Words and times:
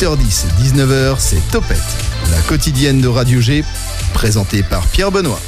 18h10, 0.00 0.46
19h, 0.62 1.16
c'est 1.18 1.46
Topette, 1.50 1.76
la 2.30 2.40
quotidienne 2.48 3.02
de 3.02 3.08
Radio 3.08 3.38
G, 3.38 3.62
présentée 4.14 4.62
par 4.62 4.86
Pierre 4.86 5.12
Benoît. 5.12 5.38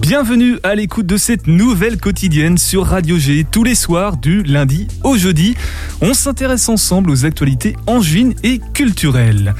Bienvenue 0.00 0.58
à 0.64 0.74
l'écoute 0.74 1.06
de 1.06 1.16
cette 1.16 1.46
nouvelle 1.46 1.98
quotidienne 1.98 2.58
sur 2.58 2.84
Radio 2.84 3.16
G 3.16 3.46
tous 3.48 3.62
les 3.62 3.76
soirs 3.76 4.16
du 4.16 4.42
lundi 4.42 4.88
au 5.04 5.16
jeudi. 5.16 5.54
On 6.00 6.14
s'intéresse 6.14 6.68
ensemble 6.68 7.10
aux 7.10 7.26
actualités 7.26 7.76
angevines 7.86 8.34
et 8.42 8.60
culturelles. 8.72 9.54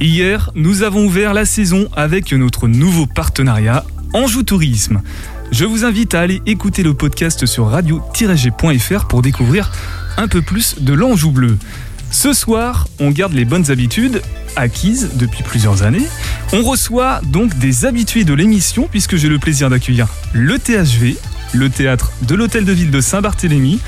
Hier, 0.00 0.50
nous 0.54 0.82
avons 0.82 1.06
ouvert 1.06 1.32
la 1.32 1.46
saison 1.46 1.88
avec 1.96 2.30
notre 2.34 2.68
nouveau 2.68 3.06
partenariat 3.06 3.86
Anjou 4.12 4.42
Tourisme. 4.42 5.00
Je 5.50 5.64
vous 5.64 5.84
invite 5.84 6.14
à 6.14 6.20
aller 6.20 6.40
écouter 6.46 6.82
le 6.82 6.94
podcast 6.94 7.44
sur 7.44 7.66
radio-g.fr 7.66 9.06
pour 9.06 9.20
découvrir 9.20 9.72
un 10.16 10.28
peu 10.28 10.42
plus 10.42 10.80
de 10.80 10.92
l'Anjou 10.92 11.32
bleu. 11.32 11.58
Ce 12.12 12.32
soir, 12.32 12.86
on 13.00 13.10
garde 13.10 13.32
les 13.32 13.44
bonnes 13.44 13.70
habitudes 13.70 14.22
acquises 14.56 15.10
depuis 15.14 15.42
plusieurs 15.42 15.82
années. 15.82 16.06
On 16.52 16.62
reçoit 16.62 17.20
donc 17.26 17.56
des 17.58 17.84
habitués 17.84 18.24
de 18.24 18.34
l'émission 18.34 18.88
puisque 18.90 19.16
j'ai 19.16 19.28
le 19.28 19.38
plaisir 19.38 19.70
d'accueillir 19.70 20.06
le 20.32 20.58
THV, 20.58 21.16
le 21.52 21.68
théâtre 21.68 22.12
de 22.22 22.34
l'Hôtel 22.34 22.64
de 22.64 22.72
Ville 22.72 22.90
de 22.90 23.00
Saint-Barthélemy. 23.00 23.80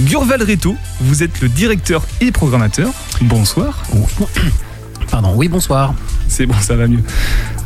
Gurval 0.00 0.42
Reto, 0.42 0.76
vous 1.00 1.22
êtes 1.22 1.40
le 1.40 1.48
directeur 1.48 2.04
et 2.20 2.30
programmateur. 2.30 2.92
Bonsoir. 3.22 3.82
Pardon, 5.10 5.32
oui, 5.34 5.48
bonsoir. 5.48 5.94
C'est 6.28 6.46
bon, 6.46 6.54
ça 6.60 6.76
va 6.76 6.86
mieux. 6.86 7.02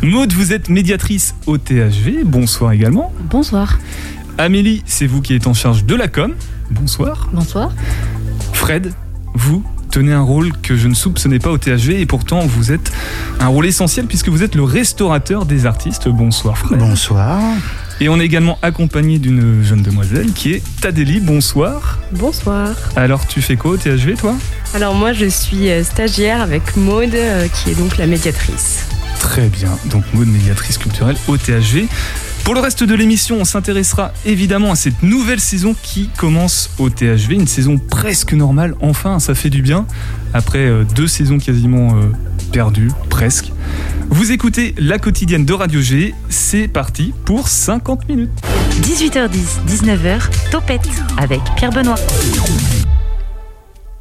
Maude, 0.02 0.32
vous 0.32 0.52
êtes 0.52 0.68
médiatrice 0.68 1.34
au 1.46 1.58
THV. 1.58 2.24
Bonsoir 2.24 2.72
également. 2.72 3.12
Bonsoir. 3.30 3.78
Amélie, 4.38 4.82
c'est 4.86 5.06
vous 5.06 5.20
qui 5.20 5.34
êtes 5.34 5.46
en 5.46 5.54
charge 5.54 5.84
de 5.84 5.94
la 5.94 6.08
com. 6.08 6.34
Bonsoir. 6.70 7.28
Bonsoir. 7.32 7.70
Fred, 8.52 8.92
vous 9.34 9.64
tenez 9.90 10.12
un 10.12 10.22
rôle 10.22 10.52
que 10.62 10.76
je 10.76 10.88
ne 10.88 10.94
soupçonnais 10.94 11.38
pas 11.38 11.50
au 11.50 11.58
THV 11.58 12.00
et 12.00 12.06
pourtant 12.06 12.40
vous 12.40 12.72
êtes 12.72 12.92
un 13.40 13.48
rôle 13.48 13.66
essentiel 13.66 14.06
puisque 14.06 14.28
vous 14.28 14.42
êtes 14.42 14.54
le 14.54 14.62
restaurateur 14.62 15.46
des 15.46 15.66
artistes. 15.66 16.08
Bonsoir 16.08 16.56
Fred. 16.56 16.78
Bonsoir. 16.78 17.40
Et 18.02 18.08
on 18.08 18.18
est 18.18 18.24
également 18.24 18.58
accompagné 18.62 19.18
d'une 19.18 19.62
jeune 19.62 19.82
demoiselle 19.82 20.32
qui 20.32 20.52
est 20.52 20.62
Tadeli. 20.80 21.20
Bonsoir. 21.20 21.98
Bonsoir. 22.12 22.74
Alors 22.96 23.26
tu 23.26 23.42
fais 23.42 23.56
quoi 23.56 23.72
au 23.72 23.76
THV 23.76 24.14
toi? 24.14 24.34
Alors 24.72 24.94
moi 24.94 25.12
je 25.12 25.26
suis 25.26 25.68
euh, 25.68 25.84
stagiaire 25.84 26.40
avec 26.40 26.76
Maude 26.76 27.14
euh, 27.14 27.46
qui 27.48 27.70
est 27.70 27.74
donc 27.74 27.98
la 27.98 28.06
médiatrice. 28.06 28.86
Très 29.18 29.48
bien, 29.48 29.68
donc 29.90 30.02
Maude 30.14 30.28
médiatrice 30.28 30.78
culturelle 30.78 31.16
au 31.28 31.36
THV. 31.36 31.88
Pour 32.42 32.54
le 32.54 32.60
reste 32.60 32.84
de 32.84 32.94
l'émission, 32.94 33.36
on 33.38 33.44
s'intéressera 33.44 34.14
évidemment 34.24 34.72
à 34.72 34.76
cette 34.76 35.02
nouvelle 35.02 35.40
saison 35.40 35.76
qui 35.82 36.08
commence 36.16 36.70
au 36.78 36.88
THV, 36.88 37.34
une 37.34 37.46
saison 37.46 37.76
presque 37.76 38.32
normale, 38.32 38.74
enfin 38.80 39.18
ça 39.18 39.34
fait 39.34 39.50
du 39.50 39.60
bien, 39.60 39.86
après 40.32 40.60
euh, 40.60 40.84
deux 40.96 41.06
saisons 41.06 41.36
quasiment 41.36 42.00
perdues, 42.50 42.90
presque. 43.08 43.52
Vous 44.10 44.32
écoutez 44.32 44.74
la 44.78 44.98
quotidienne 44.98 45.44
de 45.44 45.52
Radio 45.52 45.80
G, 45.80 46.14
c'est 46.28 46.68
parti 46.68 47.14
pour 47.24 47.48
50 47.48 48.08
minutes. 48.08 48.30
18h10, 48.82 49.66
19h, 49.66 50.50
Topette 50.50 50.88
avec 51.16 51.40
Pierre 51.56 51.70
Benoît. 51.70 51.96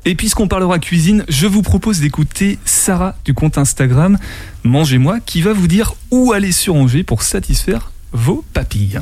Et 0.06 0.16
puisqu'on 0.16 0.48
parlera 0.48 0.80
cuisine, 0.80 1.24
je 1.30 1.46
vous 1.46 1.62
propose 1.62 2.00
d'écouter 2.00 2.58
Sarah 2.66 3.16
du 3.26 3.34
compte 3.34 3.58
Instagram 3.58 4.18
Mangez-moi 4.64 5.20
qui 5.26 5.42
va 5.42 5.54
vous 5.54 5.68
dire 5.68 5.94
où 6.10 6.32
aller 6.32 6.52
sur 6.52 6.76
Angers 6.76 7.04
pour 7.04 7.22
satisfaire 7.22 7.92
vos 8.12 8.44
papilles. 8.54 9.02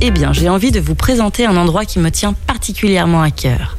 Eh 0.00 0.10
bien, 0.10 0.32
j'ai 0.32 0.48
envie 0.48 0.70
de 0.70 0.80
vous 0.80 0.94
présenter 0.94 1.46
un 1.46 1.56
endroit 1.56 1.84
qui 1.84 1.98
me 1.98 2.10
tient 2.10 2.32
particulièrement 2.32 3.22
à 3.22 3.30
cœur. 3.30 3.76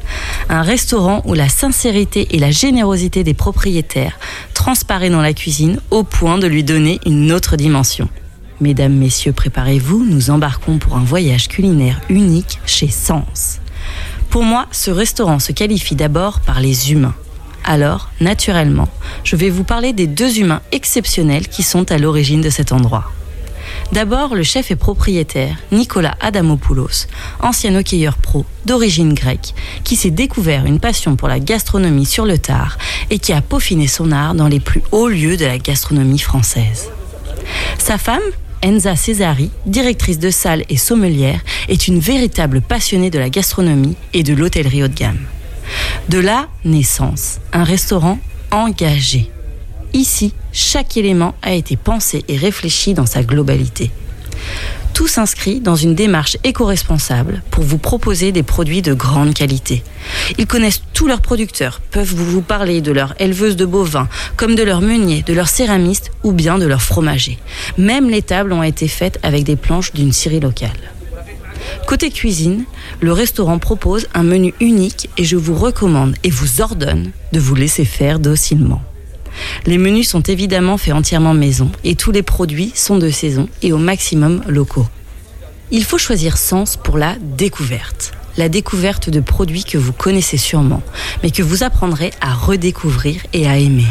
Un 0.48 0.62
restaurant 0.62 1.22
où 1.24 1.34
la 1.34 1.48
sincérité 1.48 2.28
et 2.34 2.38
la 2.38 2.50
générosité 2.50 3.22
des 3.22 3.34
propriétaires 3.34 4.18
transparaît 4.54 5.10
dans 5.10 5.22
la 5.22 5.34
cuisine 5.34 5.80
au 5.90 6.02
point 6.02 6.38
de 6.38 6.46
lui 6.46 6.64
donner 6.64 7.00
une 7.06 7.32
autre 7.32 7.56
dimension. 7.56 8.08
Mesdames, 8.60 8.94
Messieurs, 8.94 9.32
préparez-vous, 9.32 10.04
nous 10.04 10.30
embarquons 10.30 10.78
pour 10.78 10.96
un 10.96 11.04
voyage 11.04 11.48
culinaire 11.48 12.00
unique 12.08 12.58
chez 12.64 12.88
Sens. 12.88 13.60
Pour 14.30 14.44
moi, 14.44 14.66
ce 14.72 14.90
restaurant 14.90 15.38
se 15.38 15.52
qualifie 15.52 15.94
d'abord 15.94 16.40
par 16.40 16.60
les 16.60 16.92
humains. 16.92 17.14
Alors, 17.64 18.10
naturellement, 18.20 18.88
je 19.24 19.36
vais 19.36 19.50
vous 19.50 19.64
parler 19.64 19.92
des 19.92 20.06
deux 20.06 20.38
humains 20.38 20.62
exceptionnels 20.72 21.48
qui 21.48 21.62
sont 21.62 21.90
à 21.92 21.98
l'origine 21.98 22.40
de 22.40 22.50
cet 22.50 22.72
endroit. 22.72 23.10
D'abord, 23.92 24.34
le 24.34 24.42
chef 24.42 24.70
et 24.70 24.76
propriétaire, 24.76 25.56
Nicolas 25.72 26.16
Adamopoulos, 26.20 27.06
ancien 27.40 27.74
hockeyeur 27.74 28.16
pro 28.18 28.44
d'origine 28.64 29.14
grecque, 29.14 29.54
qui 29.84 29.96
s'est 29.96 30.10
découvert 30.10 30.66
une 30.66 30.80
passion 30.80 31.16
pour 31.16 31.28
la 31.28 31.38
gastronomie 31.38 32.06
sur 32.06 32.26
le 32.26 32.38
tard 32.38 32.78
et 33.10 33.18
qui 33.18 33.32
a 33.32 33.40
peaufiné 33.40 33.86
son 33.86 34.12
art 34.12 34.34
dans 34.34 34.48
les 34.48 34.60
plus 34.60 34.82
hauts 34.92 35.08
lieux 35.08 35.36
de 35.36 35.46
la 35.46 35.58
gastronomie 35.58 36.18
française. 36.18 36.90
Sa 37.78 37.98
femme, 37.98 38.22
Enza 38.64 38.96
Césari, 38.96 39.50
directrice 39.66 40.18
de 40.18 40.30
salle 40.30 40.64
et 40.68 40.76
sommelière, 40.76 41.40
est 41.68 41.86
une 41.86 42.00
véritable 42.00 42.60
passionnée 42.60 43.10
de 43.10 43.18
la 43.18 43.30
gastronomie 43.30 43.96
et 44.12 44.22
de 44.22 44.34
l'hôtellerie 44.34 44.82
haut 44.82 44.88
de 44.88 44.94
gamme. 44.94 45.20
De 46.08 46.18
là, 46.18 46.48
naissance, 46.64 47.38
un 47.52 47.64
restaurant 47.64 48.18
engagé. 48.50 49.30
Ici, 49.92 50.32
chaque 50.52 50.96
élément 50.96 51.34
a 51.42 51.54
été 51.54 51.76
pensé 51.76 52.24
et 52.28 52.36
réfléchi 52.36 52.94
dans 52.94 53.06
sa 53.06 53.22
globalité. 53.22 53.90
Tout 54.96 55.08
s'inscrit 55.08 55.60
dans 55.60 55.76
une 55.76 55.94
démarche 55.94 56.38
éco-responsable 56.42 57.42
pour 57.50 57.64
vous 57.64 57.76
proposer 57.76 58.32
des 58.32 58.42
produits 58.42 58.80
de 58.80 58.94
grande 58.94 59.34
qualité. 59.34 59.82
Ils 60.38 60.46
connaissent 60.46 60.80
tous 60.94 61.06
leurs 61.06 61.20
producteurs, 61.20 61.82
peuvent 61.90 62.14
vous 62.14 62.40
parler 62.40 62.80
de 62.80 62.92
leur 62.92 63.14
éleveuse 63.20 63.56
de 63.56 63.66
bovins, 63.66 64.08
comme 64.36 64.54
de 64.54 64.62
leurs 64.62 64.80
meuniers, 64.80 65.22
de 65.22 65.34
leurs 65.34 65.48
céramistes 65.48 66.12
ou 66.22 66.32
bien 66.32 66.56
de 66.56 66.66
leurs 66.66 66.80
fromagers. 66.80 67.38
Même 67.76 68.08
les 68.08 68.22
tables 68.22 68.54
ont 68.54 68.62
été 68.62 68.88
faites 68.88 69.18
avec 69.22 69.44
des 69.44 69.56
planches 69.56 69.92
d'une 69.92 70.12
scierie 70.12 70.40
locale. 70.40 70.70
Côté 71.86 72.10
cuisine, 72.10 72.64
le 73.00 73.12
restaurant 73.12 73.58
propose 73.58 74.06
un 74.14 74.22
menu 74.22 74.54
unique 74.60 75.10
et 75.18 75.24
je 75.24 75.36
vous 75.36 75.54
recommande 75.54 76.16
et 76.24 76.30
vous 76.30 76.62
ordonne 76.62 77.10
de 77.32 77.38
vous 77.38 77.54
laisser 77.54 77.84
faire 77.84 78.18
docilement. 78.18 78.80
Les 79.66 79.78
menus 79.78 80.08
sont 80.08 80.22
évidemment 80.22 80.78
faits 80.78 80.94
entièrement 80.94 81.34
maison 81.34 81.70
et 81.84 81.94
tous 81.94 82.12
les 82.12 82.22
produits 82.22 82.72
sont 82.74 82.98
de 82.98 83.10
saison 83.10 83.48
et 83.62 83.72
au 83.72 83.78
maximum 83.78 84.42
locaux. 84.46 84.86
Il 85.70 85.84
faut 85.84 85.98
choisir 85.98 86.36
Sens 86.36 86.76
pour 86.76 86.96
la 86.96 87.16
découverte. 87.20 88.12
La 88.36 88.48
découverte 88.48 89.10
de 89.10 89.20
produits 89.20 89.64
que 89.64 89.78
vous 89.78 89.92
connaissez 89.92 90.36
sûrement, 90.36 90.82
mais 91.22 91.30
que 91.30 91.42
vous 91.42 91.62
apprendrez 91.62 92.12
à 92.20 92.34
redécouvrir 92.34 93.22
et 93.32 93.48
à 93.48 93.56
aimer. 93.56 93.86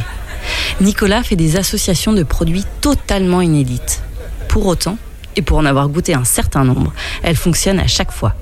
Nicolas 0.81 1.23
fait 1.23 1.35
des 1.35 1.57
associations 1.57 2.13
de 2.13 2.23
produits 2.23 2.63
totalement 2.81 3.41
inédites. 3.41 4.03
Pour 4.47 4.67
autant, 4.67 4.97
et 5.35 5.41
pour 5.41 5.57
en 5.57 5.65
avoir 5.65 5.89
goûté 5.89 6.13
un 6.13 6.23
certain 6.23 6.63
nombre, 6.63 6.93
elles 7.23 7.35
fonctionnent 7.35 7.79
à 7.79 7.87
chaque 7.87 8.11
fois. 8.11 8.35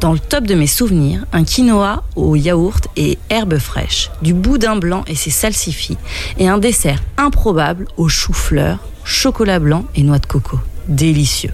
Dans 0.00 0.12
le 0.12 0.18
top 0.18 0.44
de 0.44 0.54
mes 0.54 0.66
souvenirs, 0.66 1.24
un 1.32 1.44
quinoa 1.44 2.04
au 2.16 2.36
yaourt 2.36 2.88
et 2.96 3.18
herbes 3.30 3.58
fraîches, 3.58 4.10
du 4.22 4.34
boudin 4.34 4.76
blanc 4.76 5.04
et 5.06 5.14
ses 5.14 5.30
salsifis, 5.30 5.98
et 6.38 6.48
un 6.48 6.58
dessert 6.58 7.02
improbable 7.16 7.86
au 7.96 8.08
chou-fleur, 8.08 8.78
chocolat 9.04 9.58
blanc 9.58 9.84
et 9.94 10.02
noix 10.02 10.18
de 10.18 10.26
coco. 10.26 10.58
Délicieux. 10.88 11.52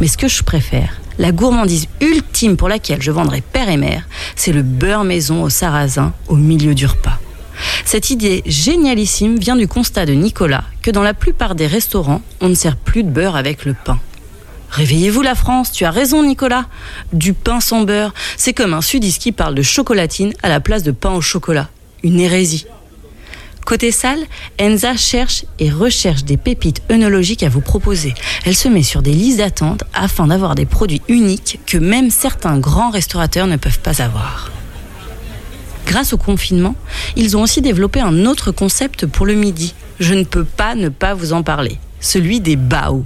Mais 0.00 0.06
ce 0.06 0.16
que 0.16 0.28
je 0.28 0.42
préfère, 0.42 1.00
la 1.18 1.32
gourmandise 1.32 1.88
ultime 2.00 2.56
pour 2.56 2.68
laquelle 2.68 3.02
je 3.02 3.10
vendrai 3.10 3.40
père 3.40 3.68
et 3.68 3.76
mère, 3.76 4.06
c'est 4.34 4.52
le 4.52 4.62
beurre 4.62 5.04
maison 5.04 5.42
au 5.42 5.48
sarrasin 5.48 6.12
au 6.28 6.36
milieu 6.36 6.74
du 6.74 6.86
repas. 6.86 7.18
Cette 7.84 8.10
idée 8.10 8.42
génialissime 8.44 9.38
vient 9.38 9.56
du 9.56 9.66
constat 9.66 10.06
de 10.06 10.12
Nicolas 10.12 10.64
que 10.82 10.90
dans 10.90 11.02
la 11.02 11.14
plupart 11.14 11.54
des 11.54 11.66
restaurants, 11.66 12.20
on 12.40 12.48
ne 12.48 12.54
sert 12.54 12.76
plus 12.76 13.02
de 13.02 13.08
beurre 13.08 13.36
avec 13.36 13.64
le 13.64 13.74
pain. 13.74 13.98
Réveillez-vous 14.70 15.22
la 15.22 15.34
France, 15.34 15.72
tu 15.72 15.84
as 15.84 15.90
raison 15.90 16.22
Nicolas. 16.22 16.66
Du 17.12 17.32
pain 17.32 17.60
sans 17.60 17.82
beurre, 17.82 18.14
c'est 18.36 18.52
comme 18.52 18.74
un 18.74 18.82
sudiste 18.82 19.22
qui 19.22 19.32
parle 19.32 19.54
de 19.54 19.62
chocolatine 19.62 20.32
à 20.42 20.48
la 20.48 20.60
place 20.60 20.82
de 20.82 20.90
pain 20.90 21.12
au 21.12 21.20
chocolat. 21.20 21.68
Une 22.02 22.20
hérésie. 22.20 22.66
Côté 23.66 23.90
salle, 23.90 24.20
Enza 24.60 24.96
cherche 24.96 25.44
et 25.58 25.70
recherche 25.70 26.22
des 26.22 26.36
pépites 26.36 26.82
œnologiques 26.88 27.42
à 27.42 27.48
vous 27.48 27.60
proposer. 27.60 28.14
Elle 28.44 28.54
se 28.54 28.68
met 28.68 28.84
sur 28.84 29.02
des 29.02 29.12
listes 29.12 29.38
d'attente 29.38 29.82
afin 29.92 30.28
d'avoir 30.28 30.54
des 30.54 30.66
produits 30.66 31.02
uniques 31.08 31.58
que 31.66 31.76
même 31.76 32.10
certains 32.10 32.58
grands 32.58 32.90
restaurateurs 32.90 33.48
ne 33.48 33.56
peuvent 33.56 33.80
pas 33.80 34.02
avoir. 34.02 34.52
Grâce 35.84 36.12
au 36.12 36.16
confinement, 36.16 36.76
ils 37.16 37.36
ont 37.36 37.42
aussi 37.42 37.60
développé 37.60 38.00
un 38.00 38.24
autre 38.26 38.52
concept 38.52 39.04
pour 39.06 39.26
le 39.26 39.34
midi. 39.34 39.74
Je 39.98 40.14
ne 40.14 40.22
peux 40.22 40.44
pas 40.44 40.76
ne 40.76 40.88
pas 40.88 41.14
vous 41.14 41.32
en 41.32 41.42
parler. 41.42 41.78
Celui 42.00 42.38
des 42.38 42.54
bao. 42.54 43.04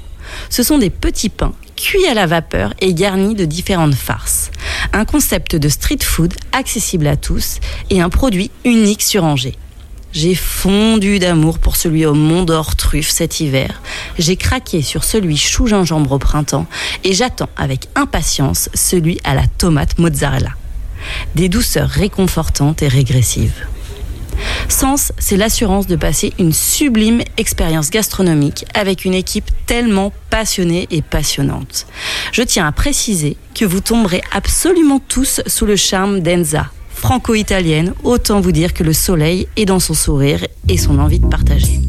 Ce 0.48 0.62
sont 0.62 0.78
des 0.78 0.90
petits 0.90 1.28
pains 1.28 1.54
cuits 1.76 2.06
à 2.06 2.14
la 2.14 2.26
vapeur 2.26 2.74
et 2.80 2.92
garnis 2.92 3.34
de 3.34 3.44
différentes 3.44 3.94
farces. 3.94 4.50
Un 4.92 5.04
concept 5.04 5.56
de 5.56 5.68
street 5.68 6.02
food 6.02 6.34
accessible 6.52 7.06
à 7.06 7.16
tous 7.16 7.58
et 7.88 8.00
un 8.00 8.10
produit 8.10 8.50
unique 8.64 9.02
sur 9.02 9.24
Angers. 9.24 9.56
J'ai 10.12 10.34
fondu 10.34 11.20
d'amour 11.20 11.60
pour 11.60 11.76
celui 11.76 12.04
au 12.04 12.14
Mont 12.14 12.42
d'Or 12.42 12.74
truffe 12.74 13.10
cet 13.10 13.40
hiver. 13.40 13.80
J'ai 14.18 14.36
craqué 14.36 14.82
sur 14.82 15.04
celui 15.04 15.36
chou 15.36 15.68
gingembre 15.68 16.12
au 16.12 16.18
printemps 16.18 16.66
et 17.04 17.12
j'attends 17.12 17.48
avec 17.56 17.86
impatience 17.94 18.68
celui 18.74 19.20
à 19.22 19.34
la 19.34 19.46
tomate 19.46 19.98
mozzarella. 19.98 20.50
Des 21.36 21.48
douceurs 21.48 21.88
réconfortantes 21.88 22.82
et 22.82 22.88
régressives. 22.88 23.66
Sens, 24.68 25.12
c'est 25.18 25.36
l'assurance 25.36 25.86
de 25.86 25.96
passer 25.96 26.32
une 26.38 26.52
sublime 26.52 27.22
expérience 27.36 27.90
gastronomique 27.90 28.64
avec 28.74 29.04
une 29.04 29.14
équipe 29.14 29.50
tellement 29.66 30.12
passionnée 30.30 30.86
et 30.90 31.02
passionnante. 31.02 31.86
Je 32.32 32.42
tiens 32.42 32.66
à 32.66 32.72
préciser 32.72 33.36
que 33.54 33.64
vous 33.64 33.80
tomberez 33.80 34.22
absolument 34.32 35.00
tous 35.00 35.40
sous 35.46 35.66
le 35.66 35.76
charme 35.76 36.20
d'Enza, 36.20 36.70
franco-italienne, 36.94 37.94
autant 38.04 38.40
vous 38.40 38.52
dire 38.52 38.74
que 38.74 38.84
le 38.84 38.92
soleil 38.92 39.48
est 39.56 39.64
dans 39.64 39.80
son 39.80 39.94
sourire 39.94 40.46
et 40.68 40.76
son 40.76 40.98
envie 40.98 41.20
de 41.20 41.26
partager. 41.26 41.80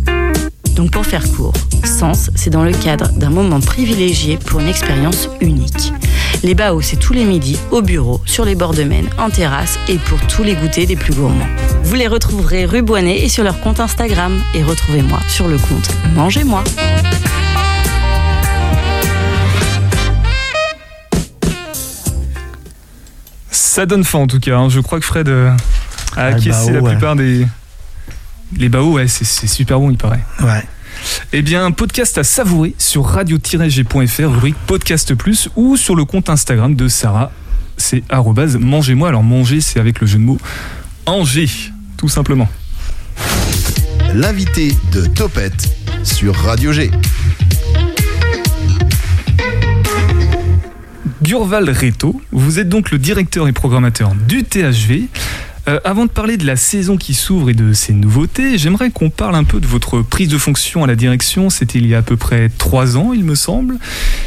Donc 0.75 0.91
pour 0.91 1.05
faire 1.05 1.23
court, 1.31 1.53
Sens, 1.83 2.29
c'est 2.35 2.49
dans 2.49 2.63
le 2.63 2.71
cadre 2.71 3.09
d'un 3.13 3.29
moment 3.29 3.59
privilégié 3.59 4.37
pour 4.37 4.59
une 4.59 4.67
expérience 4.67 5.29
unique. 5.41 5.93
Les 6.43 6.55
Baos, 6.55 6.81
c'est 6.81 6.97
tous 6.97 7.13
les 7.13 7.25
midis, 7.25 7.59
au 7.71 7.81
bureau, 7.81 8.21
sur 8.25 8.45
les 8.45 8.55
bords 8.55 8.73
de 8.73 8.83
Maine, 8.83 9.09
en 9.19 9.29
terrasse 9.29 9.77
et 9.89 9.97
pour 9.97 10.19
tous 10.27 10.43
les 10.43 10.55
goûters 10.55 10.87
des 10.87 10.95
plus 10.95 11.13
gourmands. 11.13 11.47
Vous 11.83 11.95
les 11.95 12.07
retrouverez 12.07 12.65
rue 12.65 12.81
Boinet 12.81 13.19
et 13.19 13.29
sur 13.29 13.43
leur 13.43 13.59
compte 13.61 13.79
Instagram. 13.79 14.33
Et 14.55 14.63
retrouvez-moi 14.63 15.19
sur 15.27 15.47
le 15.47 15.57
compte 15.57 15.89
Mangez-moi. 16.15 16.63
Ça 23.49 23.85
donne 23.85 24.03
faim 24.03 24.19
en 24.19 24.27
tout 24.27 24.39
cas. 24.39 24.57
hein. 24.57 24.69
Je 24.69 24.79
crois 24.79 24.99
que 24.99 25.05
Fred 25.05 25.29
euh, 25.29 25.49
a 26.15 26.21
Ah, 26.21 26.25
acquiescé 26.27 26.67
bao, 26.71 26.75
la 26.75 26.81
ouais. 26.81 26.91
plupart 26.91 27.15
des. 27.15 27.45
Les 28.57 28.69
baos, 28.69 28.93
ouais, 28.93 29.07
c'est- 29.07 29.25
c'est 29.25 29.47
super 29.47 29.79
bon, 29.79 29.89
il 29.91 29.97
paraît. 29.97 30.23
Ouais. 30.41 30.63
Eh 31.33 31.41
bien, 31.41 31.65
un 31.65 31.71
podcast 31.71 32.17
à 32.17 32.23
savourer 32.23 32.75
sur 32.77 33.05
radio-g.fr, 33.05 34.29
rubrique 34.31 34.55
Podcast 34.67 35.15
Plus, 35.15 35.49
ou 35.55 35.77
sur 35.77 35.95
le 35.95 36.05
compte 36.05 36.29
Instagram 36.29 36.75
de 36.75 36.87
Sarah. 36.87 37.31
C'est 37.77 38.03
arrobase 38.09 38.57
mangez-moi. 38.57 39.09
Alors, 39.09 39.23
manger, 39.23 39.61
c'est 39.61 39.79
avec 39.79 39.99
le 40.01 40.07
jeu 40.07 40.19
de 40.19 40.23
mots 40.23 40.37
Angers, 41.07 41.49
tout 41.97 42.09
simplement. 42.09 42.47
L'invité 44.13 44.75
de 44.91 45.05
Topette 45.07 45.69
sur 46.03 46.35
Radio 46.35 46.71
G. 46.73 46.91
Gurval 51.21 51.69
Reto, 51.69 52.19
vous 52.31 52.59
êtes 52.59 52.67
donc 52.69 52.91
le 52.91 52.97
directeur 52.97 53.47
et 53.47 53.51
programmateur 53.53 54.13
du 54.27 54.43
THV. 54.43 55.07
Euh, 55.71 55.79
avant 55.85 56.05
de 56.05 56.11
parler 56.11 56.37
de 56.37 56.45
la 56.45 56.55
saison 56.55 56.97
qui 56.97 57.13
s'ouvre 57.13 57.49
et 57.49 57.53
de 57.53 57.71
ses 57.71 57.93
nouveautés, 57.93 58.57
j'aimerais 58.57 58.89
qu'on 58.89 59.09
parle 59.09 59.35
un 59.35 59.43
peu 59.43 59.59
de 59.59 59.67
votre 59.67 60.01
prise 60.01 60.27
de 60.27 60.37
fonction 60.37 60.83
à 60.83 60.87
la 60.87 60.95
direction. 60.95 61.49
C'était 61.49 61.79
il 61.79 61.87
y 61.87 61.95
a 61.95 61.99
à 61.99 62.01
peu 62.01 62.17
près 62.17 62.49
trois 62.49 62.97
ans, 62.97 63.13
il 63.13 63.23
me 63.23 63.35
semble. 63.35 63.75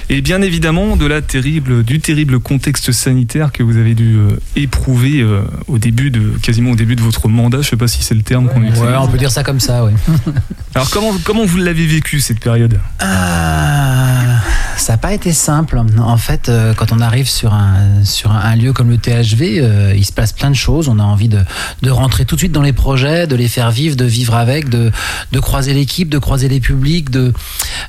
Et 0.08 0.22
bien 0.22 0.40
évidemment, 0.40 0.96
de 0.96 1.06
la 1.06 1.20
terrible, 1.20 1.84
du 1.84 2.00
terrible 2.00 2.38
contexte 2.38 2.92
sanitaire 2.92 3.52
que 3.52 3.62
vous 3.62 3.76
avez 3.76 3.94
dû 3.94 4.16
euh, 4.16 4.40
éprouver 4.56 5.20
euh, 5.20 5.42
au 5.68 5.78
début 5.78 6.10
de, 6.10 6.32
quasiment 6.42 6.70
au 6.70 6.76
début 6.76 6.96
de 6.96 7.02
votre 7.02 7.28
mandat. 7.28 7.60
Je 7.60 7.68
sais 7.68 7.76
pas 7.76 7.88
si 7.88 8.02
c'est 8.02 8.14
le 8.14 8.22
terme 8.22 8.48
qu'on 8.48 8.62
utilise. 8.62 8.80
Ouais, 8.80 8.96
on 8.96 9.08
peut 9.08 9.18
dire 9.18 9.30
ça 9.30 9.44
comme 9.44 9.60
ça, 9.60 9.84
oui. 9.84 9.92
Alors 10.74 10.88
comment, 10.90 11.12
comment 11.24 11.44
vous 11.44 11.58
l'avez 11.58 11.86
vécu 11.86 12.20
cette 12.20 12.40
période? 12.40 12.80
Euh, 13.02 14.36
ça 14.76 14.94
n'a 14.94 14.98
pas 14.98 15.12
été 15.12 15.32
simple. 15.32 15.80
En 15.98 16.16
fait, 16.16 16.50
quand 16.76 16.92
on 16.92 17.00
arrive 17.00 17.28
sur 17.28 17.52
un, 17.52 18.04
sur 18.04 18.32
un, 18.32 18.40
un 18.40 18.56
lieu 18.56 18.72
comme 18.72 18.90
le 18.90 18.98
THV, 18.98 19.94
il 19.94 20.04
se 20.04 20.12
passe 20.12 20.32
plein 20.32 20.50
de 20.50 20.56
choses. 20.56 20.88
On 20.88 20.98
a 20.98 21.02
envie 21.02 21.28
de, 21.28 21.33
de 21.82 21.90
rentrer 21.90 22.24
tout 22.24 22.36
de 22.36 22.40
suite 22.40 22.52
dans 22.52 22.62
les 22.62 22.72
projets, 22.72 23.26
de 23.26 23.36
les 23.36 23.48
faire 23.48 23.70
vivre, 23.70 23.96
de 23.96 24.04
vivre 24.04 24.34
avec, 24.34 24.68
de, 24.68 24.90
de 25.32 25.40
croiser 25.40 25.74
l'équipe, 25.74 26.08
de 26.08 26.18
croiser 26.18 26.48
les 26.48 26.60
publics, 26.60 27.10
de, 27.10 27.32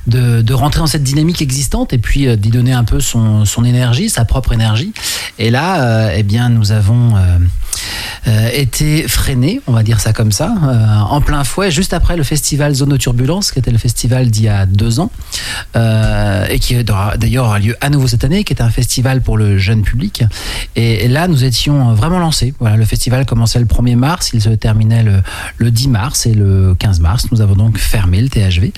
de, 0.06 0.42
de 0.42 0.54
rentrer 0.54 0.80
dans 0.80 0.86
cette 0.86 1.02
dynamique 1.02 1.42
existante 1.42 1.92
et 1.92 1.98
puis 1.98 2.26
euh, 2.26 2.36
d'y 2.36 2.50
donner 2.50 2.72
un 2.72 2.84
peu 2.84 3.00
son, 3.00 3.44
énergie, 3.64 4.08
sa 4.10 4.24
propre 4.24 4.52
énergie. 4.52 4.92
Et 5.38 5.50
là, 5.50 5.82
euh, 5.82 6.14
eh 6.16 6.22
bien, 6.22 6.48
nous 6.48 6.72
avons 6.72 7.14
euh, 8.26 8.50
été 8.52 9.06
freinés, 9.08 9.60
on 9.66 9.72
va 9.72 9.82
dire 9.82 10.00
ça 10.00 10.12
comme 10.12 10.32
ça, 10.32 10.52
en 11.10 11.20
plein 11.20 11.44
fouet, 11.44 11.70
juste 11.70 11.92
après 11.92 12.16
le 12.16 12.22
festival 12.22 12.74
Zone 12.74 12.96
Turbulence, 12.98 13.50
qui 13.50 13.58
était 13.58 13.70
le 13.70 13.78
festival 13.78 14.30
d'il 14.30 14.44
y 14.44 14.48
a 14.48 14.66
deux 14.66 14.98
ans, 15.00 15.10
et 15.74 16.58
qui 16.58 16.76
d'ailleurs 16.84 17.44
aura 17.46 17.58
lieu 17.58 17.76
à 17.80 17.90
nouveau 17.90 18.06
cette 18.08 18.24
année, 18.24 18.44
qui 18.44 18.52
est 18.52 18.62
un 18.62 18.70
festival 18.70 19.20
pour 19.20 19.36
le 19.36 19.58
jeune 19.58 19.82
public. 19.82 20.24
Et, 20.74 21.04
et 21.04 21.08
là, 21.08 21.28
nous 21.28 21.44
étions 21.44 21.94
vraiment 21.94 22.18
lancés. 22.18 22.54
Voilà, 22.58 22.76
le 22.76 22.84
festival 22.84 23.25
commençait 23.26 23.58
le 23.58 23.66
1er 23.66 23.96
mars, 23.96 24.30
il 24.32 24.40
se 24.40 24.48
terminait 24.48 25.02
le, 25.02 25.22
le 25.58 25.70
10 25.70 25.88
mars 25.88 26.26
et 26.26 26.34
le 26.34 26.74
15 26.78 27.00
mars. 27.00 27.26
Nous 27.30 27.40
avons 27.40 27.54
donc 27.54 27.78
fermé 27.78 28.20
le 28.20 28.28
THV. 28.28 28.72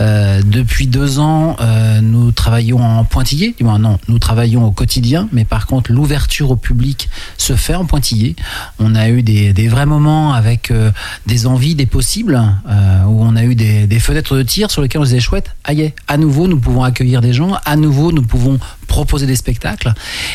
Euh, 0.00 0.40
depuis 0.44 0.86
deux 0.86 1.18
ans, 1.18 1.56
euh, 1.60 2.00
nous 2.00 2.32
travaillons 2.32 2.82
en 2.82 3.04
pointillé. 3.04 3.54
Du 3.58 3.64
moins, 3.64 3.78
non, 3.78 3.98
nous 4.08 4.18
travaillons 4.18 4.64
au 4.64 4.70
quotidien, 4.70 5.28
mais 5.32 5.44
par 5.44 5.66
contre, 5.66 5.92
l'ouverture 5.92 6.50
au 6.50 6.56
public 6.56 7.10
se 7.36 7.54
fait 7.56 7.74
en 7.74 7.84
pointillé. 7.84 8.36
On 8.78 8.94
a 8.94 9.08
eu 9.10 9.22
des, 9.22 9.52
des 9.52 9.68
vrais 9.68 9.86
moments 9.86 10.32
avec 10.32 10.70
euh, 10.70 10.90
des 11.26 11.46
envies, 11.46 11.74
des 11.74 11.86
possibles, 11.86 12.40
où 13.06 13.22
on 13.22 13.36
a 13.36 13.44
eu 13.44 13.54
des, 13.54 13.86
des 13.86 13.98
fenêtres 13.98 14.36
de 14.36 14.42
tir 14.42 14.70
sur 14.70 14.82
lesquelles 14.82 15.00
on 15.00 15.04
disait 15.04 15.20
chouette, 15.20 15.50
aïe, 15.64 15.92
à 16.06 16.16
nouveau, 16.16 16.46
nous 16.46 16.58
pouvons 16.58 16.84
accueillir 16.84 17.20
des 17.20 17.32
gens, 17.32 17.58
à 17.64 17.76
nouveau, 17.76 18.12
nous 18.12 18.22
pouvons 18.22 18.58
proposer 18.88 19.26
des 19.26 19.36
spectacles. 19.36 19.92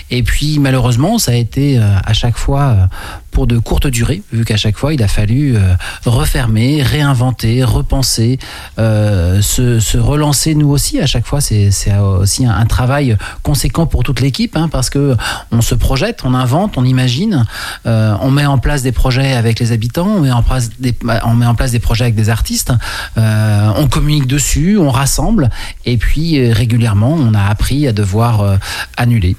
Et 0.09 0.23
puis, 0.23 0.59
malheureusement, 0.59 1.17
ça 1.17 1.31
a 1.31 1.35
été 1.35 1.77
euh, 1.77 1.81
à 2.05 2.13
chaque 2.13 2.37
fois 2.37 2.61
euh, 2.61 2.85
pour 3.31 3.47
de 3.47 3.57
courtes 3.57 3.87
durées, 3.87 4.21
vu 4.31 4.45
qu'à 4.45 4.57
chaque 4.57 4.77
fois, 4.77 4.93
il 4.93 5.01
a 5.01 5.07
fallu 5.07 5.57
euh, 5.57 5.73
refermer, 6.05 6.83
réinventer, 6.83 7.63
repenser, 7.63 8.37
se, 8.77 9.97
relancer 9.97 10.53
nous 10.53 10.69
aussi. 10.69 11.01
À 11.01 11.07
chaque 11.07 11.25
fois, 11.25 11.41
c'est 11.41 11.71
aussi 11.97 12.45
un, 12.45 12.65
travail 12.65 13.17
conséquent 13.41 13.87
pour 13.87 14.03
toute 14.03 14.21
l'équipe, 14.21 14.55
hein, 14.55 14.69
parce 14.71 14.91
que 14.91 15.17
on 15.51 15.61
se 15.61 15.73
projette, 15.73 16.21
on 16.23 16.35
invente, 16.35 16.77
on 16.77 16.85
imagine, 16.85 17.45
on 17.85 18.29
met 18.29 18.45
en 18.45 18.59
place 18.59 18.83
des 18.83 18.91
projets 18.91 19.33
avec 19.33 19.59
les 19.59 19.71
habitants, 19.71 20.07
on 20.07 20.21
met 20.21 20.31
en 20.31 20.43
place 20.43 20.69
des, 20.79 20.95
on 21.25 21.33
met 21.33 21.47
en 21.47 21.55
place 21.55 21.71
des 21.71 21.79
projets 21.79 22.03
avec 22.03 22.15
des 22.15 22.29
artistes, 22.29 22.71
on 23.17 23.87
communique 23.89 24.27
dessus, 24.27 24.77
on 24.77 24.91
rassemble, 24.91 25.49
et 25.85 25.97
puis 25.97 26.51
régulièrement, 26.51 27.13
on 27.13 27.33
a 27.33 27.45
appris 27.45 27.87
à 27.87 27.93
devoir 27.93 28.42
euh, 28.43 28.57
annuler. 28.97 29.35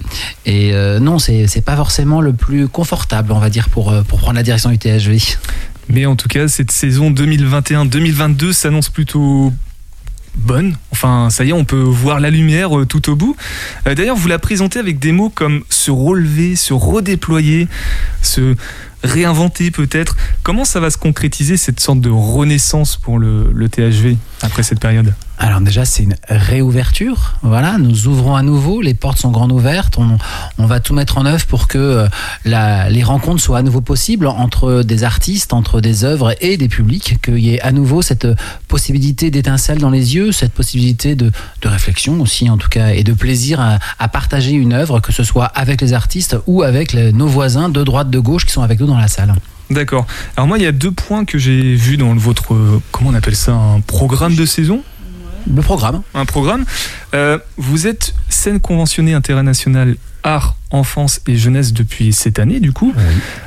Et 0.47 0.73
euh, 0.73 0.99
non, 1.01 1.19
c'est 1.19 1.65
pas 1.65 1.77
forcément 1.77 2.21
le 2.21 2.33
plus 2.33 2.69
confortable, 2.69 3.33
on 3.33 3.39
va 3.39 3.51
dire, 3.51 3.69
pour, 3.69 3.91
euh, 3.91 4.03
pour 4.03 4.19
prendre 4.19 4.37
la 4.37 4.43
direction 4.43 4.71
du 4.71 4.79
THV. 4.79 5.19
Mais 5.89 6.07
en 6.07 6.17
tout 6.17 6.29
cas, 6.29 6.49
cette 6.49 6.71
saison 6.71 7.11
2021-2022 7.11 8.53
s'annonce 8.53 8.89
plutôt 8.89 9.53
bonne. 10.37 10.77
Enfin, 10.91 11.29
ça 11.31 11.45
y 11.45 11.51
est, 11.51 11.53
on 11.53 11.65
peut 11.65 11.77
voir 11.77 12.21
la 12.21 12.31
lumière 12.31 12.71
tout 12.89 13.11
au 13.11 13.17
bout. 13.17 13.37
D'ailleurs, 13.85 14.17
vous 14.17 14.29
la 14.29 14.39
présentez 14.39 14.79
avec 14.79 14.99
des 14.99 15.13
mots 15.13 15.31
comme 15.31 15.63
se 15.69 15.91
relever, 15.91 16.57
se 16.57 16.73
redéployer, 16.73 17.69
se 18.23 18.57
réinventer 19.05 19.71
peut-être. 19.71 20.17
Comment 20.43 20.65
ça 20.65 20.81
va 20.81 20.91
se 20.91 20.99
concrétiser 20.99 21.57
cette 21.57 21.81
sorte 21.81 22.01
de 22.01 22.11
renaissance 22.11 22.97
pour 22.97 23.19
le 23.19 23.69
THV 23.69 24.17
après 24.43 24.63
cette 24.63 24.81
période? 24.81 25.15
Alors 25.39 25.61
déjà, 25.61 25.85
c'est 25.85 26.05
une 26.05 26.15
réouverture. 26.29 27.35
Voilà, 27.43 27.77
nous 27.79 28.07
ouvrons 28.07 28.37
à 28.37 28.43
nouveau, 28.43 28.81
les 28.81 28.95
portes 28.95 29.19
sont 29.19 29.33
grandes 29.33 29.51
ouvertes. 29.51 29.99
On, 30.59 30.67
va 30.67 30.81
tout 30.81 30.95
mettre 30.95 31.19
en 31.19 31.27
œuvre 31.27 31.45
pour 31.47 31.67
que 31.67 32.09
euh, 32.47 32.89
les 32.89 33.03
rencontres 33.03 33.43
soient 33.43 33.59
à 33.59 33.63
nouveau 33.63 33.81
possibles 33.81 34.29
entre 34.29 34.83
des 34.83 35.03
artistes, 35.03 35.53
entre 35.53 35.81
des 35.81 36.05
œuvres 36.05 36.37
et 36.41 36.57
des 36.57 36.69
publics, 36.69 37.21
qu'il 37.21 37.39
y 37.39 37.55
ait 37.55 37.61
à 37.61 37.73
nouveau 37.73 38.01
cette 38.01 38.29
possibilité 38.69 39.31
d'étincelle 39.31 39.79
dans 39.79 39.91
les 39.91 40.15
yeux, 40.15 40.31
cette 40.31 40.53
possibilité 40.53 41.17
de, 41.17 41.33
réflexion 41.65 42.21
aussi 42.21 42.49
en 42.49 42.57
tout 42.57 42.69
cas, 42.69 42.91
et 42.91 43.03
de 43.03 43.13
plaisir 43.13 43.61
à, 43.61 44.09
partager 44.09 44.53
une 44.53 44.73
œuvre, 44.73 45.01
que 45.01 45.13
ce 45.13 45.25
soit 45.25 45.47
avec 45.47 45.81
les 45.81 45.93
artistes 45.93 46.37
ou 46.47 46.63
avec 46.63 46.95
nos 46.95 47.27
voisins 47.27 47.69
de 47.69 47.83
droite, 47.83 48.11
de 48.11 48.19
gauche 48.21 48.47
qui 48.47 48.53
sont 48.53 48.63
avec 48.63 48.79
nous 48.79 48.87
dans 48.87 48.99
la 48.99 49.09
salle. 49.09 49.35
D'accord. 49.71 50.07
Alors 50.37 50.47
moi, 50.47 50.59
il 50.59 50.65
y 50.65 50.67
a 50.67 50.73
deux 50.73 50.93
points 50.93 51.25
que 51.25 51.39
j'ai 51.39 51.75
vus 51.75 51.97
dans 51.97 52.15
votre, 52.15 52.55
euh, 52.55 52.83
comment 52.93 53.11
on 53.11 53.15
appelle 53.15 53.35
ça, 53.35 53.53
un 53.53 53.81
programme 53.81 54.37
de 54.37 54.45
saison 54.45 54.83
Le 55.53 55.63
programme. 55.63 56.03
un 56.15 56.25
programme. 56.25 56.65
Euh, 57.15 57.39
vous 57.57 57.87
êtes 57.87 58.15
scène 58.29 58.61
conventionnée 58.61 59.15
internationale 59.15 59.97
art, 60.25 60.57
enfance 60.71 61.21
et 61.29 61.37
jeunesse 61.37 61.73
depuis 61.73 62.13
cette 62.13 62.41
année, 62.41 62.59
du 62.59 62.73
coup. 62.73 62.93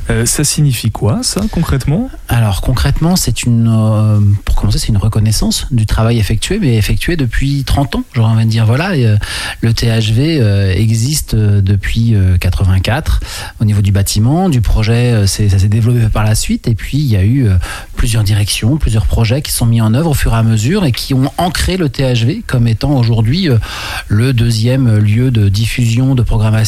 Euh, 0.09 0.25
ça 0.25 0.45
signifie 0.45 0.91
quoi, 0.91 1.19
ça, 1.23 1.41
concrètement? 1.51 2.09
Alors, 2.29 2.61
concrètement, 2.61 3.17
c'est 3.17 3.43
une, 3.43 3.67
euh, 3.69 4.19
pour 4.45 4.55
commencer, 4.55 4.79
c'est 4.79 4.87
une 4.87 4.97
reconnaissance 4.97 5.67
du 5.71 5.85
travail 5.85 6.19
effectué, 6.19 6.57
mais 6.61 6.77
effectué 6.77 7.17
depuis 7.17 7.63
30 7.65 7.95
ans. 7.95 8.03
J'aurais 8.13 8.31
envie 8.31 8.45
de 8.45 8.49
dire, 8.49 8.65
voilà, 8.65 8.91
euh, 8.91 9.17
le 9.59 9.73
THV 9.73 10.39
existe 10.77 11.35
depuis 11.35 12.15
euh, 12.15 12.37
84 12.37 13.19
au 13.59 13.65
niveau 13.65 13.81
du 13.81 13.91
bâtiment, 13.91 14.47
du 14.47 14.61
projet, 14.61 15.25
c'est- 15.27 15.49
ça 15.49 15.59
s'est 15.59 15.67
développé 15.67 16.07
par 16.07 16.23
la 16.23 16.35
suite, 16.35 16.67
et 16.69 16.75
puis 16.75 16.97
il 16.99 17.07
y 17.07 17.17
a 17.17 17.25
eu 17.25 17.47
plusieurs 17.97 18.23
directions, 18.23 18.77
plusieurs 18.77 19.05
projets 19.05 19.41
qui 19.41 19.51
sont 19.51 19.65
mis 19.65 19.81
en 19.81 19.93
œuvre 19.93 20.11
au 20.11 20.13
fur 20.13 20.33
et 20.33 20.37
à 20.37 20.43
mesure 20.43 20.85
et 20.85 20.91
qui 20.93 21.13
ont 21.13 21.31
ancré 21.37 21.75
le 21.75 21.89
THV 21.89 22.43
comme 22.45 22.67
étant 22.67 22.91
aujourd'hui 22.97 23.49
le 24.07 24.31
deuxième 24.33 24.97
lieu 24.97 25.31
de 25.31 25.49
diffusion, 25.49 26.15
de 26.15 26.21
programmation, 26.21 26.66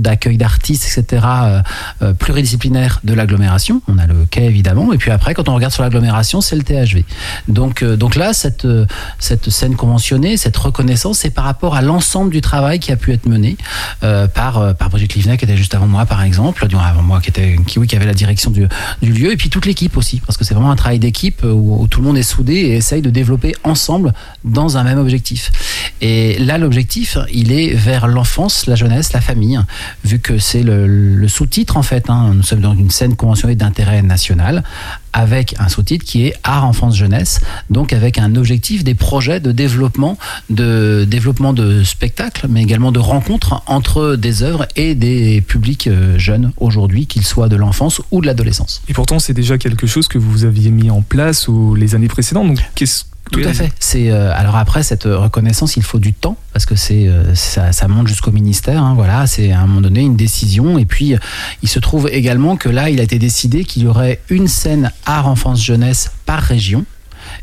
d'accueil 0.00 0.36
d'artistes, 0.36 0.98
etc., 0.98 1.22
euh, 1.26 1.62
euh, 2.02 2.12
pluridisciplinaire 2.12 3.00
de 3.04 3.14
l'agglomération. 3.14 3.82
On 3.88 3.98
a 3.98 4.06
le 4.06 4.26
quai 4.30 4.44
évidemment, 4.44 4.92
et 4.92 4.98
puis 4.98 5.10
après, 5.10 5.34
quand 5.34 5.48
on 5.48 5.54
regarde 5.54 5.72
sur 5.72 5.82
l'agglomération, 5.82 6.40
c'est 6.40 6.56
le 6.56 6.62
THV. 6.62 7.04
Donc, 7.48 7.82
euh, 7.82 7.96
donc 7.96 8.14
là, 8.16 8.32
cette, 8.32 8.64
euh, 8.64 8.86
cette 9.18 9.50
scène 9.50 9.74
conventionnée, 9.76 10.36
cette 10.36 10.56
reconnaissance, 10.56 11.18
c'est 11.18 11.30
par 11.30 11.44
rapport 11.44 11.74
à 11.74 11.82
l'ensemble 11.82 12.30
du 12.30 12.40
travail 12.40 12.78
qui 12.78 12.92
a 12.92 12.96
pu 12.96 13.12
être 13.12 13.26
mené 13.26 13.56
par, 14.00 14.74
par 14.76 14.90
Brigitte 14.90 15.14
Livnet, 15.14 15.36
qui 15.36 15.44
était 15.44 15.56
juste 15.56 15.74
avant 15.74 15.86
moi, 15.86 16.06
par 16.06 16.22
exemple, 16.22 16.66
avant 16.66 17.02
moi, 17.02 17.20
qui, 17.20 17.30
était, 17.30 17.56
qui, 17.66 17.96
avait 17.96 18.06
la 18.06 18.14
direction 18.14 18.50
du, 18.50 18.66
du 19.02 19.12
lieu, 19.12 19.32
et 19.32 19.36
puis 19.36 19.50
toute 19.50 19.66
l'équipe 19.66 19.96
aussi, 19.96 20.20
parce 20.24 20.36
que 20.36 20.44
c'est 20.44 20.54
vraiment 20.54 20.70
un 20.70 20.76
travail 20.76 20.98
d'équipe 20.98 21.42
où 21.44 21.86
tout 21.90 22.00
le 22.00 22.06
monde 22.06 22.18
est 22.18 22.22
soudé 22.22 22.54
et 22.54 22.76
essaye 22.76 23.02
de 23.02 23.10
développer 23.10 23.54
ensemble 23.64 24.12
dans 24.44 24.76
un 24.76 24.84
même 24.84 24.98
objectif. 24.98 25.50
Et 26.00 26.38
là, 26.38 26.58
l'objectif, 26.58 27.18
il 27.32 27.52
est 27.52 27.74
vers 27.74 28.06
l'enfance, 28.06 28.66
la 28.66 28.74
jeunesse, 28.74 29.12
la 29.12 29.20
famille, 29.20 29.37
vu 30.04 30.18
que 30.18 30.38
c'est 30.38 30.62
le, 30.62 30.86
le 30.86 31.28
sous-titre 31.28 31.76
en 31.76 31.82
fait. 31.82 32.10
hein. 32.10 32.32
Nous 32.34 32.42
sommes 32.42 32.60
dans 32.60 32.74
une 32.74 32.90
scène 32.90 33.16
conventionnée 33.16 33.54
d'intérêt 33.54 34.02
national 34.02 34.62
avec 35.12 35.54
un 35.58 35.68
sous-titre 35.68 36.04
qui 36.04 36.26
est 36.26 36.34
art, 36.44 36.64
enfance, 36.64 36.96
jeunesse, 36.96 37.40
donc 37.70 37.92
avec 37.92 38.18
un 38.18 38.36
objectif 38.36 38.84
des 38.84 38.94
projets 38.94 39.40
de 39.40 39.52
développement 39.52 40.18
de 40.50 41.06
développement 41.08 41.52
de 41.52 41.82
spectacles, 41.82 42.46
mais 42.48 42.62
également 42.62 42.92
de 42.92 42.98
rencontres 42.98 43.62
entre 43.66 44.16
des 44.16 44.42
œuvres 44.42 44.66
et 44.76 44.94
des 44.94 45.40
publics 45.40 45.86
euh, 45.86 46.18
jeunes 46.18 46.52
aujourd'hui, 46.58 47.06
qu'ils 47.06 47.24
soient 47.24 47.48
de 47.48 47.56
l'enfance 47.56 48.00
ou 48.10 48.20
de 48.20 48.26
l'adolescence. 48.26 48.82
Et 48.88 48.92
pourtant, 48.92 49.18
c'est 49.18 49.32
déjà 49.32 49.58
quelque 49.58 49.86
chose 49.86 50.08
que 50.08 50.18
vous 50.18 50.44
aviez 50.44 50.70
mis 50.70 50.90
en 50.90 51.02
place 51.02 51.48
ou 51.48 51.74
les 51.74 51.94
années 51.94 52.08
précédentes. 52.08 52.48
Donc, 52.48 52.60
qu'est-ce 52.74 53.04
Tout 53.30 53.40
oui, 53.40 53.46
à 53.46 53.52
fait. 53.52 53.72
C'est 53.78 54.10
euh, 54.10 54.32
alors 54.34 54.56
après 54.56 54.82
cette 54.82 55.04
reconnaissance, 55.04 55.76
il 55.76 55.82
faut 55.82 55.98
du 55.98 56.12
temps 56.12 56.36
parce 56.52 56.66
que 56.66 56.76
c'est 56.76 57.08
euh, 57.08 57.34
ça, 57.34 57.72
ça 57.72 57.88
monte 57.88 58.06
jusqu'au 58.06 58.30
ministère. 58.32 58.82
hein, 58.82 58.94
voilà, 58.94 59.26
c'est 59.26 59.52
à 59.52 59.60
un 59.60 59.66
moment 59.66 59.80
donné 59.80 60.00
une 60.00 60.16
décision. 60.16 60.78
Et 60.78 60.84
puis 60.84 61.14
euh, 61.14 61.18
il 61.62 61.68
se 61.68 61.78
trouve 61.78 62.08
également 62.10 62.56
que 62.56 62.68
là, 62.68 62.90
il 62.90 63.00
a 63.00 63.02
été 63.02 63.18
décidé 63.18 63.64
qu'il 63.64 63.82
y 63.82 63.86
aurait 63.86 64.20
une 64.28 64.48
scène 64.48 64.92
art 65.06 65.28
enfance 65.28 65.62
jeunesse 65.62 66.10
par 66.26 66.40
région. 66.40 66.84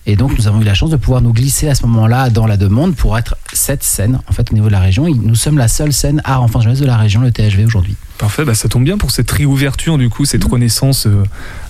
Et 0.08 0.16
donc 0.16 0.38
nous 0.38 0.48
avons 0.48 0.62
eu 0.62 0.64
la 0.64 0.74
chance 0.74 0.92
de 0.92 0.98
pouvoir 0.98 1.22
nous 1.22 1.34
glisser 1.34 1.68
à 1.68 1.76
ce 1.76 1.86
moment-là 1.86 2.30
dans 2.30 2.46
la 2.46 2.58
demande 2.58 2.96
pour 2.96 3.18
être 3.18 3.36
cette 3.54 3.84
scène 3.84 4.20
en 4.28 4.34
fait 4.34 4.52
au 4.52 4.54
niveau 4.54 4.68
de 4.68 4.72
la 4.72 4.80
région. 4.80 5.08
Nous 5.08 5.36
sommes 5.36 5.58
la 5.58 5.68
seule 5.68 5.94
scène 5.94 6.22
art 6.24 6.44
enfance 6.44 6.64
jeunesse 6.64 6.80
de 6.80 6.86
la 6.86 6.98
région, 6.98 7.22
le 7.22 7.32
THV 7.32 7.66
aujourd'hui. 7.66 7.96
Parfait, 8.18 8.46
bah 8.46 8.56
ça 8.56 8.70
tombe 8.70 8.84
bien 8.84 8.98
pour 8.98 9.12
cette 9.12 9.30
réouverture, 9.30 9.98
du 9.98 10.10
coup, 10.10 10.24
cette 10.24 10.44
renaissance 10.44 11.06
euh, 11.06 11.24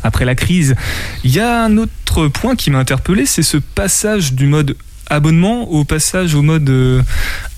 après 0.04 0.26
la 0.26 0.36
crise. 0.36 0.76
Il 1.24 1.32
y 1.32 1.40
a 1.40 1.64
un 1.64 1.78
autre 1.78 2.28
point 2.28 2.56
qui 2.56 2.70
m'a 2.70 2.80
interpellé, 2.80 3.26
c'est 3.26 3.42
ce 3.42 3.58
passage 3.58 4.34
du 4.34 4.46
mode 4.46 4.76
abonnement 5.10 5.70
au 5.70 5.84
passage 5.84 6.36
au 6.36 6.42
mode 6.42 6.70
euh, 6.70 7.02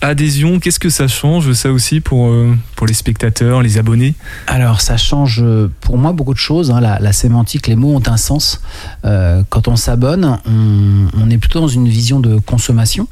adhésion. 0.01 0.59
Qu'est-ce 0.59 0.79
que 0.79 0.89
ça 0.89 1.07
change, 1.07 1.51
ça 1.53 1.71
aussi, 1.71 1.99
pour, 1.99 2.27
euh, 2.27 2.55
pour 2.75 2.87
les 2.87 2.93
spectateurs, 2.93 3.61
les 3.61 3.77
abonnés? 3.77 4.15
Alors, 4.47 4.81
ça 4.81 4.97
change 4.97 5.41
euh, 5.41 5.69
pour 5.81 5.97
moi 5.97 6.11
beaucoup 6.13 6.33
de 6.33 6.39
choses. 6.39 6.71
hein. 6.71 6.79
La, 6.81 7.13
sémantique, 7.13 7.67
les 7.67 7.75
mots 7.75 7.95
ont 7.95 8.03
un 8.07 8.17
sens. 8.17 8.61
Quand 9.03 9.67
on 9.67 9.75
s'abonne, 9.75 10.37
on, 10.45 11.07
on 11.19 11.29
est 11.29 11.37
plutôt 11.37 11.59
dans 11.61 11.67
une 11.67 11.87
vision 11.87 12.19
de 12.19 12.37
consommation, 12.39 13.07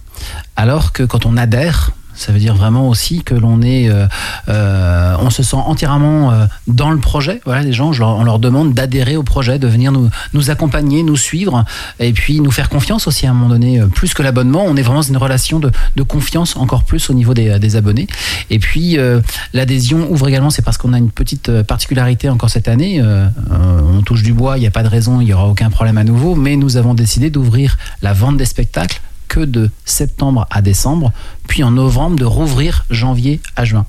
alors 0.56 0.92
que 0.92 1.04
quand 1.04 1.26
on 1.26 1.38
adhère, 1.38 1.92
ça 2.16 2.32
veut 2.32 2.40
dire 2.40 2.56
vraiment 2.56 2.90
aussi 2.90 3.24
que 3.24 3.36
l'on 3.36 3.62
est, 3.62 3.90
euh, 3.90 4.08
euh, 4.50 5.16
on 5.20 5.30
se 5.30 5.44
sent 5.44 5.58
entièrement 5.58 6.32
euh, 6.32 6.46
dans 6.68 6.90
le 6.90 7.00
projet. 7.00 7.42
Voilà, 7.46 7.62
les 7.62 7.74
gens, 7.74 7.92
on 8.00 8.24
leur 8.24 8.40
demande 8.40 8.74
d'adhérer 8.74 9.18
au 9.18 9.24
projet, 9.24 9.60
de 9.60 9.68
venir 9.68 9.92
nous, 9.92 10.10
nous 10.34 10.50
accompagner, 10.50 11.04
nous 11.04 11.18
suivre, 11.18 11.66
et 12.00 12.14
puis 12.14 12.40
nous 12.40 12.52
faire 12.52 12.70
confiance 12.70 13.08
aussi 13.08 13.28
à 13.28 13.32
un 13.32 13.34
moment 13.34 13.50
donné. 13.50 13.82
Plus 13.94 14.14
que 14.14 14.24
l'abonnement, 14.24 14.64
on 14.66 14.76
est 14.76 14.82
vraiment 14.82 15.00
dans 15.00 15.08
une 15.08 15.18
relation 15.18 15.60
de, 15.60 15.72
de 15.96 16.04
confiance 16.04 16.56
encore 16.56 16.84
plus 16.84 17.10
au 17.10 17.14
niveau 17.14 17.34
des, 17.34 17.60
des 17.60 17.76
abonnés. 17.76 18.08
Et 18.50 18.60
puis 18.60 18.98
l'adhésion 19.54 20.12
ouvre 20.12 20.28
également, 20.28 20.50
c'est 20.50 20.62
parce 20.62 20.78
qu'on 20.78 20.94
a 20.94 20.98
une 20.98 21.12
petite 21.12 21.62
particularité 21.64 22.30
encore 22.30 22.50
cette 22.50 22.68
année. 22.68 23.02
on 23.52 24.02
touche 24.02 24.24
du 24.24 24.34
bois, 24.34 24.58
il 24.58 24.62
n'y 24.62 24.68
a 24.68 24.72
pas 24.72 24.84
de 24.84 24.88
raison, 24.88 25.22
il 25.22 25.26
n'y 25.26 25.34
aura 25.34 25.48
aucun 25.48 25.70
problème 25.70 25.98
à 25.98 26.04
nouveau, 26.04 26.36
mais 26.36 26.56
nous 26.56 26.78
avons 26.78 26.94
décidé 26.94 27.30
d'ouvrir 27.30 27.78
la 28.02 28.14
vente 28.14 28.38
des 28.38 28.46
spectacles 28.46 29.02
que 29.28 29.40
de 29.40 29.70
septembre 29.86 30.48
à 30.50 30.62
décembre, 30.62 31.12
puis 31.48 31.64
en 31.64 31.72
novembre 31.72 32.18
de 32.18 32.26
rouvrir 32.26 32.86
janvier 32.90 33.42
à 33.56 33.66
juin. 33.66 33.86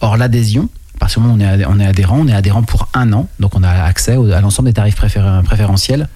Or 0.00 0.16
l'adhésion, 0.16 0.68
parce 0.98 1.14
que 1.14 1.20
on 1.20 1.40
est, 1.40 1.64
on 1.66 1.78
est 1.80 1.86
adhérent, 1.86 2.18
on 2.20 2.28
est 2.28 2.34
adhérent 2.34 2.62
pour 2.62 2.88
un 2.94 3.12
an, 3.12 3.28
donc 3.40 3.54
on 3.54 3.62
a 3.62 3.70
accès 3.70 4.12
à 4.32 4.40
l'ensemble 4.40 4.68
des 4.68 4.74
tarifs 4.74 4.96
préfér- 4.96 5.42
préférentiels, 5.42 6.08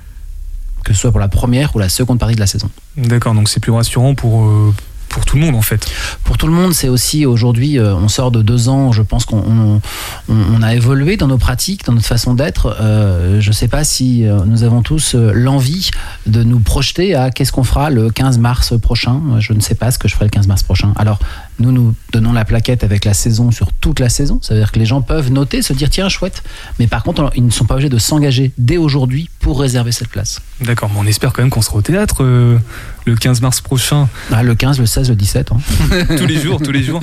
que 0.85 0.95
ce 0.95 1.00
soit 1.00 1.11
pour 1.11 1.21
la 1.21 1.29
première 1.29 1.75
ou 1.77 1.79
la 1.79 1.89
seconde 1.89 2.19
partie 2.19 2.35
de 2.35 2.41
la 2.41 2.47
saison. 2.47 2.71
D'accord, 2.97 3.35
donc 3.35 3.49
c'est 3.49 3.61
plus 3.61 3.73
rassurant 3.73 4.15
pour, 4.15 4.47
euh, 4.47 4.75
pour 5.11 5.26
tout 5.26 5.37
le 5.37 5.43
monde, 5.43 5.57
en 5.57 5.62
fait. 5.62 5.87
Pour 6.25 6.38
tout 6.38 6.47
le 6.47 6.52
monde, 6.52 6.73
c'est 6.73 6.88
aussi 6.88 7.26
aujourd'hui, 7.26 7.79
euh, 7.79 7.95
on 7.95 8.09
sort 8.09 8.31
de 8.31 8.40
deux 8.40 8.69
ans, 8.69 8.93
je 8.93 9.02
pense 9.02 9.26
qu'on 9.26 9.81
on, 10.29 10.62
a 10.62 10.75
évolué 10.75 11.17
dans 11.17 11.26
nos 11.26 11.37
pratiques, 11.37 11.85
dans 11.85 11.93
notre 11.93 12.07
façon 12.07 12.35
d'être. 12.35 12.76
Euh, 12.81 13.40
je 13.40 13.49
ne 13.49 13.55
sais 13.55 13.69
pas 13.69 13.85
si 13.85 14.26
euh, 14.26 14.38
nous 14.47 14.62
avons 14.62 14.83
tous 14.83 15.14
l'envie 15.14 15.90
de 16.26 16.43
nous 16.45 16.61
projeter 16.61 17.14
à 17.14 17.31
qu'est-ce 17.31 17.52
qu'on 17.52 17.64
fera 17.64 17.90
le 17.90 18.11
15 18.11 18.38
mars 18.38 18.79
prochain. 18.81 19.21
Je 19.40 19.52
ne 19.52 19.61
sais 19.61 19.75
pas 19.75 19.90
ce 19.90 19.99
que 19.99 20.07
je 20.07 20.14
ferai 20.14 20.26
le 20.26 20.31
15 20.31 20.47
mars 20.47 20.62
prochain. 20.62 20.93
Alors, 20.97 21.19
nous, 21.61 21.73
nous 21.73 21.95
donnons 22.12 22.33
la 22.33 22.45
plaquette 22.45 22.83
avec 22.85 23.05
la 23.05 23.14
saison 23.14 23.50
sur 23.50 23.73
toute 23.73 24.00
la 24.00 24.09
saison. 24.09 24.38
Ça 24.43 24.55
veut 24.55 24.61
dire 24.61 24.73
que 24.73 24.79
les 24.79 24.87
gens 24.87 25.02
peuvent 25.02 25.31
noter, 25.31 25.62
se 25.62 25.73
dire 25.73 25.90
tiens, 25.90 26.09
chouette. 26.09 26.43
Mais 26.79 26.87
par 26.87 27.02
contre, 27.02 27.31
ils 27.37 27.45
ne 27.45 27.50
sont 27.50 27.64
pas 27.64 27.75
obligés 27.75 27.88
de 27.90 27.99
s'engager 27.99 28.52
dès 28.59 28.76
aujourd'hui 28.79 29.29
pour 29.40 29.61
réserver 29.61 29.93
cette 29.93 30.09
place. 30.09 30.40
D'accord, 30.61 30.90
mais 30.93 31.00
on 31.00 31.07
espère 31.07 31.33
quand 31.33 31.43
même 31.43 31.50
qu'on 31.50 31.62
sera 31.62 31.76
au 31.76 31.83
théâtre 31.83 32.25
euh, 32.25 32.59
le 33.05 33.14
15 33.14 33.40
mars 33.43 33.61
prochain. 33.61 34.09
Ah, 34.33 34.43
le 34.43 34.55
15, 34.55 34.81
le 34.81 34.87
16, 34.87 35.11
le 35.11 35.17
17. 35.17 35.52
hein. 35.52 35.59
tous 36.17 36.26
les 36.26 36.40
jours, 36.40 36.61
tous 36.62 36.73
les 36.73 36.83
jours. 36.83 37.00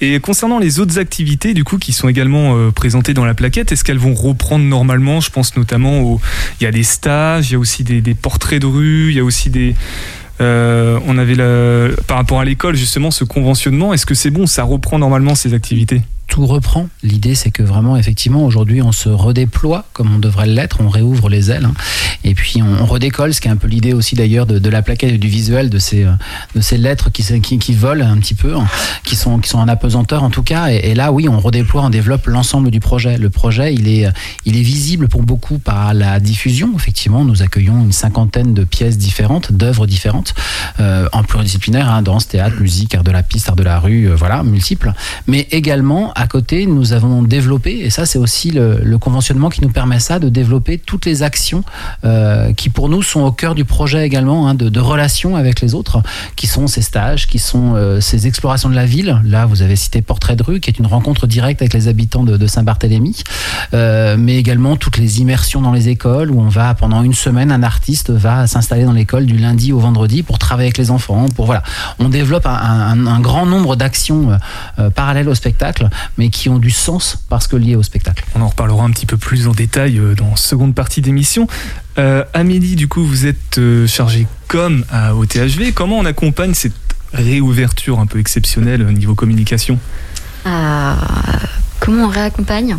Et 0.00 0.20
concernant 0.20 0.60
les 0.60 0.78
autres 0.78 0.98
activités, 1.00 1.54
du 1.54 1.64
coup, 1.64 1.76
qui 1.78 1.92
sont 1.92 2.08
également 2.08 2.56
euh, 2.56 2.70
présentées 2.70 3.14
dans 3.14 3.24
la 3.24 3.34
plaquette, 3.34 3.72
est-ce 3.72 3.82
qu'elles 3.82 3.98
vont 3.98 4.14
reprendre 4.14 4.64
normalement? 4.64 5.20
Je 5.20 5.30
pense 5.30 5.56
notamment 5.56 6.00
au. 6.02 6.20
Il 6.60 6.64
y 6.64 6.66
a 6.68 6.70
des 6.70 6.84
stages, 6.84 7.50
il 7.50 7.54
y 7.54 7.56
a 7.56 7.58
aussi 7.58 7.82
des, 7.82 8.00
des 8.00 8.14
portraits 8.14 8.60
de 8.62 8.66
rue, 8.66 9.10
il 9.10 9.16
y 9.16 9.20
a 9.20 9.24
aussi 9.24 9.50
des. 9.50 9.74
Euh, 10.40 10.98
on 11.06 11.18
avait 11.18 11.36
par 12.06 12.16
rapport 12.16 12.40
à 12.40 12.44
l'école 12.44 12.76
justement 12.76 13.10
ce 13.10 13.24
conventionnement. 13.24 13.92
Est-ce 13.92 14.06
que 14.06 14.14
c'est 14.14 14.30
bon 14.30 14.46
Ça 14.46 14.64
reprend 14.64 14.98
normalement 14.98 15.34
ces 15.34 15.54
activités? 15.54 16.02
Tout 16.28 16.46
reprend. 16.46 16.88
L'idée, 17.02 17.34
c'est 17.34 17.50
que 17.50 17.62
vraiment, 17.62 17.96
effectivement, 17.96 18.44
aujourd'hui, 18.44 18.82
on 18.82 18.92
se 18.92 19.08
redéploie 19.08 19.86
comme 19.92 20.14
on 20.14 20.18
devrait 20.18 20.46
l'être, 20.46 20.80
on 20.80 20.88
réouvre 20.88 21.28
les 21.28 21.50
ailes, 21.50 21.64
hein. 21.64 21.74
et 22.24 22.34
puis 22.34 22.62
on, 22.62 22.86
redécolle, 22.86 23.34
ce 23.34 23.40
qui 23.40 23.48
est 23.48 23.50
un 23.50 23.56
peu 23.56 23.66
l'idée 23.66 23.92
aussi 23.92 24.14
d'ailleurs 24.14 24.46
de, 24.46 24.68
la 24.68 24.82
plaquette 24.82 25.12
et 25.12 25.18
du 25.18 25.28
visuel, 25.28 25.70
de 25.70 25.78
ces, 25.78 26.04
euh, 26.04 26.12
de 26.54 26.60
ces 26.60 26.78
lettres 26.78 27.10
qui, 27.10 27.24
qui, 27.40 27.58
qui 27.58 27.74
volent 27.74 28.06
un 28.06 28.18
petit 28.18 28.34
peu, 28.34 28.54
hein, 28.56 28.66
qui 29.02 29.16
sont, 29.16 29.38
qui 29.38 29.48
sont 29.48 29.58
en 29.58 29.68
apesanteur 29.68 30.22
en 30.22 30.30
tout 30.30 30.42
cas. 30.42 30.70
Et, 30.70 30.90
et 30.90 30.94
là, 30.94 31.12
oui, 31.12 31.28
on 31.28 31.40
redéploie, 31.40 31.82
on 31.82 31.90
développe 31.90 32.26
l'ensemble 32.26 32.70
du 32.70 32.80
projet. 32.80 33.18
Le 33.18 33.30
projet, 33.30 33.74
il 33.74 33.88
est, 33.88 34.08
il 34.44 34.56
est 34.56 34.62
visible 34.62 35.08
pour 35.08 35.22
beaucoup 35.22 35.58
par 35.58 35.94
la 35.94 36.20
diffusion. 36.20 36.72
Effectivement, 36.76 37.24
nous 37.24 37.42
accueillons 37.42 37.80
une 37.82 37.92
cinquantaine 37.92 38.54
de 38.54 38.64
pièces 38.64 38.98
différentes, 38.98 39.52
d'œuvres 39.52 39.86
différentes, 39.86 40.34
euh, 40.80 41.08
en 41.12 41.22
pluridisciplinaire, 41.22 41.90
hein, 41.90 42.02
danse, 42.02 42.28
théâtre, 42.28 42.60
musique, 42.60 42.94
art 42.94 43.04
de 43.04 43.10
la 43.10 43.22
piste, 43.22 43.48
art 43.48 43.56
de 43.56 43.62
la 43.62 43.78
rue, 43.78 44.04
euh, 44.04 44.14
voilà, 44.14 44.42
multiples. 44.42 44.92
Mais 45.26 45.48
également, 45.50 46.12
à 46.18 46.26
côté, 46.26 46.66
nous 46.66 46.92
avons 46.92 47.22
développé, 47.22 47.78
et 47.78 47.90
ça 47.90 48.04
c'est 48.04 48.18
aussi 48.18 48.50
le, 48.50 48.98
conventionnement 48.98 49.50
qui 49.50 49.62
nous 49.62 49.68
permet 49.68 50.00
ça, 50.00 50.18
de 50.18 50.28
développer 50.28 50.76
toutes 50.76 51.06
les 51.06 51.22
actions 51.22 51.62
euh, 52.04 52.52
qui 52.52 52.70
pour 52.70 52.88
nous 52.88 53.02
sont 53.02 53.20
au 53.20 53.30
cœur 53.30 53.54
du 53.54 53.64
projet 53.64 54.04
également, 54.04 54.48
hein, 54.48 54.54
de, 54.54 54.80
relations 54.80 55.36
avec 55.36 55.60
les 55.60 55.74
autres, 55.74 56.02
qui 56.34 56.48
sont 56.48 56.66
ces 56.66 56.82
stages, 56.82 57.28
qui 57.28 57.38
sont 57.38 57.74
euh, 57.76 58.00
ces 58.00 58.26
explorations 58.26 58.68
de 58.68 58.74
la 58.74 58.84
ville. 58.84 59.20
Là, 59.24 59.46
vous 59.46 59.62
avez 59.62 59.76
cité 59.76 60.02
Portrait 60.02 60.34
de 60.34 60.42
rue, 60.42 60.58
qui 60.58 60.70
est 60.70 60.78
une 60.80 60.86
rencontre 60.86 61.28
directe 61.28 61.62
avec 61.62 61.72
les 61.72 61.86
habitants 61.86 62.24
de, 62.24 62.46
Saint-Barthélemy, 62.48 63.22
Euh, 63.74 64.16
mais 64.18 64.36
également 64.36 64.76
toutes 64.76 64.96
les 64.96 65.20
immersions 65.20 65.60
dans 65.60 65.72
les 65.72 65.88
écoles, 65.88 66.30
où 66.30 66.40
on 66.40 66.48
va 66.48 66.74
pendant 66.74 67.02
une 67.02 67.14
semaine, 67.14 67.52
un 67.52 67.62
artiste 67.62 68.10
va 68.10 68.46
s'installer 68.46 68.84
dans 68.84 68.92
l'école 68.92 69.26
du 69.26 69.36
lundi 69.36 69.72
au 69.72 69.78
vendredi 69.78 70.22
pour 70.24 70.38
travailler 70.38 70.68
avec 70.68 70.78
les 70.78 70.90
enfants, 70.90 71.26
pour 71.28 71.46
voilà. 71.46 71.62
On 72.00 72.08
développe 72.08 72.46
un, 72.46 73.20
grand 73.20 73.46
nombre 73.46 73.76
d'actions 73.76 74.38
parallèles 74.94 75.28
au 75.28 75.34
spectacle, 75.34 75.88
mais 76.16 76.30
qui 76.30 76.48
ont 76.48 76.58
du 76.58 76.70
sens 76.70 77.18
parce 77.28 77.46
que 77.46 77.56
liées 77.56 77.76
au 77.76 77.82
spectacle. 77.82 78.24
On 78.34 78.40
en 78.40 78.48
reparlera 78.48 78.84
un 78.84 78.90
petit 78.90 79.06
peu 79.06 79.16
plus 79.16 79.46
en 79.46 79.52
détail 79.52 79.98
euh, 79.98 80.14
dans 80.14 80.30
la 80.30 80.36
seconde 80.36 80.74
partie 80.74 81.00
d'émission. 81.00 81.46
Euh, 81.98 82.24
Amélie, 82.34 82.76
du 82.76 82.88
coup, 82.88 83.04
vous 83.04 83.26
êtes 83.26 83.58
euh, 83.58 83.86
chargée 83.86 84.26
com 84.48 84.84
à, 84.90 85.14
au 85.14 85.26
THV. 85.26 85.72
Comment 85.72 85.98
on 85.98 86.04
accompagne 86.04 86.54
cette 86.54 86.72
réouverture 87.12 87.98
un 87.98 88.06
peu 88.06 88.18
exceptionnelle 88.18 88.82
au 88.82 88.92
niveau 88.92 89.14
communication? 89.14 89.78
Euh, 90.46 90.94
comment 91.80 92.04
on 92.04 92.08
réaccompagne? 92.08 92.76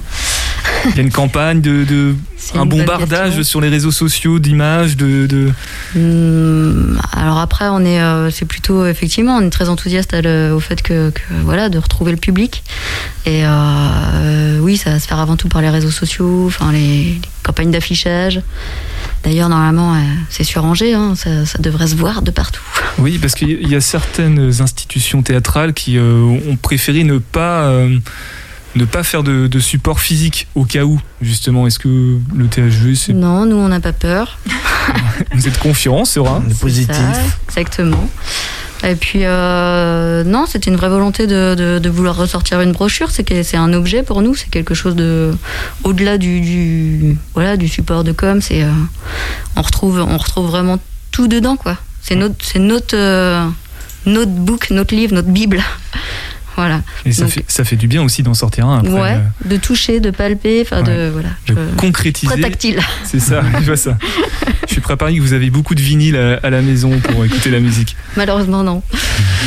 Il 0.92 0.96
y 0.96 1.00
a 1.00 1.02
une 1.02 1.12
campagne 1.12 1.60
de, 1.62 2.16
un 2.56 2.66
bombardage 2.66 3.42
sur 3.44 3.60
les 3.62 3.68
réseaux 3.70 3.92
sociaux 3.92 4.40
d'images 4.40 4.96
de, 4.98 5.28
de- 5.28 5.52
Hum, 5.96 7.00
Alors 7.12 7.40
après, 7.40 7.68
on 7.70 7.82
est, 7.86 8.02
euh, 8.02 8.30
c'est 8.32 8.46
plutôt 8.46 8.86
effectivement, 8.86 9.36
on 9.38 9.42
est 9.42 9.50
très 9.50 9.70
enthousiaste 9.70 10.14
le- 10.14 10.54
au 10.54 10.60
fait 10.60 10.82
que, 10.82 11.10
que, 11.10 11.22
voilà, 11.44 11.70
de 11.70 11.78
retrouver 11.78 12.12
le 12.12 12.18
public. 12.18 12.64
Et 13.26 13.42
euh, 13.46 14.60
oui, 14.60 14.78
ça 14.78 14.92
va 14.92 15.00
se 15.00 15.08
faire 15.08 15.20
avant 15.20 15.36
tout 15.36 15.50
par 15.50 15.62
les 15.62 15.70
réseaux 15.70 15.92
sociaux, 15.92 16.46
enfin 16.48 16.72
les, 16.72 16.80
les 16.80 17.22
campagnes 17.44 17.72
d'affichage. 17.72 18.42
D'ailleurs, 19.24 19.50
normalement, 19.50 19.96
euh, 19.96 20.00
c'est 20.30 20.46
sur 20.46 20.64
Angers, 20.64 20.94
hein, 20.94 21.14
ça, 21.16 21.46
ça 21.46 21.58
devrait 21.60 21.88
se 21.88 21.96
voir 21.96 22.22
de 22.22 22.32
partout. 22.32 22.62
Oui, 23.00 23.18
parce 23.18 23.36
qu'il 23.36 23.68
y 23.70 23.76
a 23.76 23.82
certaines 23.82 24.62
institutions 24.62 25.22
théâtrales 25.24 25.74
qui 25.74 25.98
euh, 25.98 26.22
ont 26.50 26.56
préféré 26.56 27.04
ne 27.04 27.18
pas, 27.18 27.64
euh, 27.64 27.98
ne 28.76 28.86
pas 28.86 29.04
faire 29.04 29.24
de, 29.24 29.48
de 29.48 29.60
support 29.60 30.00
physique 30.00 30.48
au 30.56 30.64
cas 30.66 30.84
où, 30.84 31.00
justement. 31.22 31.66
Est-ce 31.68 31.80
que 31.80 32.18
le 32.36 32.48
THV, 32.48 32.96
c'est- 32.96 33.14
Non, 33.14 33.46
nous, 33.46 33.56
on 33.56 33.68
n'a 33.70 33.80
pas 33.80 33.94
peur. 33.94 34.38
vous 35.34 35.48
êtes 35.48 35.58
confiant, 35.60 36.06
sera 36.06 36.42
Le 36.48 36.54
positif. 36.54 36.96
Ça, 36.96 37.22
exactement. 37.48 38.10
Et 38.84 38.96
puis, 38.96 39.22
euh, 39.26 40.24
non, 40.24 40.46
c'était 40.48 40.70
une 40.72 40.78
vraie 40.78 40.88
volonté 40.90 41.28
de, 41.28 41.54
de- 41.56 41.80
de 41.80 41.90
vouloir 41.90 42.16
ressortir 42.16 42.62
une 42.62 42.72
brochure. 42.72 43.12
C'est 43.12 43.26
que 43.26 43.44
c'est 43.44 43.58
un 43.58 43.74
objet 43.74 44.04
pour 44.04 44.22
nous, 44.22 44.36
c'est 44.36 44.50
quelque 44.50 44.74
chose 44.74 44.96
de 44.96 45.36
au-delà 45.84 46.18
du, 46.18 46.40
du- 46.40 47.18
voilà 47.34 47.58
du 47.58 47.68
support 47.68 48.06
de 48.06 48.14
com. 48.14 48.40
C'est 48.42 48.64
euh, 48.64 48.70
on 49.58 49.62
retrouve 49.64 50.00
on 50.00 50.18
retrouve 50.18 50.48
vraiment 50.48 50.78
tout 51.12 51.28
dedans 51.28 51.58
quoi. 51.58 51.76
C'est 52.02 52.16
notre 52.16 52.36
c'est 52.42 52.60
notre 52.60 52.96
euh, 52.96 53.46
notre 54.06 54.32
book, 54.32 54.70
notre 54.72 54.96
livre, 54.96 55.14
notre 55.14 55.28
bible. 55.28 55.62
Voilà. 56.60 56.82
Et 57.06 57.12
ça 57.12 57.24
Donc- 57.24 57.32
fait, 57.32 57.46
ça 57.48 57.64
fait 57.64 57.76
du 57.76 57.88
bien 57.88 58.04
aussi 58.04 58.22
d'en 58.24 58.34
sortir 58.34 58.66
un 58.68 58.80
après. 58.80 58.92
ouais, 58.92 59.14
euh, 59.14 59.50
de 59.50 59.58
toucher, 59.58 60.00
de 60.00 60.12
palper, 60.12 60.62
enfin 60.62 60.82
de 60.84 61.10
voilà. 61.12 61.30
de 61.48 61.56
je- 61.56 61.76
concrétiser. 61.78 62.28
très 62.34 62.42
tactile. 62.42 62.80
C'est 63.04 63.20
ça, 63.20 63.44
je 63.60 63.66
vois 63.66 63.78
ça. 63.78 63.98
Je 64.68 64.74
suis 64.74 64.82
prêt 64.82 64.94
à 64.94 64.98
parier 64.98 65.18
que 65.18 65.24
vous 65.24 65.34
avez 65.34 65.50
beaucoup 65.50 65.74
de 65.76 65.82
vinyles 65.82 66.16
à, 66.16 66.40
à 66.46 66.50
la 66.50 66.62
maison 66.62 67.00
pour 67.00 67.26
écouter 67.26 67.50
la 67.50 67.60
musique. 67.60 67.96
Malheureusement 68.16 68.64
non. 68.64 68.84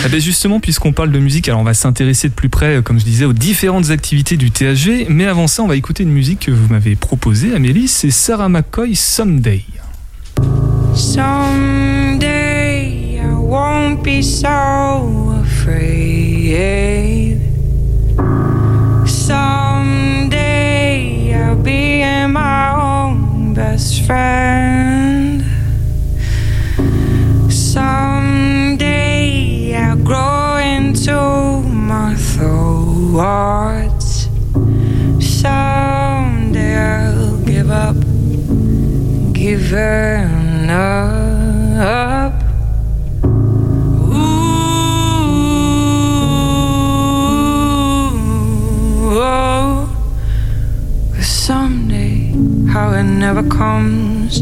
Ah 0.04 0.08
ben 0.10 0.20
justement, 0.20 0.58
puisqu'on 0.58 0.92
parle 0.92 1.12
de 1.12 1.18
musique, 1.18 1.48
alors 1.48 1.60
on 1.60 1.64
va 1.64 1.74
s'intéresser 1.74 2.28
de 2.28 2.34
plus 2.34 2.48
près, 2.48 2.80
comme 2.82 2.98
je 2.98 3.04
disais, 3.04 3.24
aux 3.24 3.32
différentes 3.32 3.90
activités 3.90 4.36
du 4.36 4.50
THG. 4.50 5.06
Mais 5.08 5.26
avant 5.26 5.46
ça, 5.46 5.62
on 5.62 5.68
va 5.68 5.76
écouter 5.76 6.02
une 6.02 6.10
musique 6.12 6.40
que 6.46 6.50
vous 6.50 6.66
m'avez 6.68 6.96
proposée, 6.96 7.54
Amélie. 7.54 7.86
C'est 7.88 8.10
Sarah 8.10 8.48
McCoy, 8.48 8.96
Someday. 8.96 9.64
Someday 11.82 13.20
I 13.22 13.26
won't 13.34 14.02
be 14.02 14.22
so 14.22 15.31
afraid. 15.62 17.38
Someday 19.06 20.52
I'll 21.34 21.62
be 21.62 22.02
my 22.26 22.74
own 22.74 23.54
best 23.54 24.02
friend. 24.02 25.44
Someday 27.48 29.16
I'll 29.76 30.02
grow 30.02 30.56
into 30.56 31.62
my 31.62 32.16
thoughts. 32.16 34.28
Someday 35.20 36.76
I'll 36.76 37.36
give 37.44 37.70
up 37.70 37.94
given 39.32 40.70
up. 40.70 42.41
How 52.72 52.90
it 52.92 53.02
never 53.02 53.42
comes. 53.42 54.40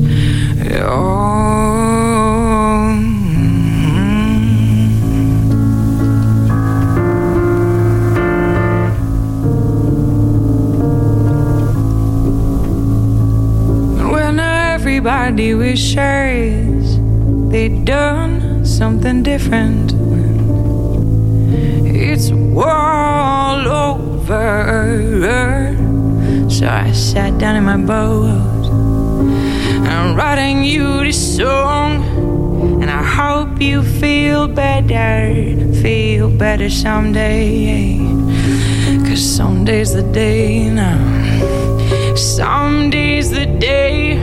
When 14.12 14.38
everybody 14.38 15.54
wishes 15.54 16.99
they'd 17.50 17.84
done 17.84 18.64
something 18.64 19.25
different, 19.25 19.93
it's 21.84 22.30
all 22.30 23.66
over. 23.66 24.60
So 26.49 26.69
I 26.69 26.93
sat 26.93 27.38
down 27.38 27.56
in 27.56 27.64
my 27.64 27.76
boat. 27.76 28.66
and 29.76 29.88
I'm 29.88 30.16
writing 30.16 30.64
you 30.64 31.04
this 31.04 31.36
song, 31.36 32.02
and 32.82 32.90
I 32.90 33.02
hope 33.02 33.60
you 33.60 33.82
feel 33.82 34.49
better, 34.49 35.34
feel 35.82 36.30
better 36.30 36.71
someday. 36.71 37.99
Cause 39.06 39.23
someday's 39.23 39.93
the 39.93 40.02
day 40.02 40.69
now. 40.71 41.21
Someday's 42.14 43.30
the 43.30 43.47
day. 43.47 44.16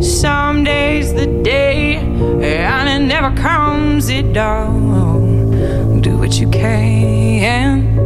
Someday's 0.00 1.12
the 1.12 1.26
day. 1.42 1.96
And 1.96 2.88
it 2.88 3.06
never 3.06 3.34
comes, 3.36 4.08
it 4.08 4.32
don't. 4.32 6.00
Do 6.00 6.16
what 6.16 6.40
you 6.40 6.48
can. 6.50 7.99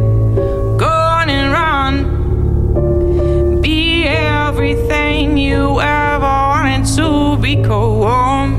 Everything 4.55 5.37
you 5.37 5.81
ever 5.81 6.23
wanted 6.23 6.85
to 6.85 7.35
be 7.41 7.57
become. 7.57 8.57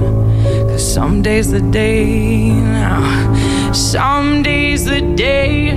Cause 0.68 0.92
some 0.92 1.22
days 1.22 1.50
the 1.50 1.62
day 1.62 2.50
now. 2.50 3.00
Someday's 3.72 4.84
the 4.84 5.00
day. 5.16 5.74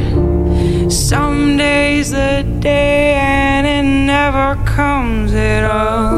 some 0.90 1.56
days 1.56 2.12
the 2.12 2.44
day 2.60 3.14
and 3.14 3.66
it 3.66 3.88
never 4.14 4.62
comes 4.66 5.34
at 5.34 5.64
all. 5.64 6.09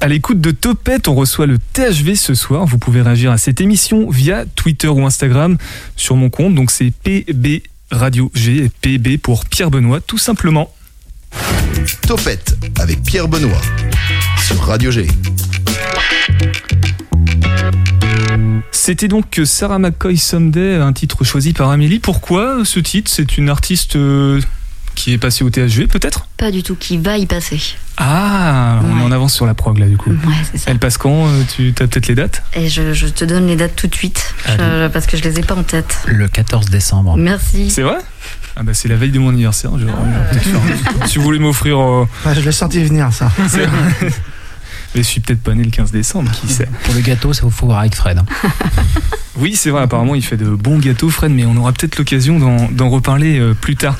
À 0.00 0.08
l'écoute 0.08 0.40
de 0.40 0.50
Topette, 0.50 1.08
on 1.08 1.14
reçoit 1.14 1.46
le 1.46 1.58
THV 1.58 2.16
ce 2.16 2.34
soir. 2.34 2.66
Vous 2.66 2.78
pouvez 2.78 3.02
réagir 3.02 3.30
à 3.30 3.38
cette 3.38 3.60
émission 3.60 4.10
via 4.10 4.44
Twitter 4.56 4.88
ou 4.88 5.04
Instagram 5.06 5.56
sur 5.96 6.16
mon 6.16 6.30
compte. 6.30 6.54
Donc 6.54 6.70
c'est 6.70 6.90
PB 6.90 7.62
Radio 7.90 8.30
G 8.34 8.64
et 8.64 8.68
PB 8.68 9.18
pour 9.18 9.44
Pierre 9.44 9.70
Benoît, 9.70 10.00
tout 10.00 10.18
simplement. 10.18 10.72
Topette 12.06 12.56
avec 12.78 13.02
Pierre 13.02 13.28
Benoît 13.28 13.60
sur 14.46 14.60
Radio 14.60 14.90
G. 14.90 15.06
C'était 18.72 19.08
donc 19.08 19.40
Sarah 19.44 19.78
McCoy 19.78 20.16
Someday, 20.16 20.76
un 20.76 20.92
titre 20.92 21.22
choisi 21.24 21.52
par 21.52 21.70
Amélie. 21.70 21.98
Pourquoi 22.00 22.64
ce 22.64 22.80
titre? 22.80 23.10
C'est 23.10 23.36
une 23.36 23.48
artiste 23.48 23.96
euh, 23.96 24.40
qui 25.00 25.12
est 25.14 25.18
passée 25.18 25.44
au 25.44 25.48
THV 25.50 25.86
peut-être 25.86 26.26
Pas 26.36 26.50
du 26.50 26.62
tout, 26.62 26.76
qui 26.76 26.98
va 26.98 27.16
y 27.16 27.24
passer. 27.24 27.58
Ah, 27.96 28.80
on 28.84 28.90
est 28.90 29.00
Ouais. 29.00 29.06
en 29.06 29.12
avance 29.12 29.32
sur 29.34 29.46
la 29.46 29.54
prog 29.54 29.78
là 29.78 29.86
du 29.86 29.96
coup. 29.96 30.10
Ouais, 30.10 30.16
c'est 30.52 30.58
ça. 30.58 30.70
Elle 30.70 30.78
passe 30.78 30.98
quand 30.98 31.26
euh, 31.26 31.42
Tu 31.56 31.68
as 31.70 31.86
peut-être 31.86 32.06
les 32.08 32.14
dates 32.14 32.42
Et 32.54 32.68
je, 32.68 32.92
je 32.92 33.06
te 33.06 33.24
donne 33.24 33.46
les 33.46 33.56
dates 33.56 33.76
tout 33.76 33.86
de 33.86 33.94
suite, 33.94 34.34
je- 34.46 34.88
parce 34.88 35.06
que 35.06 35.16
je 35.16 35.22
les 35.22 35.38
ai 35.38 35.42
pas 35.42 35.54
en 35.54 35.62
tête. 35.62 36.00
Le 36.06 36.28
14 36.28 36.66
décembre. 36.68 37.16
Merci. 37.16 37.70
C'est 37.70 37.82
vrai 37.82 37.96
Ah 38.56 38.62
bah 38.62 38.74
c'est 38.74 38.88
la 38.88 38.96
veille 38.96 39.10
de 39.10 39.18
mon 39.18 39.30
anniversaire. 39.30 39.70
Je, 39.78 39.86
un- 39.86 41.06
si 41.06 41.16
vous 41.16 41.24
voulez 41.24 41.38
m'offrir... 41.38 41.78
euh, 41.80 42.06
Ouais, 42.26 42.34
je 42.34 42.40
l'ai 42.40 42.52
senti 42.52 42.84
venir, 42.84 43.10
ça. 43.12 43.30
Mais 44.94 45.02
je 45.02 45.06
suis 45.08 45.20
peut-être 45.20 45.42
pas 45.42 45.54
né 45.54 45.62
le 45.62 45.70
15 45.70 45.92
décembre, 45.92 46.30
qui 46.32 46.48
sait 46.52 46.68
Pour 46.84 46.94
le 46.94 47.00
gâteau, 47.00 47.32
ça 47.32 47.42
vous 47.42 47.50
faut 47.50 47.66
voir 47.66 47.78
avec 47.80 47.94
Fred. 47.94 48.18
hein. 48.18 48.26
Oui, 49.38 49.54
c'est 49.56 49.70
vrai, 49.70 49.82
apparemment 49.82 50.14
il 50.16 50.22
fait 50.22 50.36
de 50.36 50.50
bons 50.50 50.78
gâteaux, 50.78 51.08
Fred, 51.08 51.30
mais 51.32 51.46
on 51.46 51.56
aura 51.56 51.72
peut-être 51.72 51.96
l'occasion 51.96 52.38
d'en 52.38 52.68
d'en 52.70 52.90
reparler 52.90 53.38
euh, 53.38 53.54
plus 53.54 53.74
tard. 53.76 53.96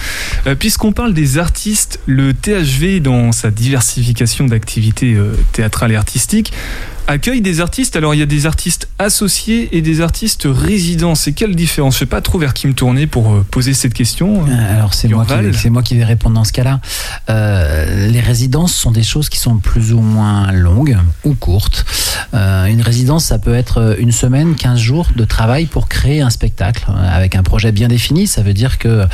Euh, 0.47 0.55
Puisqu'on 0.55 0.93
parle 0.93 1.15
des 1.15 1.39
artistes, 1.39 2.01
le 2.05 2.35
THV, 2.35 3.01
dans 3.01 3.33
sa 3.33 3.51
diversification 3.51 4.45
d'activités 4.47 5.15
euh, 5.15 5.33
théâtrales 5.53 5.93
et 5.93 5.97
artistiques, 5.97 6.53
accueille 7.07 7.41
des 7.41 7.61
artistes. 7.61 7.97
Alors 7.97 8.15
il 8.15 8.19
y 8.19 8.23
a 8.23 8.27
des 8.27 8.47
artistes 8.47 8.89
associés 8.99 9.77
et 9.77 9.83
des 9.83 10.01
artistes 10.01 10.47
résidents. 10.51 11.15
C'est 11.15 11.33
quelle 11.33 11.57
différence? 11.57 11.95
Je 11.95 12.01
sais 12.01 12.07
pas 12.07 12.21
trop 12.21 12.39
vers 12.39 12.55
qui 12.55 12.67
me 12.67 12.75
tourner 12.75 13.07
pour 13.07 13.33
euh, 13.33 13.47
poser 13.51 13.75
cette 13.75 13.95
question. 13.95 14.47
Euh, 14.47 14.77
Alors 14.77 14.95
c'est 14.95 15.09
moi, 15.09 15.27
moi 15.71 15.83
qui 15.83 15.97
vais 15.97 16.05
répondre 16.05 16.35
dans 16.35 16.45
ce 16.45 16.53
cas-là. 16.53 16.81
Euh, 17.29 18.09
les 18.09 18.21
résidences 18.21 18.75
sont 18.75 18.91
des 18.91 19.03
choses 19.03 19.29
qui 19.29 19.39
sont 19.39 19.57
plus 19.57 19.93
ou 19.93 20.01
moins 20.01 20.53
longues 20.53 20.99
ou 21.25 21.35
courtes. 21.35 21.85
Euh, 22.35 22.67
une 22.67 22.83
résidence, 22.83 23.25
ça 23.25 23.39
peut 23.39 23.55
être 23.55 23.97
une 23.99 24.13
semaine, 24.13 24.55
15 24.55 24.79
jours 24.79 25.07
de 25.17 25.25
travail 25.25 25.67
pour 25.67 25.89
créer 25.89 26.21
un 26.21 26.31
spectacle 26.31 26.87
avec 27.11 27.35
un 27.35 27.43
projet 27.43 27.73
bien 27.73 27.89
défini. 27.89 28.27
Ça 28.27 28.43
veut 28.43 28.55
dire 28.55 28.79
que 28.79 29.07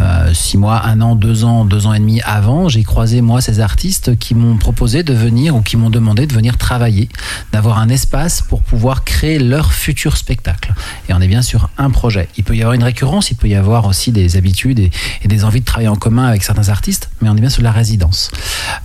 euh, 0.00 0.34
six 0.34 0.58
mois, 0.58 0.84
un 0.84 1.00
an, 1.00 1.14
deux 1.14 1.44
ans, 1.44 1.64
deux 1.64 1.86
ans 1.86 1.94
et 1.94 1.98
demi 1.98 2.20
avant, 2.22 2.68
j'ai 2.68 2.82
croisé 2.82 3.20
moi 3.20 3.40
ces 3.40 3.60
artistes 3.60 4.18
qui 4.18 4.34
m'ont 4.34 4.56
proposé 4.56 5.02
de 5.02 5.14
venir 5.14 5.56
ou 5.56 5.62
qui 5.62 5.76
m'ont 5.76 5.90
demandé 5.90 6.26
de 6.26 6.34
venir 6.34 6.56
travailler, 6.56 7.08
d'avoir 7.52 7.78
un 7.78 7.88
espace 7.88 8.42
pour 8.42 8.62
pouvoir 8.62 9.04
créer 9.04 9.38
leur 9.38 9.72
futur 9.72 10.16
spectacle. 10.16 10.74
Et 11.08 11.14
on 11.14 11.20
est 11.20 11.28
bien 11.28 11.42
sur 11.42 11.70
un 11.78 11.90
projet. 11.90 12.28
Il 12.36 12.44
peut 12.44 12.56
y 12.56 12.60
avoir 12.60 12.74
une 12.74 12.82
récurrence, 12.82 13.30
il 13.30 13.36
peut 13.36 13.48
y 13.48 13.54
avoir 13.54 13.86
aussi 13.86 14.12
des 14.12 14.36
habitudes 14.36 14.78
et, 14.78 14.90
des 15.24 15.44
envies 15.44 15.60
de 15.60 15.64
travailler 15.64 15.88
en 15.88 15.96
commun 15.96 16.26
avec 16.26 16.42
certains 16.42 16.68
artistes, 16.68 17.10
mais 17.20 17.28
on 17.28 17.36
est 17.36 17.40
bien 17.40 17.50
sur 17.50 17.62
la 17.62 17.72
résidence. 17.72 18.30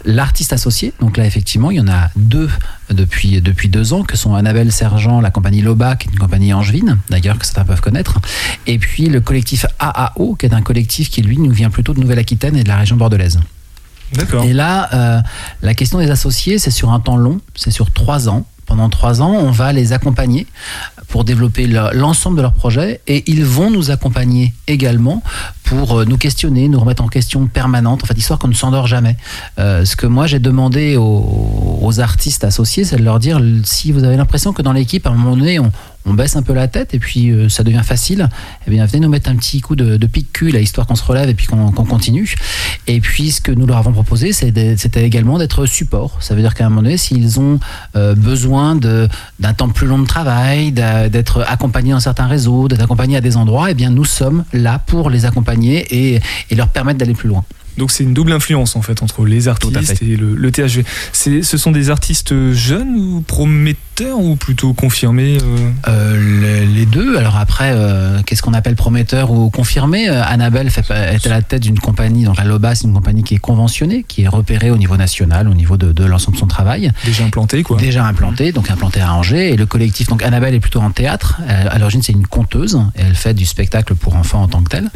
L'artiste 0.06 0.54
associé, 0.54 0.94
donc 1.00 1.18
là 1.18 1.26
effectivement, 1.26 1.72
il 1.72 1.78
y 1.78 1.82
en 1.82 1.88
a 1.88 2.10
deux 2.16 2.50
depuis, 2.90 3.42
depuis 3.42 3.70
deux 3.70 3.94
ans, 3.94 4.04
que 4.04 4.18
sont 4.18 4.36
Annabelle 4.36 4.72
Sergent, 4.72 5.22
la 5.22 5.32
compagnie 5.32 5.62
Loba, 5.62 5.96
qui 5.96 6.08
est 6.08 6.12
une 6.12 6.20
compagnie 6.20 6.54
angevine, 6.54 6.98
d'ailleurs, 7.10 7.38
que 7.38 7.46
certains 7.46 7.66
peuvent 7.66 7.82
connaître, 7.82 8.20
et 8.68 8.78
puis 8.78 9.08
le 9.08 9.22
collectif 9.22 9.66
AAO, 9.80 10.36
qui 10.36 10.46
est 10.46 10.54
un 10.54 10.62
collectif 10.62 11.10
qui, 11.10 11.22
lui, 11.22 11.38
nous 11.38 11.52
vient 11.52 11.70
plutôt 11.70 11.94
de 11.94 12.00
Nouvelle-Aquitaine 12.00 12.56
et 12.56 12.64
de 12.64 12.68
la 12.68 12.78
région 12.78 12.96
bordelaise. 12.96 13.40
Et 14.44 14.54
là, 14.54 14.90
euh, 14.94 15.22
la 15.62 15.74
question 15.74 16.00
des 16.00 16.10
associés, 16.12 16.58
c'est 16.60 16.72
sur 16.72 16.92
un 16.92 17.00
temps 17.00 17.18
long, 17.18 17.40
c'est 17.56 17.72
sur 17.72 17.92
trois 17.92 18.30
ans. 18.30 18.46
Pendant 18.66 18.90
trois 18.90 19.22
ans, 19.22 19.32
on 19.32 19.52
va 19.52 19.74
les 19.74 19.92
accompagner 19.92 20.48
pour 21.10 21.26
développer 21.26 21.68
le- 21.68 21.90
l'ensemble 21.94 22.38
de 22.38 22.42
leurs 22.42 22.54
projets 22.54 23.02
et 23.08 23.24
ils 23.30 23.44
vont 23.44 23.70
nous 23.70 23.92
accompagner 23.92 24.54
également 24.68 25.22
pour 25.64 26.00
euh, 26.00 26.06
nous 26.06 26.18
questionner, 26.18 26.70
nous 26.70 26.80
remettre 26.80 27.04
en 27.04 27.08
question 27.10 27.46
permanente, 27.46 28.04
en 28.04 28.08
fait, 28.08 28.18
histoire 28.18 28.40
qu'on 28.40 28.48
ne 28.48 28.54
s'endort 28.54 28.88
jamais. 28.88 29.18
Euh, 29.60 29.84
ce 29.86 29.96
que 29.96 30.08
moi 30.08 30.28
j'ai 30.28 30.40
demandé 30.40 30.96
aux, 30.96 31.80
aux 31.82 32.00
artistes 32.00 32.46
associés, 32.46 32.84
c'est 32.86 32.96
de 32.98 33.04
leur 33.04 33.20
dire 33.20 33.40
si 33.66 33.92
vous 33.92 34.04
avez 34.06 34.16
l'impression 34.18 34.54
que 34.54 34.62
dans 34.62 34.74
l'équipe, 34.74 35.06
à 35.06 35.10
un 35.10 35.14
moment 35.16 35.36
donné, 35.36 35.60
on, 35.60 35.72
on 36.06 36.14
baisse 36.14 36.36
un 36.36 36.42
peu 36.42 36.54
la 36.54 36.68
tête 36.68 36.94
et 36.94 37.00
puis 37.00 37.32
euh, 37.32 37.50
ça 37.50 37.64
devient 37.64 37.82
facile, 37.84 38.30
eh 38.68 38.72
bien 38.72 38.86
venez 38.86 39.00
nous 39.00 39.10
mettre 39.10 39.30
un 39.30 39.36
petit 39.36 39.62
coup 39.62 39.76
de, 39.76 39.98
de 39.98 40.08
pic-cul, 40.08 40.52
histoire 40.62 40.86
qu'on 40.88 40.96
se 40.96 41.04
relève 41.04 41.30
et 41.30 41.34
puis 41.34 41.48
qu'on 41.48 41.72
continue. 41.72 42.36
Et 42.88 43.00
puis 43.00 43.32
ce 43.32 43.42
que 43.42 43.52
nous 43.52 43.66
leur 43.66 43.78
avons 43.78 43.92
proposé, 43.92 44.34
c'était 44.34 45.04
également 45.06 45.38
d'être 45.38 45.66
support. 45.66 46.18
Ça 46.22 46.36
veut 46.36 46.42
dire 46.42 46.54
qu'à 46.54 46.66
un 46.66 46.70
moment 46.70 46.84
donné, 46.84 46.98
s'ils 46.98 47.40
ont 47.40 47.60
euh, 47.96 48.16
besoin 48.16 48.76
d'un 48.76 49.54
temps 49.56 49.70
plus 49.70 49.88
long 49.88 50.00
de 50.00 50.08
travail, 50.08 50.72
d'être 50.72 51.46
accompagnés 51.48 51.92
dans 51.92 52.00
certains 52.00 52.28
réseaux, 52.28 52.68
d'être 52.68 52.84
accompagnés 52.84 53.18
à 53.18 53.22
des 53.22 53.38
endroits, 53.38 53.72
eh 53.72 53.74
bien 53.74 53.90
nous 53.90 54.06
sommes 54.06 54.44
là 54.54 54.80
pour 54.80 55.10
les 55.10 55.26
accompagner 55.26 56.16
et 56.16 56.22
leur 56.56 56.68
permettre 56.70 57.00
d'aller 57.00 57.14
plus 57.14 57.30
loin. 57.30 57.44
Donc 57.78 57.92
c'est 57.92 58.04
une 58.04 58.14
double 58.14 58.32
influence 58.34 58.76
en 58.76 58.82
fait 58.82 59.02
entre 59.04 59.26
les 59.26 59.48
artistes 59.48 60.02
et 60.02 60.16
le, 60.16 60.36
le 60.36 60.52
THV. 60.52 60.84
Ce 61.14 61.58
sont 61.58 61.72
des 61.72 61.90
artistes 61.90 62.54
jeunes 62.54 62.96
ou 62.96 63.22
prometteurs 63.22 64.20
ou 64.20 64.36
plutôt 64.36 64.74
confirmés 64.74 65.38
euh 65.42 65.70
Euh, 65.88 66.16
le- 66.66 66.74
les 66.74 66.86
deux. 66.86 67.18
Alors 67.18 67.38
après, 67.38 67.72
euh, 67.74 68.22
qu'est-ce 68.26 68.42
qu'on 68.42 68.54
appelle 68.54 68.76
prometteur 68.76 69.32
ou 69.32 69.50
confirmé 69.50 70.08
Annabelle 70.08 70.70
fait, 70.70 70.86
est 70.90 71.26
à 71.26 71.30
la 71.30 71.42
tête 71.42 71.62
d'une 71.64 71.80
compagnie, 71.80 72.24
donc 72.26 72.38
la 72.38 72.44
Loba, 72.46 72.74
c'est 72.76 72.86
une 72.86 72.94
compagnie 72.94 73.24
qui 73.24 73.36
est 73.36 73.40
conventionnée, 73.40 74.04
qui 74.08 74.24
est 74.24 74.28
repérée 74.28 74.72
au 74.72 74.78
niveau 74.78 74.98
national, 74.98 75.48
au 75.48 75.54
niveau 75.54 75.78
de, 75.78 75.92
de 75.92 76.04
l'ensemble 76.06 76.36
de 76.38 76.40
son 76.40 76.48
travail. 76.48 76.92
Déjà 77.06 77.24
implantés 77.26 77.64
quoi. 77.64 77.78
Déjà 77.78 78.06
implantée, 78.06 78.52
donc 78.52 78.70
implantée 78.72 79.02
à 79.02 79.14
Angers. 79.14 79.52
Et 79.54 79.58
le 79.58 79.66
collectif, 79.66 80.08
donc 80.08 80.24
Annabelle 80.24 80.54
est 80.56 80.60
plutôt 80.60 80.80
en 80.82 80.92
théâtre. 80.92 81.40
À 81.48 81.78
l'origine, 81.80 82.02
c'est 82.02 82.14
une 82.14 82.28
conteuse 82.28 82.80
et 82.96 83.02
elle 83.08 83.16
fait 83.16 83.34
du 83.34 83.46
spectacle 83.46 83.96
pour 83.96 84.16
enfants 84.16 84.42
en 84.44 84.48
tant 84.48 84.62
que 84.62 84.70
tel. 84.70 84.90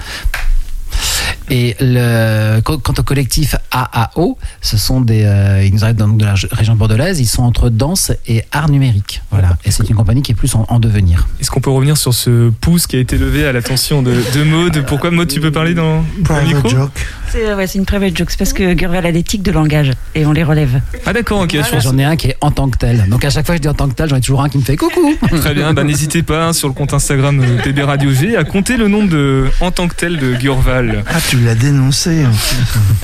Et 1.49 1.75
le, 1.79 2.59
quant 2.61 2.75
au 2.97 3.03
collectif 3.03 3.55
AAO, 3.71 4.37
ce 4.61 4.77
sont 4.77 5.01
des, 5.01 5.23
euh, 5.23 5.63
ils 5.63 5.73
nous 5.73 5.83
arrivent 5.83 5.95
donc 5.95 6.17
de 6.17 6.25
la 6.25 6.35
région 6.51 6.75
bordelaise. 6.75 7.19
Ils 7.19 7.25
sont 7.27 7.43
entre 7.43 7.69
danse 7.69 8.11
et 8.27 8.43
art 8.51 8.69
numérique. 8.69 9.21
Voilà. 9.31 9.57
Et 9.63 9.71
c'est 9.71 9.89
une 9.89 9.95
compagnie 9.95 10.21
qui 10.21 10.33
est 10.33 10.35
plus 10.35 10.53
en, 10.55 10.65
en 10.67 10.79
devenir. 10.79 11.27
Est-ce 11.39 11.49
qu'on 11.51 11.61
peut 11.61 11.69
revenir 11.69 11.95
sur 11.97 12.13
ce 12.13 12.49
pouce 12.49 12.85
qui 12.87 12.97
a 12.97 12.99
été 12.99 13.17
levé 13.17 13.45
à 13.45 13.53
l'attention 13.53 14.01
de, 14.01 14.13
de 14.35 14.43
Maud 14.43 14.83
Pourquoi 14.87 15.11
Maud 15.11 15.27
tu 15.27 15.39
peux 15.39 15.51
parler 15.51 15.73
dans, 15.73 16.03
dans 16.19 16.37
le 16.37 16.45
micro? 16.47 16.67
joke. 16.69 16.91
C'est 17.31 17.53
ouais, 17.53 17.67
c'est 17.67 17.77
une 17.77 17.85
private 17.85 18.15
joke, 18.17 18.29
c'est 18.31 18.37
parce 18.39 18.53
que 18.53 18.73
Gurvel 18.73 19.05
a 19.05 19.11
des 19.11 19.23
tics 19.23 19.43
de 19.43 19.51
langage 19.51 19.91
et 20.15 20.25
on 20.25 20.31
les 20.31 20.43
relève. 20.43 20.81
Ah 21.05 21.13
d'accord, 21.13 21.41
ok. 21.41 21.51
je 21.53 21.69
pense- 21.71 21.83
J'en 21.83 21.97
ai 21.97 22.03
un 22.03 22.15
qui 22.15 22.27
est 22.27 22.37
en 22.41 22.51
tant 22.51 22.69
que 22.69 22.77
tel. 22.77 23.05
Donc 23.09 23.23
à 23.25 23.29
chaque 23.29 23.45
fois 23.45 23.55
que 23.55 23.59
je 23.59 23.61
dis 23.63 23.67
en 23.67 23.73
tant 23.73 23.87
que 23.89 23.93
tel, 23.95 24.09
j'en 24.09 24.15
ai 24.15 24.21
toujours 24.21 24.41
un 24.43 24.49
qui 24.49 24.57
me 24.57 24.63
fait 24.63 24.77
coucou. 24.77 25.13
Très 25.41 25.53
bien, 25.53 25.73
bah, 25.73 25.83
n'hésitez 25.83 26.23
pas 26.23 26.45
hein, 26.47 26.53
sur 26.53 26.67
le 26.67 26.73
compte 26.73 26.93
Instagram 26.93 27.39
euh, 27.41 27.61
BB 27.63 27.79
Radio 27.83 28.11
G 28.11 28.35
à 28.37 28.43
compter 28.43 28.77
le 28.77 28.87
nombre 28.87 29.09
de 29.09 29.45
en 29.61 29.71
tant 29.71 29.87
que 29.87 29.95
tel 29.95 30.17
de 30.17 30.33
Gurval. 30.35 31.03
Ah, 31.07 31.17
tu 31.29 31.37
l'as 31.39 31.55
dénoncé. 31.55 32.25
en. 32.25 32.31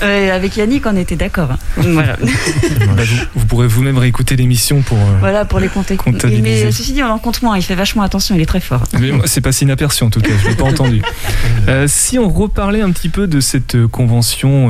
Euh, 0.04 0.34
avec 0.36 0.56
Yannick, 0.56 0.86
on 0.86 0.96
était 0.96 1.16
d'accord. 1.16 1.52
hein. 1.52 1.58
Voilà. 1.82 2.16
Bah, 2.96 3.02
vous, 3.04 3.16
vous 3.40 3.46
pourrez 3.46 3.66
vous-même 3.66 3.98
réécouter 3.98 4.36
l'émission 4.36 4.80
pour. 4.82 4.98
euh, 4.98 5.16
voilà 5.20 5.44
pour 5.44 5.60
les 5.60 5.68
compter. 5.68 5.96
Mais 6.42 6.70
ceci 6.72 6.92
dit, 6.92 7.02
on 7.02 7.08
en 7.10 7.18
compte 7.18 7.42
moins. 7.42 7.56
Il 7.56 7.62
fait 7.62 7.74
vachement 7.74 8.02
attention, 8.02 8.34
il 8.34 8.40
est 8.40 8.46
très 8.46 8.60
fort. 8.60 8.84
Mais 8.98 9.10
moi, 9.12 9.24
c'est 9.26 9.40
passé 9.40 9.64
inaperçu 9.64 10.02
en 10.04 10.10
tout 10.10 10.20
cas, 10.20 10.30
je 10.42 10.48
l'ai 10.48 10.54
pas 10.56 10.64
entendu. 10.64 11.02
Euh, 11.68 11.86
si 11.88 12.18
on 12.18 12.28
reparlait 12.28 12.80
un 12.82 12.90
petit 12.90 13.08
peu 13.08 13.26
de 13.26 13.40
cette 13.40 13.74
euh, 13.74 13.86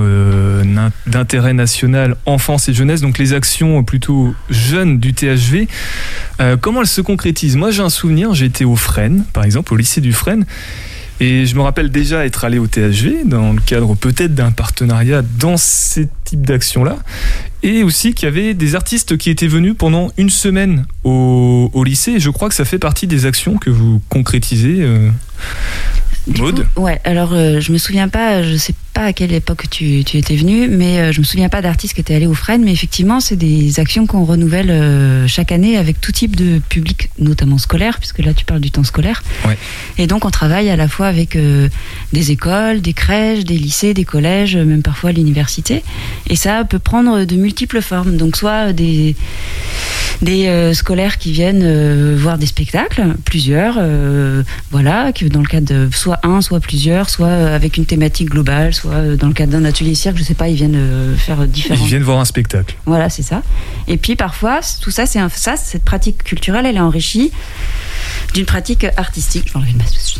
euh, 0.01 0.63
d'intérêt 1.07 1.53
national 1.53 2.17
enfance 2.27 2.69
et 2.69 2.75
jeunesse, 2.75 3.01
donc 3.01 3.19
les 3.19 3.33
actions 3.33 3.83
plutôt 3.85 4.35
jeunes 4.51 4.99
du 4.99 5.15
THV, 5.15 5.69
euh, 6.41 6.57
comment 6.61 6.81
elles 6.81 6.87
se 6.87 7.01
concrétisent? 7.01 7.57
Moi 7.57 7.71
j'ai 7.71 7.83
un 7.83 7.91
souvenir, 7.91 8.35
été 8.43 8.65
au 8.65 8.77
Fresnes, 8.77 9.25
par 9.33 9.45
exemple, 9.45 9.73
au 9.73 9.77
lycée 9.77 10.01
du 10.01 10.13
Fresnes, 10.13 10.45
et 11.21 11.47
je 11.47 11.55
me 11.55 11.61
rappelle 11.63 11.91
déjà 11.91 12.27
être 12.27 12.45
allé 12.45 12.59
au 12.59 12.67
THV 12.67 13.25
dans 13.25 13.53
le 13.53 13.61
cadre 13.61 13.95
peut-être 13.95 14.35
d'un 14.35 14.51
partenariat 14.51 15.23
dans 15.39 15.57
ces 15.57 16.09
types 16.25 16.45
d'actions-là, 16.45 16.97
et 17.63 17.83
aussi 17.83 18.13
qu'il 18.15 18.27
y 18.27 18.33
avait 18.33 18.53
des 18.55 18.75
artistes 18.75 19.17
qui 19.17 19.31
étaient 19.31 19.47
venus 19.47 19.75
pendant 19.79 20.11
une 20.19 20.31
semaine 20.31 20.87
au, 21.05 21.71
lycée, 21.85 22.19
je 22.19 22.31
crois 22.31 22.49
que 22.49 22.55
ça 22.55 22.65
fait 22.65 22.79
partie 22.79 23.07
des 23.07 23.27
actions 23.27 23.57
que 23.59 23.71
vous 23.71 24.03
concrétisez. 24.09 24.79
euh, 24.81 25.11
Ouais, 26.77 27.01
alors 27.05 27.33
euh, 27.33 27.61
je 27.61 27.73
me 27.73 27.79
souviens 27.79 28.09
pas, 28.09 28.43
je 28.43 28.57
sais 28.57 28.75
pas 28.95 29.07
à 29.07 29.13
quelle 29.13 29.33
époque 29.33 29.65
tu, 29.69 30.05
tu 30.05 30.17
étais 30.19 30.37
venu, 30.37 30.69
mais 30.69 31.01
euh, 31.01 31.13
je 31.13 31.19
me 31.19 31.25
souviens 31.25 31.49
pas 31.49 31.61
d'artistes 31.61 31.95
qui 31.95 32.01
étaient 32.01 32.15
allés 32.15 32.29
au 32.29 32.35
Fresnes, 32.35 32.63
mais 32.65 32.73
effectivement, 32.73 33.19
c'est 33.19 33.37
des 33.37 33.81
actions 33.81 34.07
qu'on 34.07 34.25
renouvelle 34.25 34.71
euh, 34.71 35.27
chaque 35.27 35.51
année 35.51 35.77
avec 35.77 36.01
tout 36.01 36.13
type 36.13 36.37
de 36.37 36.61
public, 36.69 37.11
notamment 37.19 37.59
scolaire, 37.59 37.99
puisque 37.99 38.21
là 38.21 38.33
tu 38.33 38.45
parles 38.45 38.61
du 38.61 38.71
temps 38.71 38.85
scolaire. 38.85 39.23
Ouais. 39.47 39.59
Et 39.99 40.07
donc 40.07 40.25
on 40.25 40.31
travaille 40.31 40.71
à 40.71 40.77
la 40.77 40.87
fois 40.87 41.09
avec 41.09 41.35
euh, 41.35 41.69
des 42.13 42.31
écoles, 42.31 42.81
des 42.81 42.93
crèches, 42.93 43.45
des 43.45 43.59
lycées, 43.59 43.95
des 43.95 44.05
collèges, 44.05 44.57
même 44.57 44.83
parfois 44.83 45.11
l'université. 45.11 45.83
Et 46.31 46.37
ça 46.37 46.65
peut 46.65 46.79
prendre 46.79 47.25
de 47.25 47.37
multiples 47.37 47.83
formes. 47.83 48.17
Donc 48.17 48.37
soit 48.37 48.73
des 48.73 49.17
des 50.23 50.47
euh, 50.47 50.75
scolaires 50.75 51.19
qui 51.19 51.33
viennent 51.33 51.63
euh, 51.63 52.17
voir 52.19 52.39
des 52.39 52.47
spectacles, 52.47 53.15
plusieurs, 53.25 53.77
euh, 53.79 54.43
voilà, 54.71 55.13
que 55.13 55.27
dans 55.27 55.41
le 55.41 55.47
cadre 55.47 55.67
de 55.67 55.89
soit 55.93 56.19
un, 56.23 56.41
soit 56.41 56.61
plusieurs, 56.61 57.11
soit 57.11 57.29
avec 57.29 57.77
une 57.77 57.87
thématique 57.87 58.31
globale, 58.31 58.75
soit 58.75 58.84
euh, 58.87 59.17
dans 59.17 59.29
le 59.29 59.33
cadre 59.35 59.53
d'un 59.53 59.65
atelier 59.65 59.95
cirque, 59.95 60.17
je 60.17 60.23
sais 60.23 60.35
pas, 60.35 60.49
ils 60.49 60.57
viennent 60.57 60.75
euh, 60.77 61.17
faire 61.17 61.39
Ils 61.43 61.51
différents. 61.51 61.85
viennent 61.85 62.03
voir 62.03 62.19
un 62.21 62.25
spectacle. 62.25 62.77
Voilà, 62.87 63.09
c'est 63.11 63.23
ça. 63.23 63.43
Et 63.89 63.97
puis 63.97 64.17
parfois, 64.17 64.61
tout 64.81 64.91
ça, 64.91 65.07
c'est 65.07 65.19
un, 65.19 65.29
ça, 65.29 65.57
cette 65.57 65.85
pratique 65.85 66.23
culturelle, 66.25 66.67
elle 66.67 66.77
est 66.77 66.81
enrichie 66.81 67.33
d'une 68.35 68.47
pratique 68.47 68.87
artistique. 68.97 69.45
Je 69.49 69.53
vais 69.53 69.59
enlever 69.59 69.73
le 69.73 69.79
masque. 69.79 70.19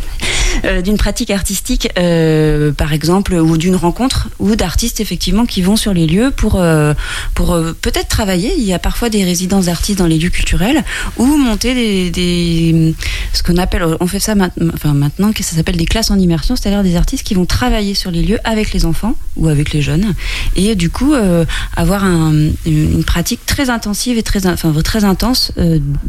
Euh, 0.65 0.83
d'une 0.83 0.97
pratique 0.97 1.31
artistique, 1.31 1.89
euh, 1.99 2.73
par 2.73 2.93
exemple, 2.93 3.35
ou 3.35 3.57
d'une 3.57 3.77
rencontre, 3.77 4.29
ou 4.39 4.57
d'artistes 4.57 5.01
effectivement 5.01 5.47
qui 5.47 5.63
vont 5.63 5.77
sur 5.77 5.93
les 5.95 6.07
lieux 6.07 6.31
pour, 6.31 6.57
euh, 6.61 6.95
pour 7.35 7.53
euh, 7.53 7.73
peut-être 7.81 8.09
travailler. 8.09 8.53
Il 8.57 8.65
y 8.65 8.73
a 8.73 8.79
parfois 8.79 9.09
des 9.11 9.25
résidences 9.25 9.67
d'artistes 9.67 9.99
dans 9.99 10.07
les 10.07 10.19
lieux 10.19 10.31
culturels, 10.31 10.83
ou 11.17 11.27
monter 11.27 11.75
des, 11.75 12.11
des 12.11 12.95
ce 13.33 13.43
qu'on 13.43 13.57
appelle, 13.57 13.85
on 14.01 14.07
fait 14.07 14.21
ça 14.21 14.35
maintenant, 14.35 14.71
enfin 14.75 14.95
maintenant, 14.95 15.33
que 15.33 15.43
ça 15.43 15.57
s'appelle 15.57 15.77
des 15.77 15.87
classes 15.87 16.11
en 16.11 16.19
immersion, 16.19 16.57
c'est-à-dire 16.57 16.83
des 16.83 16.97
artistes 16.97 17.25
qui 17.27 17.35
vont 17.35 17.47
travailler 17.47 17.95
sur 17.95 18.11
les 18.11 18.23
lieux 18.23 18.39
avec 18.45 18.73
les 18.73 18.85
enfants 18.87 19.15
ou 19.37 19.49
avec 19.49 19.73
les 19.73 19.83
jeunes, 19.83 20.15
et 20.57 20.75
du 20.75 20.91
coup 20.91 21.15
euh, 21.15 21.45
avoir 21.77 22.05
un- 22.05 22.51
une 22.67 23.05
pratique 23.05 23.45
très 23.47 23.71
intensive 23.71 24.17
et 24.19 24.23
très, 24.23 24.47
enfin, 24.47 24.73
très 24.83 25.05
intense 25.05 25.53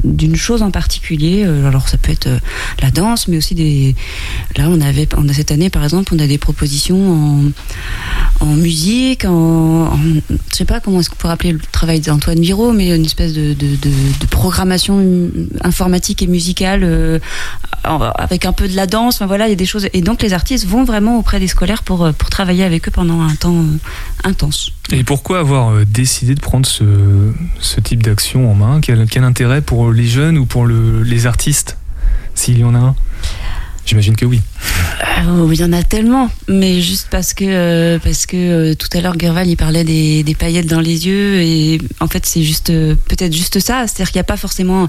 d'une 0.04 0.36
chose 0.36 0.62
en 0.62 0.72
particulier. 0.72 1.44
Alors 1.44 1.88
ça 1.90 1.98
peut 1.98 2.12
être 2.12 2.30
la 2.82 2.92
danse, 2.92 3.28
mais 3.28 3.38
aussi 3.38 3.56
des. 3.56 3.96
Là, 4.58 4.68
on 4.70 4.80
avait, 4.82 5.08
on 5.18 5.28
a 5.28 5.34
cette 5.34 5.52
année, 5.52 5.70
par 5.70 5.84
exemple, 5.84 6.14
on 6.16 6.20
a 6.20 6.28
des 6.28 6.38
propositions 6.38 7.52
en, 8.40 8.46
musique, 8.46 9.26
en, 9.26 9.32
en- 9.94 10.00
je 10.30 10.56
sais 10.56 10.66
pas 10.66 10.80
comment 10.80 11.00
est-ce 11.02 11.10
pourrait 11.10 11.34
appeler 11.34 11.52
le 11.54 11.60
travail 11.72 12.00
d'Antoine 12.00 12.40
Miro, 12.40 12.72
mais 12.72 12.96
une 12.96 13.06
espèce 13.06 13.34
de, 13.34 13.54
de, 13.54 14.28
programmation 14.30 15.04
informatique 15.62 16.22
et 16.22 16.28
musicale 16.28 16.82
euh, 16.84 17.20
avec 17.84 18.46
un 18.46 18.54
peu 18.54 18.68
de 18.68 18.76
la 18.76 18.88
danse. 18.88 19.16
Enfin, 19.16 19.26
voilà, 19.28 19.48
il 19.48 19.52
y 19.52 19.54
a 19.54 19.58
des 19.58 19.66
choses. 19.66 19.88
Et 19.94 20.02
donc 20.02 20.22
les 20.22 20.34
artistes 20.34 20.66
vont 20.66 20.84
vraiment 20.84 21.18
auprès 21.20 21.40
des 21.40 21.48
scolaires 21.48 21.84
pour, 21.84 22.04
euh, 22.06 22.12
pour 22.12 22.30
travailler 22.30 22.64
avec 22.64 22.88
eux 22.88 22.92
pendant 22.92 23.22
un 23.22 23.36
temps 23.36 23.56
euh, 23.60 23.78
intense. 24.24 24.72
Et 24.92 25.04
pourquoi 25.04 25.40
avoir 25.40 25.86
décidé 25.86 26.36
de 26.36 26.40
prendre 26.42 26.66
ce, 26.66 26.84
ce 27.60 27.80
type 27.82 28.04
d'action 28.04 28.52
en 28.52 28.56
main? 28.56 28.80
Quel, 28.82 29.06
quel 29.10 29.24
intérêt 29.24 29.62
pour 29.62 29.92
les 29.92 30.08
jeunes 30.08 30.38
ou 30.38 30.46
pour 30.46 30.66
le- 30.66 31.04
les 31.04 31.26
artistes 31.28 31.78
S'il 32.36 32.60
y 32.60 32.64
en 32.64 32.76
a 32.76 32.80
un? 32.80 32.96
J'imagine 33.86 34.16
que 34.16 34.26
oui. 34.26 34.42
Oh, 35.28 35.50
il 35.52 35.60
y 35.60 35.64
en 35.64 35.72
a 35.74 35.84
tellement, 35.84 36.30
mais 36.48 36.82
juste 36.82 37.08
parce 37.12 37.34
que 37.34 37.46
euh, 37.48 38.00
parce 38.00 38.26
que 38.26 38.36
euh, 38.36 38.74
tout 38.76 38.88
à 38.98 39.02
l'heure 39.02 39.18
Gerval 39.18 39.48
il 39.48 39.56
parlait 39.58 39.84
des, 39.84 40.24
des 40.24 40.34
paillettes 40.36 40.66
dans 40.68 40.80
les 40.80 41.08
yeux 41.08 41.42
et 41.42 41.80
en 42.00 42.08
fait 42.08 42.26
c'est 42.26 42.42
juste 42.42 42.70
euh, 42.72 42.96
peut-être 43.08 43.34
juste 43.34 43.60
ça, 43.60 43.86
c'est-à-dire 43.88 44.12
qu'il 44.12 44.18
n'y 44.20 44.22
a 44.22 44.26
pas 44.26 44.38
forcément 44.38 44.88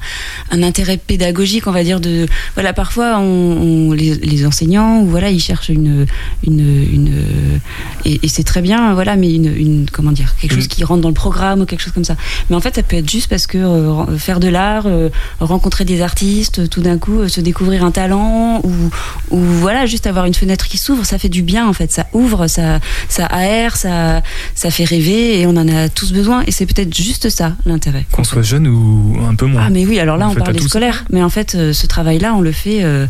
un 0.51 0.63
intérêt 0.63 0.97
pédagogique, 0.97 1.67
on 1.67 1.73
va 1.73 1.85
dire 1.85 2.01
de 2.01 2.27
voilà 2.55 2.73
parfois 2.73 3.19
on, 3.19 3.89
on- 3.91 3.93
les, 3.93 4.15
les 4.17 4.47
enseignants 4.47 5.01
ou 5.01 5.07
voilà 5.07 5.31
ils 5.31 5.41
cherchent 5.41 5.69
une 5.69 6.07
une, 6.47 6.61
une 6.93 7.09
euh, 7.15 7.59
et, 8.05 8.21
et 8.23 8.29
c'est 8.29 8.45
très 8.45 8.63
bien 8.63 8.95
voilà 8.95 9.17
mais 9.17 9.33
une, 9.35 9.55
une 9.57 9.87
comment 9.91 10.13
dire 10.13 10.35
quelque 10.41 10.55
chose 10.55 10.69
qui 10.69 10.85
rentre 10.85 11.03
dans 11.03 11.09
le 11.09 11.15
programme 11.15 11.61
ou 11.61 11.67
quelque 11.67 11.83
chose 11.83 11.93
comme 11.93 12.05
ça. 12.05 12.17
Mais 12.51 12.57
en 12.57 12.61
fait 12.61 12.75
ça 12.77 12.83
peut 12.83 12.97
être 12.97 13.11
juste 13.11 13.29
parce 13.29 13.47
que 13.47 13.59
euh, 13.59 14.19
faire 14.19 14.41
de 14.41 14.49
l'art, 14.49 14.85
euh, 14.87 15.09
rencontrer 15.41 15.85
des 15.85 16.01
artistes, 16.03 16.69
tout 16.71 16.81
d'un 16.83 16.99
coup 16.99 17.21
euh, 17.21 17.29
se 17.29 17.41
découvrir 17.41 17.85
un 17.85 17.91
talent 17.91 18.61
ou 18.65 18.86
ou 19.31 19.39
voilà 19.39 19.87
juste 19.87 20.07
avoir 20.07 20.25
une 20.25 20.35
fenêtre 20.35 20.67
qui 20.69 20.79
s'ouvre 20.79 21.05
ça 21.05 21.19
fait 21.19 21.29
du 21.29 21.43
bien 21.43 21.69
en 21.69 21.73
fait. 21.73 21.93
Ça 21.93 22.07
ouvre 22.13 22.47
ça 22.47 22.81
ça 23.09 23.27
aère 23.27 23.77
ça 23.77 24.23
ça 24.55 24.71
fait 24.71 24.85
rêver 24.85 25.41
et 25.41 25.47
on 25.47 25.57
en 25.57 25.69
a 25.69 25.89
tous 25.89 26.13
besoin. 26.13 26.43
Et 26.47 26.53
c'est 26.53 26.67
peut-être 26.67 26.95
juste 26.95 27.29
ça 27.29 27.57
l'intérêt. 27.65 28.07
Qu'on 28.13 28.25
soit 28.25 28.43
jeune 28.43 28.67
ou 28.69 29.19
un 29.29 29.35
peu 29.35 29.47
moins. 29.47 29.65
ah 29.67 29.71
mais 29.71 29.87
oui 29.87 29.99
alors 29.99 30.17
là 30.17 30.29
on 30.29 30.35
parle 30.35 30.55
des 30.55 30.63
scolaires 30.63 31.05
mais 31.11 31.23
en 31.23 31.31
fait 31.31 31.55
euh, 31.55 31.73
ce 31.73 31.87
travail 31.87 32.19
là 32.19 32.35
on 32.35 32.41
le 32.41 32.53
fait 32.53 32.83
euh, 32.83 33.07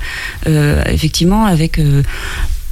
euh, 0.49 0.83
effectivement 0.87 1.45
avec 1.45 1.81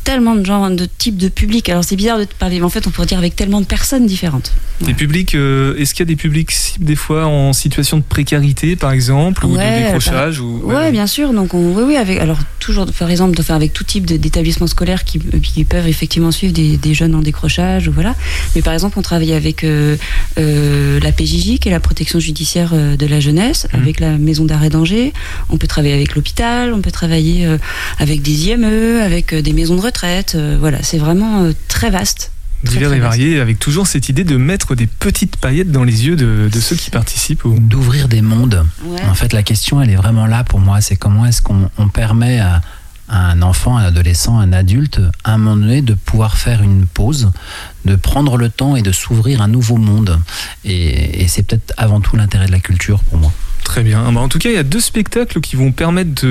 tellement 0.04 0.34
de 0.36 0.44
genres 0.44 0.70
de 0.70 0.86
types 0.86 1.16
de 1.16 1.28
publics 1.28 1.68
alors 1.68 1.82
c'est 1.84 1.96
bizarre 1.96 2.18
de 2.18 2.24
te 2.24 2.34
parler 2.34 2.58
mais 2.58 2.64
en 2.64 2.68
fait 2.68 2.86
on 2.86 2.90
pourrait 2.90 3.06
dire 3.06 3.18
avec 3.18 3.34
tellement 3.36 3.60
de 3.60 3.66
personnes 3.66 4.06
différentes 4.06 4.52
Des 4.80 4.94
publics, 4.94 5.34
euh, 5.34 5.76
est-ce 5.78 5.94
qu'il 5.94 6.00
y 6.00 6.08
a 6.08 6.12
des 6.14 6.16
publics 6.16 6.50
cibles 6.52 6.84
des 6.84 6.96
fois 6.96 7.26
en 7.26 7.52
situation 7.52 7.96
de 7.98 8.02
précarité 8.02 8.76
par 8.76 8.92
exemple 8.92 9.46
ou 9.46 9.56
Ouais, 9.56 9.80
de 9.80 9.84
décrochage 9.86 10.36
par- 10.38 10.44
ou 10.46 10.72
Ouais, 10.72 10.90
bien 10.92 11.06
sûr. 11.06 11.32
Donc, 11.32 11.54
on, 11.54 11.72
oui, 11.74 11.82
oui, 11.86 11.96
avec, 11.96 12.18
alors 12.18 12.38
toujours, 12.58 12.86
par 12.98 13.10
exemple, 13.10 13.36
enfin, 13.40 13.54
avec 13.54 13.72
tout 13.72 13.84
type 13.84 14.04
d'établissements 14.06 14.66
scolaires 14.66 15.04
qui, 15.04 15.18
qui 15.42 15.64
peuvent 15.64 15.86
effectivement 15.86 16.32
suivre 16.32 16.52
des, 16.52 16.76
des 16.76 16.92
jeunes 16.94 17.14
en 17.14 17.20
décrochage, 17.20 17.86
ou 17.88 17.92
voilà. 17.92 18.14
Mais 18.56 18.62
par 18.62 18.72
exemple, 18.74 18.98
on 18.98 19.02
travaille 19.02 19.32
avec 19.32 19.62
euh, 19.64 19.96
euh, 20.38 20.98
la 21.00 21.12
PJJ, 21.12 21.58
qui 21.60 21.68
est 21.68 21.70
la 21.70 21.80
protection 21.80 22.18
judiciaire 22.18 22.72
euh, 22.74 22.96
de 22.96 23.06
la 23.06 23.20
jeunesse, 23.20 23.66
Mhm. 23.72 23.80
avec 23.82 24.00
la 24.00 24.18
maison 24.18 24.44
d'arrêt 24.44 24.70
d'Angers. 24.70 25.12
On 25.50 25.56
peut 25.56 25.66
travailler 25.68 25.94
avec 25.94 26.14
l'hôpital, 26.16 26.72
on 26.74 26.80
peut 26.80 26.90
travailler 26.90 27.46
euh, 27.46 27.58
avec 27.98 28.22
des 28.22 28.48
IME, 28.48 29.00
avec 29.00 29.32
euh, 29.32 29.40
des 29.42 29.52
maisons 29.52 29.76
de 29.76 29.80
retraite. 29.80 29.93
Euh, 30.34 30.56
voilà, 30.58 30.82
c'est 30.82 30.98
vraiment 30.98 31.42
euh, 31.42 31.52
très 31.68 31.90
vaste. 31.90 32.30
Divers 32.62 32.94
et 32.94 33.00
variés 33.00 33.40
avec 33.40 33.58
toujours 33.58 33.86
cette 33.86 34.08
idée 34.08 34.24
de 34.24 34.38
mettre 34.38 34.74
des 34.74 34.86
petites 34.86 35.36
paillettes 35.36 35.70
dans 35.70 35.84
les 35.84 36.06
yeux 36.06 36.16
de, 36.16 36.48
de 36.50 36.60
ceux 36.60 36.76
qui 36.76 36.90
participent 36.90 37.44
au... 37.44 37.54
D'ouvrir 37.58 38.08
des 38.08 38.22
mondes. 38.22 38.64
Ouais. 38.84 39.02
En 39.04 39.14
fait, 39.14 39.34
la 39.34 39.42
question, 39.42 39.82
elle 39.82 39.90
est 39.90 39.96
vraiment 39.96 40.26
là 40.26 40.44
pour 40.44 40.60
moi. 40.60 40.80
C'est 40.80 40.96
comment 40.96 41.26
est-ce 41.26 41.42
qu'on 41.42 41.70
on 41.76 41.88
permet 41.88 42.40
à, 42.40 42.62
à 43.10 43.30
un 43.32 43.42
enfant, 43.42 43.76
un 43.76 43.84
adolescent, 43.84 44.38
un 44.38 44.54
adulte, 44.54 44.98
à 45.24 45.34
un 45.34 45.38
moment 45.38 45.56
donné, 45.56 45.82
de 45.82 45.92
pouvoir 45.92 46.38
faire 46.38 46.62
une 46.62 46.86
pause, 46.86 47.32
de 47.84 47.96
prendre 47.96 48.38
le 48.38 48.48
temps 48.48 48.76
et 48.76 48.82
de 48.82 48.92
s'ouvrir 48.92 49.42
un 49.42 49.48
nouveau 49.48 49.76
monde. 49.76 50.18
Et, 50.64 51.22
et 51.22 51.28
c'est 51.28 51.42
peut-être 51.42 51.74
avant 51.76 52.00
tout 52.00 52.16
l'intérêt 52.16 52.46
de 52.46 52.52
la 52.52 52.60
culture 52.60 53.00
pour 53.04 53.18
moi. 53.18 53.32
Très 53.64 53.82
bien. 53.82 54.12
Bah, 54.12 54.20
en 54.20 54.28
tout 54.28 54.38
cas, 54.38 54.50
il 54.50 54.54
y 54.54 54.58
a 54.58 54.62
deux 54.62 54.78
spectacles 54.80 55.40
qui 55.40 55.56
vont 55.56 55.72
permettre 55.72 56.22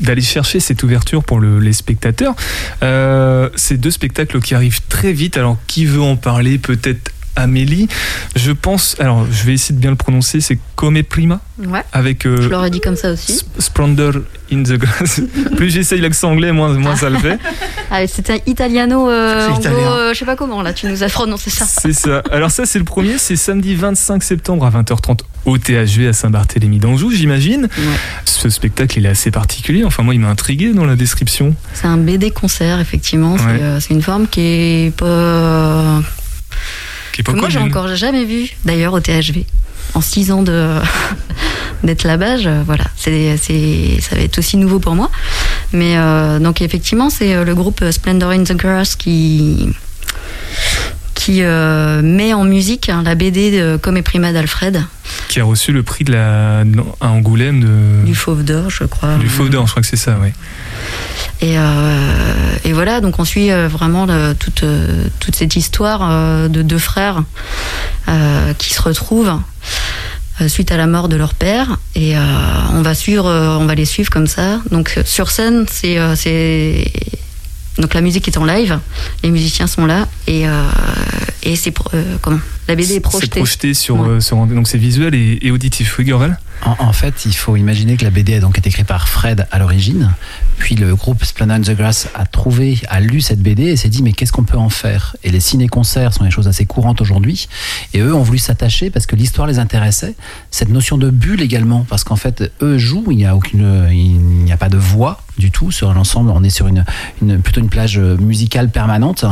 d'aller 0.00 0.20
chercher 0.20 0.60
cette 0.60 0.82
ouverture 0.82 1.24
pour 1.24 1.40
le- 1.40 1.58
les 1.58 1.72
spectateurs. 1.72 2.34
Euh, 2.82 3.48
ces 3.56 3.78
deux 3.78 3.90
spectacles 3.90 4.40
qui 4.40 4.54
arrivent 4.54 4.80
très 4.88 5.12
vite. 5.12 5.36
Alors, 5.38 5.56
qui 5.68 5.86
veut 5.86 6.02
en 6.02 6.16
parler? 6.16 6.58
Peut-être 6.58 7.10
Amélie. 7.36 7.88
Je 8.36 8.52
pense. 8.52 8.96
Alors, 8.98 9.26
je 9.30 9.44
vais 9.44 9.54
essayer 9.54 9.74
de 9.74 9.80
bien 9.80 9.90
le 9.90 9.96
prononcer. 9.96 10.40
C'est 10.40 10.58
Come 10.76 11.02
Prima 11.02 11.40
Ouais. 11.58 11.82
avec 11.92 12.26
euh, 12.26 12.42
Je 12.42 12.48
l'aurais 12.48 12.70
dit 12.70 12.80
comme 12.80 12.96
ça 12.96 13.12
aussi. 13.12 13.32
Sp- 13.34 13.44
Splendor 13.58 14.12
in 14.52 14.62
the 14.64 14.72
Grass. 14.72 15.20
Plus 15.56 15.70
j'essaye 15.70 16.00
l'accent 16.00 16.30
anglais, 16.32 16.50
moins, 16.52 16.72
moins 16.74 16.96
ça 16.96 17.08
le 17.08 17.18
fait. 17.18 17.38
Allez, 17.90 18.06
c'était 18.06 18.34
un 18.34 18.38
italiano, 18.50 19.08
euh, 19.08 19.48
italien. 19.58 19.76
euh, 19.78 20.12
je 20.14 20.18
sais 20.18 20.24
pas 20.24 20.34
comment 20.36 20.60
là, 20.62 20.72
tu 20.72 20.86
nous 20.86 21.02
as 21.02 21.08
prononcé 21.08 21.50
ça. 21.50 21.64
C'est 21.68 21.92
ça. 21.92 22.22
Alors 22.30 22.50
ça, 22.50 22.66
c'est 22.66 22.78
le 22.78 22.84
premier. 22.84 23.16
C'est 23.18 23.36
samedi 23.36 23.74
25 23.74 24.22
septembre 24.22 24.64
à 24.66 24.70
20h30 24.70 25.20
au 25.44 25.58
THV 25.58 26.08
à 26.08 26.12
Saint-Barthélemy 26.12 26.78
d'Anjou, 26.78 27.10
j'imagine. 27.10 27.68
Ce 28.24 28.48
spectacle, 28.48 28.98
il 28.98 29.06
est 29.06 29.10
assez 29.10 29.30
particulier. 29.30 29.84
Enfin, 29.84 30.02
moi, 30.02 30.14
il 30.14 30.20
m'a 30.20 30.28
intrigué 30.28 30.72
dans 30.72 30.84
la 30.86 30.96
description. 30.96 31.54
C'est 31.74 31.86
un 31.86 31.96
BD 31.98 32.30
concert, 32.30 32.80
effectivement. 32.80 33.34
Ouais. 33.34 33.40
euh, 33.60 33.80
c'est 33.80 33.94
une 33.94 34.02
forme 34.02 34.26
qui 34.26 34.40
est 34.40 34.96
pas. 34.96 36.00
Qui 37.12 37.20
est 37.20 37.24
pas 37.24 37.32
que 37.32 37.38
moi, 37.38 37.48
j'ai 37.48 37.58
encore 37.58 37.94
jamais 37.94 38.24
vu, 38.24 38.50
d'ailleurs, 38.64 38.92
au 38.94 39.00
THV. 39.00 39.44
En 39.94 40.00
six 40.00 40.30
ans 40.32 40.42
de 40.42 40.76
d'être 41.82 42.04
là-bas, 42.04 42.38
je- 42.38 42.62
voilà, 42.64 42.84
c'est, 42.96 43.36
c'est, 43.36 44.00
ça 44.00 44.16
va 44.16 44.22
être 44.22 44.38
aussi 44.38 44.56
nouveau 44.56 44.78
pour 44.78 44.94
moi. 44.94 45.10
Mais 45.72 45.96
euh, 45.96 46.38
donc 46.38 46.62
effectivement, 46.62 47.10
c'est 47.10 47.34
euh, 47.34 47.44
le 47.44 47.54
groupe 47.54 47.84
Splendor 47.90 48.30
in 48.30 48.44
the 48.44 48.52
Grass 48.56 48.94
qui 48.96 49.68
qui 51.14 51.42
euh, 51.42 52.00
met 52.02 52.32
en 52.32 52.44
musique 52.44 52.88
hein, 52.88 53.02
la 53.04 53.14
BD 53.14 53.50
de 53.50 53.76
Comme 53.76 53.96
et 53.96 54.02
Prima 54.02 54.32
d'Alfred, 54.32 54.82
Qui 55.32 55.40
a 55.40 55.44
reçu 55.44 55.72
le 55.72 55.82
prix 55.82 56.04
de 56.04 56.12
la 56.12 56.60
à 57.00 57.08
Angoulême 57.08 57.60
de 57.62 58.04
du 58.04 58.14
Fauve 58.14 58.44
d'Or, 58.44 58.68
je 58.68 58.84
crois. 58.84 59.14
du 59.16 59.28
Fauve 59.30 59.48
d'Or, 59.48 59.66
je 59.66 59.70
crois 59.72 59.80
que 59.80 59.88
c'est 59.88 59.96
ça, 59.96 60.18
oui. 60.20 60.28
Et, 61.40 61.56
euh, 61.58 62.54
et 62.66 62.74
voilà, 62.74 63.00
donc 63.00 63.18
on 63.18 63.24
suit 63.24 63.50
euh, 63.50 63.66
vraiment 63.66 64.04
le- 64.04 64.34
toute, 64.34 64.62
euh, 64.62 65.06
toute 65.20 65.34
cette 65.34 65.56
histoire 65.56 66.48
de 66.50 66.60
deux 66.60 66.78
frères 66.78 67.22
euh, 68.10 68.52
qui 68.58 68.74
se 68.74 68.82
retrouvent 68.82 69.38
suite 70.48 70.70
à 70.70 70.76
la 70.76 70.86
mort 70.86 71.08
de 71.08 71.16
leur 71.16 71.32
père. 71.32 71.78
Et 71.94 72.14
euh, 72.14 72.20
on 72.74 72.82
va 72.82 72.94
suivre, 72.94 73.24
on 73.58 73.64
va 73.64 73.74
les 73.74 73.86
suivre 73.86 74.10
comme 74.10 74.26
ça. 74.26 74.60
Donc 74.70 74.98
sur 75.06 75.30
scène, 75.30 75.64
c'est 75.66 75.96
c'est 76.14 76.84
donc 77.78 77.94
la 77.94 78.00
musique 78.00 78.28
est 78.28 78.36
en 78.36 78.44
live, 78.44 78.78
les 79.22 79.30
musiciens 79.30 79.66
sont 79.66 79.86
là 79.86 80.06
et 80.26 80.46
euh, 80.48 80.62
et 81.42 81.56
c'est 81.56 81.74
euh, 81.94 82.16
comment? 82.20 82.38
La 82.68 82.74
BD 82.76 82.84
est 82.84 82.94
C'est 82.94 83.00
projetée. 83.00 83.40
projeté 83.40 83.74
sur, 83.74 84.02
euh, 84.04 84.20
sur 84.20 84.36
donc 84.46 84.68
c'est 84.68 84.78
visuel 84.78 85.14
et, 85.14 85.38
et 85.42 85.50
auditif. 85.50 85.96
Oui, 85.98 86.04
En, 86.64 86.92
fait, 86.92 87.24
il 87.26 87.34
faut 87.34 87.56
imaginer 87.56 87.96
que 87.96 88.04
la 88.04 88.10
BD 88.10 88.34
a 88.34 88.40
donc 88.40 88.56
été 88.56 88.68
écrite 88.68 88.86
par 88.86 89.08
Fred 89.08 89.48
à 89.50 89.58
l'origine, 89.58 90.12
puis 90.58 90.76
le 90.76 90.94
groupe 90.94 91.24
Splendor 91.24 91.56
in 91.56 91.60
the 91.60 91.76
Grass 91.76 92.08
a 92.14 92.24
trouvé, 92.24 92.80
a 92.88 93.00
lu 93.00 93.20
cette 93.20 93.40
BD 93.40 93.64
et 93.64 93.76
s'est 93.76 93.88
dit 93.88 94.02
mais 94.02 94.12
qu'est-ce 94.12 94.30
qu'on 94.30 94.44
peut 94.44 94.56
en 94.56 94.68
faire? 94.68 95.16
Et 95.24 95.30
les 95.30 95.40
ciné-concerts 95.40 96.12
sont 96.12 96.22
des 96.22 96.30
choses 96.30 96.46
assez 96.46 96.64
courantes 96.64 97.00
aujourd'hui, 97.00 97.48
et 97.94 98.00
eux 98.00 98.14
ont 98.14 98.22
voulu 98.22 98.38
s'attacher 98.38 98.90
parce 98.90 99.06
que 99.06 99.16
l'histoire 99.16 99.48
les 99.48 99.58
intéressait. 99.58 100.14
Cette 100.52 100.68
notion 100.68 100.98
de 100.98 101.10
bulle 101.10 101.42
également, 101.42 101.84
parce 101.88 102.04
qu'en 102.04 102.16
fait 102.16 102.52
eux 102.62 102.78
jouent, 102.78 103.06
il 103.10 103.16
n'y 103.16 103.26
a 103.26 103.34
a 103.34 104.56
pas 104.56 104.68
de 104.68 104.78
voix 104.78 105.20
du 105.38 105.50
tout 105.50 105.70
sur 105.70 105.92
l'ensemble. 105.92 106.30
On 106.30 106.44
est 106.44 106.50
sur 106.50 106.68
une, 106.68 106.84
plutôt 107.42 107.60
une 107.60 107.70
plage 107.70 107.98
musicale 107.98 108.68
permanente 108.70 109.24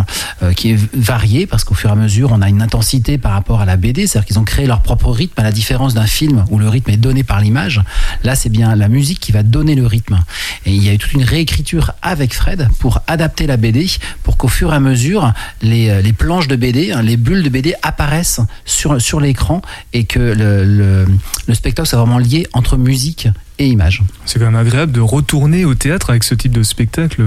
euh, 0.42 0.52
qui 0.52 0.72
est 0.72 0.78
variée 0.94 1.46
parce 1.46 1.64
qu'au 1.64 1.74
fur 1.74 1.90
et 1.90 1.92
à 1.92 1.96
mesure 1.96 2.30
on 2.32 2.40
a 2.42 2.48
une 2.48 2.62
intensité 2.62 3.18
par 3.18 3.32
rapport 3.32 3.60
à 3.60 3.64
la 3.64 3.76
BD, 3.76 4.06
c'est-à-dire 4.06 4.26
qu'ils 4.26 4.38
ont 4.38 4.44
créé 4.44 4.66
leur 4.66 4.80
propre 4.80 5.10
rythme 5.10 5.38
à 5.38 5.42
la 5.42 5.52
différence 5.52 5.94
d'un 5.94 6.06
film 6.06 6.44
où 6.50 6.58
le 6.58 6.68
rythme 6.68 6.90
est 6.90 6.96
donné 6.96 7.19
par 7.24 7.40
l'image. 7.40 7.82
Là, 8.24 8.34
c'est 8.34 8.48
bien 8.48 8.74
la 8.76 8.88
musique 8.88 9.20
qui 9.20 9.32
va 9.32 9.42
donner 9.42 9.74
le 9.74 9.86
rythme. 9.86 10.20
Et 10.66 10.72
il 10.72 10.82
y 10.84 10.88
a 10.88 10.94
eu 10.94 10.98
toute 10.98 11.12
une 11.12 11.24
réécriture 11.24 11.92
avec 12.02 12.34
Fred 12.34 12.68
pour 12.78 13.00
adapter 13.06 13.46
la 13.46 13.56
BD 13.56 13.80
pour 14.22 14.36
qu'au 14.36 14.48
fur 14.48 14.72
et 14.72 14.76
à 14.76 14.80
mesure 14.80 15.32
les, 15.62 15.88
euh, 15.88 16.02
les 16.02 16.12
planches 16.12 16.48
de 16.48 16.56
BD, 16.56 16.92
hein, 16.92 17.02
les 17.02 17.16
bulles 17.16 17.42
de 17.42 17.48
BD 17.48 17.74
apparaissent 17.82 18.40
sur, 18.64 19.00
sur 19.00 19.20
l'écran 19.20 19.62
et 19.92 20.04
que 20.04 20.18
le, 20.18 20.64
le, 20.64 21.06
le 21.46 21.54
spectacle 21.54 21.88
soit 21.88 21.98
vraiment 21.98 22.18
lié 22.18 22.46
entre 22.52 22.76
musique 22.76 23.28
et 23.58 23.66
images. 23.66 24.02
C'est 24.26 24.38
quand 24.38 24.46
même 24.46 24.56
agréable 24.56 24.92
de 24.92 25.00
retourner 25.00 25.64
au 25.64 25.74
théâtre 25.74 26.10
avec 26.10 26.24
ce 26.24 26.34
type 26.34 26.52
de 26.52 26.62
spectacle. 26.62 27.22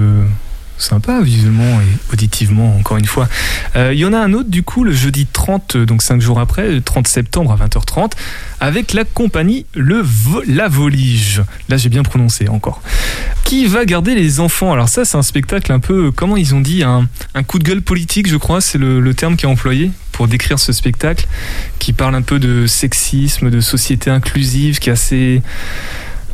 Sympa 0.76 1.20
visuellement 1.22 1.80
et 1.80 2.12
auditivement 2.12 2.76
encore 2.76 2.96
une 2.96 3.04
fois. 3.06 3.28
Euh, 3.76 3.92
Il 3.94 3.98
y 4.00 4.04
en 4.04 4.12
a 4.12 4.18
un 4.18 4.32
autre 4.32 4.50
du 4.50 4.62
coup 4.64 4.82
le 4.84 4.92
jeudi 4.92 5.24
30, 5.26 5.76
euh, 5.76 5.86
donc 5.86 6.02
5 6.02 6.20
jours 6.20 6.40
après, 6.40 6.68
le 6.72 6.80
30 6.82 7.06
septembre 7.06 7.52
à 7.52 7.56
20h30, 7.56 8.12
avec 8.60 8.92
la 8.92 9.04
compagnie 9.04 9.66
Le 9.74 10.00
Vo- 10.02 10.42
La 10.48 10.68
Volige. 10.68 11.42
Là 11.68 11.76
j'ai 11.76 11.88
bien 11.88 12.02
prononcé 12.02 12.48
encore. 12.48 12.82
Qui 13.44 13.66
va 13.66 13.84
garder 13.84 14.14
les 14.16 14.40
enfants? 14.40 14.72
Alors 14.72 14.88
ça 14.88 15.04
c'est 15.04 15.16
un 15.16 15.22
spectacle 15.22 15.70
un 15.72 15.78
peu, 15.78 16.10
comment 16.10 16.36
ils 16.36 16.54
ont 16.56 16.60
dit, 16.60 16.82
un, 16.82 17.08
un 17.34 17.42
coup 17.44 17.58
de 17.60 17.64
gueule 17.64 17.82
politique 17.82 18.28
je 18.28 18.36
crois, 18.36 18.60
c'est 18.60 18.78
le, 18.78 19.00
le 19.00 19.14
terme 19.14 19.36
qui 19.36 19.46
est 19.46 19.48
employé 19.48 19.92
pour 20.12 20.26
décrire 20.28 20.58
ce 20.58 20.72
spectacle, 20.72 21.26
qui 21.78 21.92
parle 21.92 22.14
un 22.16 22.22
peu 22.22 22.38
de 22.40 22.66
sexisme, 22.66 23.48
de 23.50 23.60
société 23.60 24.10
inclusive, 24.10 24.78
qui 24.80 24.88
est 24.90 24.92
assez 24.92 25.42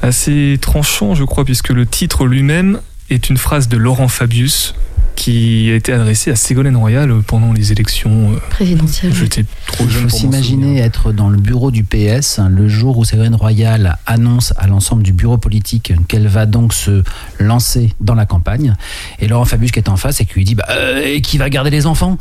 assez 0.02 0.58
tranchant, 0.60 1.14
je 1.14 1.24
crois, 1.24 1.44
puisque 1.44 1.68
le 1.68 1.84
titre 1.84 2.26
lui-même 2.26 2.80
est 3.10 3.28
une 3.30 3.36
phrase 3.36 3.68
de 3.68 3.76
Laurent 3.76 4.08
Fabius 4.08 4.74
qui 5.16 5.70
a 5.70 5.74
été 5.74 5.92
adressée 5.92 6.30
à 6.30 6.36
Ségolène 6.36 6.76
Royal 6.76 7.12
pendant 7.26 7.52
les 7.52 7.72
élections. 7.72 8.32
euh, 8.32 8.36
Présidentielle. 8.48 9.12
J'étais 9.14 9.44
trop 9.66 9.84
Il 9.84 9.90
jeune 9.90 10.08
faut 10.08 10.16
pour 10.16 10.26
m'en 10.26 10.32
s'imaginer 10.32 10.78
être 10.78 11.12
dans 11.12 11.28
le 11.28 11.36
bureau 11.36 11.70
du 11.70 11.84
PS 11.84 12.38
hein, 12.38 12.48
le 12.48 12.68
jour 12.68 12.96
où 12.96 13.04
Ségolène 13.04 13.34
Royal 13.34 13.98
annonce 14.06 14.54
à 14.56 14.66
l'ensemble 14.66 15.02
du 15.02 15.12
bureau 15.12 15.36
politique 15.36 15.92
qu'elle 16.08 16.26
va 16.26 16.46
donc 16.46 16.72
se 16.72 17.02
lancer 17.38 17.92
dans 18.00 18.14
la 18.14 18.24
campagne. 18.24 18.74
Et 19.18 19.28
Laurent 19.28 19.44
Fabius 19.44 19.72
qui 19.72 19.78
est 19.78 19.90
en 19.90 19.96
face 19.98 20.22
et 20.22 20.24
qui 20.24 20.34
lui 20.34 20.44
dit 20.44 20.54
bah, 20.54 20.64
euh, 20.70 21.02
et 21.04 21.20
qui 21.20 21.36
va 21.36 21.50
garder 21.50 21.70
les 21.70 21.86
enfants? 21.86 22.16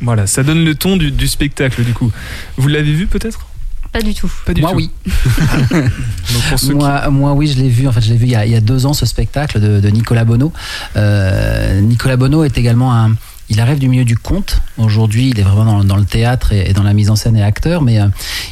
Voilà, 0.00 0.26
ça 0.26 0.42
donne 0.42 0.64
le 0.64 0.74
ton 0.74 0.96
du, 0.96 1.12
du 1.12 1.28
spectacle 1.28 1.84
du 1.84 1.92
coup. 1.92 2.10
Vous 2.56 2.66
l'avez 2.68 2.92
vu 2.92 3.06
peut-être? 3.06 3.46
Pas 3.94 4.02
du 4.02 4.12
tout. 4.12 4.30
Pas 4.44 4.52
du 4.52 4.60
Moi 4.60 4.72
tout. 4.72 4.76
oui. 4.76 4.90
Donc 5.70 6.42
pour 6.50 6.58
ceux 6.58 6.68
qui- 6.68 6.74
Moi, 6.74 7.08
moi 7.10 7.32
oui, 7.32 7.46
je 7.46 7.56
l'ai 7.62 7.68
vu. 7.68 7.86
En 7.88 7.92
fait, 7.92 8.00
je 8.00 8.10
l'ai 8.10 8.16
vu 8.18 8.26
il 8.26 8.32
y, 8.32 8.36
a, 8.36 8.44
il 8.44 8.50
y 8.52 8.56
a 8.56 8.60
deux 8.60 8.86
ans 8.86 8.92
ce 8.92 9.06
spectacle 9.06 9.60
de, 9.60 9.78
de 9.80 9.88
Nicolas 9.88 10.24
Bonneau. 10.24 10.52
Euh, 10.96 11.80
Nicolas 11.80 12.16
Bonneau 12.16 12.42
est 12.44 12.58
également 12.58 12.92
un. 12.94 13.14
Il 13.50 13.60
arrive 13.60 13.78
du 13.78 13.88
milieu 13.88 14.04
du 14.04 14.16
conte. 14.16 14.60
Aujourd'hui, 14.78 15.28
il 15.30 15.38
est 15.38 15.42
vraiment 15.42 15.64
dans, 15.78 15.84
dans 15.84 15.96
le 15.96 16.04
théâtre 16.06 16.52
et, 16.52 16.70
et 16.70 16.72
dans 16.72 16.82
la 16.82 16.92
mise 16.94 17.10
en 17.10 17.14
scène 17.16 17.36
et 17.36 17.42
acteur, 17.42 17.82
mais 17.82 18.00
euh, 18.00 18.06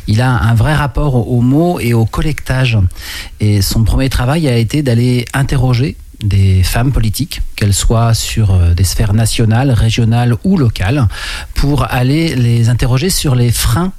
il 0.07 0.20
a 0.20 0.31
un 0.31 0.55
vrai 0.55 0.74
rapport 0.74 1.14
au, 1.14 1.38
au 1.38 1.40
mot 1.40 1.81
et 1.81 1.92
au 1.94 2.05
collectage. 2.05 2.78
Et 3.40 3.62
son 3.62 3.85
premier 3.85 4.11
travail 4.11 4.46
a 4.48 4.57
été 4.57 4.83
d'aller 4.83 5.24
interroger 5.33 5.96
des 6.22 6.62
femmes 6.62 6.92
politiques, 6.92 7.40
qu'elles 7.57 7.74
soient 7.74 8.14
sur 8.14 8.52
euh, 8.52 8.74
des 8.74 8.85
sphères 8.85 9.12
nationales, 9.14 9.72
régionales 9.72 10.37
ou 10.44 10.57
locales, 10.57 11.09
pour 11.55 11.90
aller 11.92 12.37
les 12.37 12.68
interroger 12.68 13.11
sur 13.11 13.35
les 13.35 13.50
freins 13.50 13.92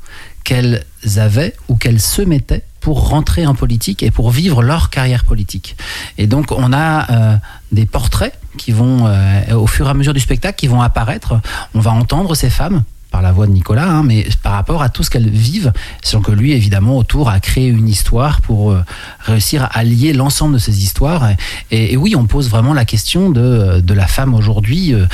qu'elles 0.43 0.83
avaient 1.17 1.55
ou 1.67 1.75
qu'elles 1.75 2.01
se 2.01 2.21
mettaient 2.21 2.63
pour 2.79 3.09
rentrer 3.09 3.47
en 3.47 3.55
politique 3.55 4.03
et 4.03 4.11
pour 4.11 4.29
vivre 4.29 4.61
leur 4.61 4.89
carrière 4.89 5.23
politique. 5.23 5.77
Et 6.17 6.27
donc 6.27 6.51
on 6.51 6.73
a 6.73 7.11
euh, 7.11 7.37
des 7.71 7.85
portraits 7.85 8.37
qui 8.57 8.71
vont, 8.71 9.07
euh, 9.07 9.55
au 9.55 9.67
fur 9.67 9.87
et 9.87 9.89
à 9.89 9.93
mesure 9.93 10.13
du 10.13 10.19
spectacle, 10.19 10.57
qui 10.57 10.67
vont 10.67 10.81
apparaître. 10.81 11.39
On 11.73 11.79
va 11.79 11.91
entendre 11.91 12.35
ces 12.35 12.49
femmes 12.49 12.83
la 13.23 13.31
voix 13.31 13.47
de 13.47 13.51
Nicolas, 13.51 13.89
hein, 13.89 14.03
mais 14.03 14.27
par 14.43 14.53
rapport 14.53 14.83
à 14.83 14.89
tout 14.89 15.03
ce 15.03 15.09
qu'elles 15.09 15.29
vivent, 15.29 15.73
sans 16.03 16.21
que 16.21 16.31
lui, 16.31 16.51
évidemment, 16.51 16.97
autour, 16.97 17.29
a 17.29 17.39
créé 17.39 17.67
une 17.67 17.87
histoire 17.87 18.41
pour 18.41 18.71
euh, 18.71 18.83
réussir 19.21 19.67
à 19.71 19.83
lier 19.83 20.13
l'ensemble 20.13 20.53
de 20.53 20.59
ces 20.59 20.83
histoires. 20.83 21.29
Et, 21.71 21.97
oui, 21.97 22.15
on 22.15 22.25
pose 22.25 22.49
vraiment 22.49 22.73
la 22.73 22.85
question 22.85 23.31
de, 23.31 23.81
de 23.81 23.93
la 23.93 24.07
femme 24.07 24.33
aujourd'hui, 24.35 24.93
euh, 24.93 25.05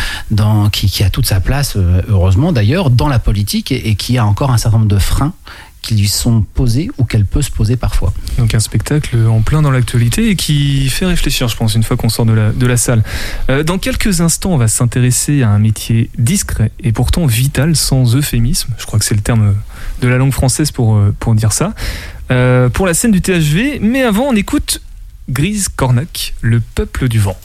qui, 0.72 1.04
a 1.04 1.10
toute 1.10 1.26
sa 1.26 1.40
place, 1.40 1.74
euh, 1.78 2.02
heureusement 2.10 2.52
d'ailleurs, 2.52 2.90
dans 2.90 3.08
la 3.08 3.20
politique 3.20 3.72
et 3.72 3.96
qui 3.96 4.18
a 4.18 4.26
encore 4.26 4.52
un 4.52 4.58
certain 4.58 4.80
nombre 4.80 4.90
de 4.90 5.00
freins 5.00 5.34
qui 5.82 5.96
lui 5.96 6.08
sont 6.08 6.42
posés 6.42 6.90
ou 6.98 7.06
qu'elle 7.06 7.26
peut 7.26 7.42
se 7.42 7.52
poser 7.52 7.78
parfois. 7.78 8.14
Donc 8.38 8.54
un 8.54 8.60
spectacle 8.60 9.18
en 9.28 9.42
plein 9.42 9.62
dans 9.62 9.72
l'actualité 9.72 10.30
et 10.30 10.36
qui 10.36 10.90
fait 10.90 11.06
réfléchir, 11.06 11.48
je 11.48 11.56
pense, 11.56 11.76
une 11.76 11.84
fois 11.84 11.98
qu'on 11.98 12.10
sort 12.10 12.26
de 12.26 12.34
la, 12.34 12.52
de 12.52 12.68
la 12.68 12.78
salle. 12.78 13.04
Euh, 13.50 13.64
dans 13.64 13.78
quelques 13.78 14.22
instants, 14.22 14.52
on 14.52 14.58
va 14.58 14.68
s'intéresser 14.68 15.42
à 15.42 15.50
un 15.50 15.60
métier 15.60 16.10
discret 16.18 16.72
et 16.80 16.92
pourtant 16.92 17.26
vital, 17.26 17.76
sans 17.76 18.16
euphémisme. 18.16 18.74
Je 18.78 18.86
crois 18.86 19.00
que 19.00 19.06
c'est 19.06 19.16
le 19.16 19.22
terme 19.22 19.56
de 20.02 20.08
la 20.08 20.18
langue 20.18 20.34
française 20.34 20.72
pour, 20.72 20.96
euh, 20.96 21.16
pour 21.20 21.34
dire 21.36 21.54
ça. 21.54 21.74
Euh, 22.32 22.70
pour 22.70 22.86
la 22.86 22.94
scène 22.94 23.12
du 23.12 23.22
THV, 23.22 23.80
mais 23.82 24.04
avant, 24.04 24.26
on 24.26 24.36
écoute 24.36 24.82
Grise 25.30 25.70
Cornac, 25.70 26.34
Le 26.42 26.60
Peuple 26.60 27.08
du 27.08 27.20
Vent. 27.20 27.38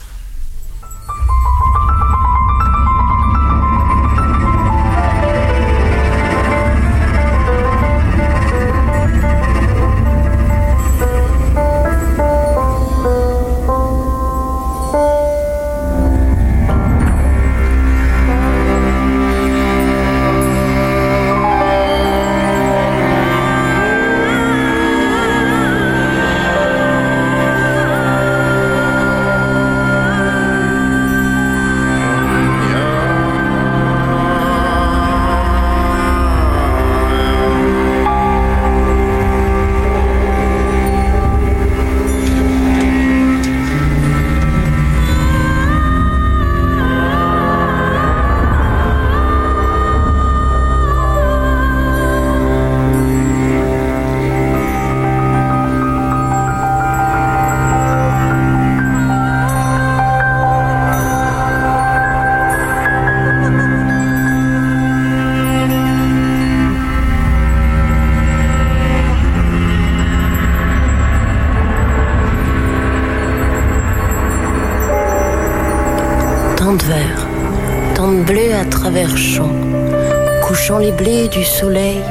Les 80.85 80.91
blés 80.91 81.27
du 81.29 81.43
soleil, 81.43 82.03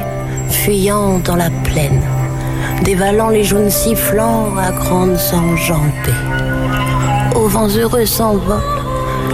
fuyant 0.49 1.19
dans 1.19 1.37
la 1.37 1.49
plaine, 1.63 2.01
dévalant 2.83 3.29
les 3.29 3.45
jaunes 3.45 3.69
sifflants 3.69 4.57
à 4.57 4.71
grandes 4.71 5.17
enjambées. 5.31 6.23
Aux 7.35 7.47
vents 7.47 7.69
heureux 7.69 8.05
s'envolent, 8.05 8.59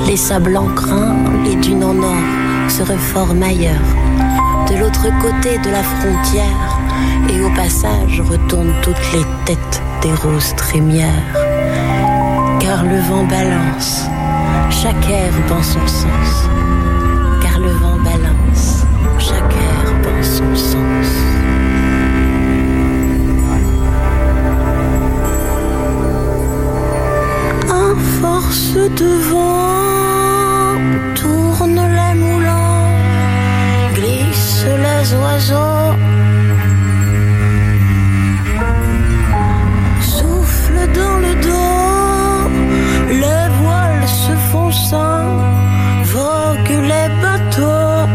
les 0.05 0.15
sables 0.15 0.55
en 0.55 0.67
crin, 0.75 1.15
les 1.43 1.55
dunes 1.55 1.83
en 1.83 1.97
or 1.97 2.23
se 2.69 2.83
reforment 2.83 3.41
ailleurs. 3.41 3.89
De 4.69 4.75
l'autre 4.75 5.07
côté 5.23 5.57
de 5.57 5.71
la 5.71 5.83
frontière, 5.95 6.79
et 7.31 7.41
au 7.41 7.49
passage 7.55 8.21
retournent 8.21 8.75
toutes 8.83 9.11
les 9.11 9.25
têtes 9.45 9.81
des 10.03 10.13
roses 10.13 10.53
trémières. 10.55 11.33
Car 12.59 12.83
le 12.83 12.99
vent 13.09 13.23
balance, 13.23 14.05
chaque 14.69 15.09
air 15.09 15.33
dans 15.49 15.63
son 15.63 15.87
sens. 15.87 16.60
De 28.73 29.11
vent, 29.29 30.77
tourne 31.15 31.81
les 31.99 32.13
moulins, 32.19 32.87
glissent 33.93 34.65
les 34.85 35.05
oiseaux. 35.21 35.93
Souffle 40.01 40.79
dans 40.97 41.17
le 41.25 41.33
dos, 41.47 42.49
les 43.23 43.47
voiles 43.59 44.07
se 44.07 44.33
fonçant, 44.51 45.25
voguent 46.13 46.83
les 46.91 47.09
bateaux. 47.23 48.07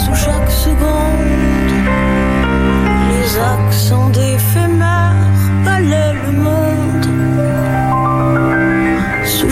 Sous 0.00 0.16
chaque 0.24 0.50
seconde, 0.50 1.72
les 3.10 3.28
accents 3.54 4.08
d'éphémère 4.10 4.27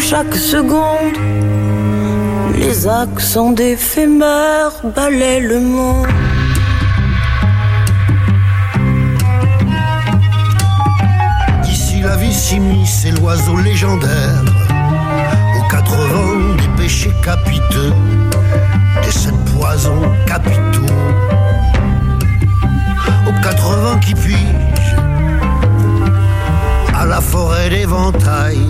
chaque 0.09 0.36
seconde. 0.36 1.18
Les 2.57 2.86
accents 2.86 3.50
d'éphémère 3.50 4.72
balaient 4.94 5.40
le 5.40 5.59
monde. 5.59 6.07
Ici 11.68 12.00
la 12.02 12.16
vie 12.16 12.32
s'immisce, 12.32 13.00
c'est 13.02 13.11
l'oiseau 13.18 13.57
légendaire. 13.57 14.44
Aux 15.59 15.68
quatre 15.68 15.96
vents 16.12 16.54
des 16.61 16.82
péchés 16.82 17.14
capiteux, 17.24 17.92
des 19.02 19.11
sept 19.11 19.34
poisons 19.57 20.02
capitaux. 20.26 20.94
Aux 23.28 23.42
quatre 23.42 23.70
vents 23.82 23.98
qui 23.98 24.14
pigent 24.14 24.96
à 26.94 27.04
la 27.04 27.20
forêt 27.20 27.68
d'éventail 27.70 28.61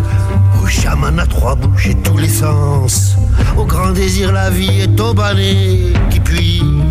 au 0.67 0.69
chaman 0.69 1.19
à 1.21 1.27
trois 1.27 1.55
bouches 1.55 1.87
et 1.87 1.95
tous 1.95 2.19
les 2.19 2.29
sens, 2.29 3.17
au 3.57 3.65
grand 3.65 3.93
désir 3.93 4.33
la 4.33 4.51
vie 4.51 4.81
est 4.81 5.01
au 5.01 5.15
balai 5.15 5.93
qui 6.11 6.19
puis-je 6.19 6.86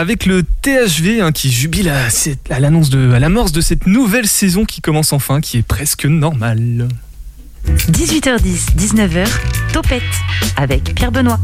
Avec 0.00 0.24
le 0.24 0.42
THV 0.42 1.20
hein, 1.20 1.30
qui 1.30 1.52
jubile 1.52 1.90
à, 1.90 2.58
l'annonce 2.58 2.88
de, 2.88 3.12
à 3.12 3.18
l'amorce 3.18 3.52
de 3.52 3.60
cette 3.60 3.86
nouvelle 3.86 4.26
saison 4.26 4.64
qui 4.64 4.80
commence 4.80 5.12
enfin, 5.12 5.42
qui 5.42 5.58
est 5.58 5.62
presque 5.62 6.06
normale. 6.06 6.88
18h10, 7.66 8.76
19h, 8.78 9.28
Topette 9.74 10.02
avec 10.56 10.94
Pierre 10.94 11.12
Benoît. 11.12 11.38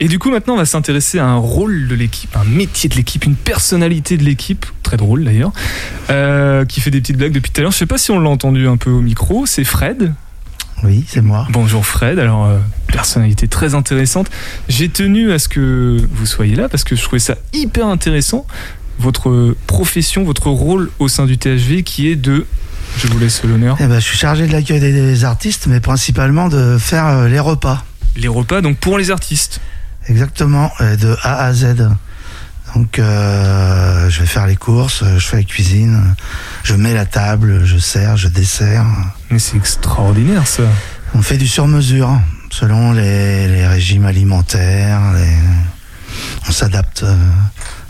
Et 0.00 0.08
du 0.08 0.18
coup, 0.18 0.32
maintenant, 0.32 0.54
on 0.54 0.56
va 0.56 0.66
s'intéresser 0.66 1.20
à 1.20 1.26
un 1.26 1.36
rôle 1.36 1.86
de 1.86 1.94
l'équipe, 1.94 2.36
un 2.36 2.42
métier 2.42 2.88
de 2.88 2.96
l'équipe, 2.96 3.24
une 3.24 3.36
personnalité 3.36 4.16
de 4.16 4.24
l'équipe, 4.24 4.66
très 4.82 4.96
drôle 4.96 5.22
d'ailleurs, 5.22 5.52
euh, 6.10 6.64
qui 6.64 6.80
fait 6.80 6.90
des 6.90 7.00
petites 7.00 7.18
blagues 7.18 7.30
depuis 7.30 7.52
tout 7.52 7.60
à 7.60 7.62
l'heure. 7.62 7.70
Je 7.70 7.78
sais 7.78 7.86
pas 7.86 7.98
si 7.98 8.10
on 8.10 8.18
l'a 8.18 8.30
entendu 8.30 8.66
un 8.66 8.78
peu 8.78 8.90
au 8.90 9.00
micro, 9.00 9.46
c'est 9.46 9.62
Fred. 9.62 10.12
Oui, 10.84 11.02
c'est 11.08 11.22
moi. 11.22 11.46
Bonjour 11.50 11.86
Fred, 11.86 12.18
alors 12.18 12.44
euh, 12.44 12.58
personnalité 12.88 13.48
très 13.48 13.74
intéressante. 13.74 14.28
J'ai 14.68 14.90
tenu 14.90 15.32
à 15.32 15.38
ce 15.38 15.48
que 15.48 15.98
vous 16.12 16.26
soyez 16.26 16.56
là 16.56 16.68
parce 16.68 16.84
que 16.84 16.94
je 16.94 17.02
trouvais 17.02 17.20
ça 17.20 17.36
hyper 17.54 17.86
intéressant, 17.86 18.46
votre 18.98 19.56
profession, 19.66 20.24
votre 20.24 20.48
rôle 20.50 20.90
au 20.98 21.08
sein 21.08 21.24
du 21.24 21.38
THV 21.38 21.82
qui 21.84 22.08
est 22.08 22.16
de... 22.16 22.44
Je 22.98 23.06
vous 23.08 23.18
laisse 23.18 23.42
l'honneur. 23.44 23.76
Eh 23.80 23.86
ben, 23.86 23.98
je 23.98 24.04
suis 24.04 24.18
chargé 24.18 24.46
de 24.46 24.52
l'accueil 24.52 24.78
des, 24.78 25.24
artistes, 25.24 25.66
mais 25.68 25.80
principalement 25.80 26.48
de 26.48 26.76
faire 26.78 27.06
euh, 27.06 27.28
les 27.28 27.40
repas. 27.40 27.82
Les 28.16 28.28
repas, 28.28 28.60
donc 28.60 28.76
pour 28.76 28.98
les 28.98 29.10
artistes. 29.10 29.60
Exactement, 30.08 30.70
euh, 30.80 30.96
de 30.96 31.16
A 31.22 31.46
à 31.46 31.52
Z. 31.54 31.76
Donc, 32.74 32.98
euh, 32.98 34.10
je 34.10 34.20
vais 34.20 34.26
faire 34.26 34.46
les 34.46 34.56
courses, 34.56 35.04
je 35.04 35.24
fais 35.26 35.36
la 35.38 35.42
cuisine, 35.44 36.14
je 36.64 36.74
mets 36.74 36.92
la 36.94 37.06
table, 37.06 37.64
je 37.64 37.78
sers, 37.78 38.16
je 38.16 38.28
dessert. 38.28 38.84
Mais 39.30 39.38
c'est 39.38 39.56
extraordinaire 39.56 40.46
ça. 40.46 40.64
On 41.14 41.22
fait 41.22 41.36
du 41.38 41.46
sur-mesure, 41.46 42.10
selon 42.50 42.92
les, 42.92 43.46
les 43.48 43.66
régimes 43.66 44.04
alimentaires. 44.06 45.12
les- 45.14 45.38
On 46.48 46.52
s'adapte 46.52 47.04
euh, 47.04 47.16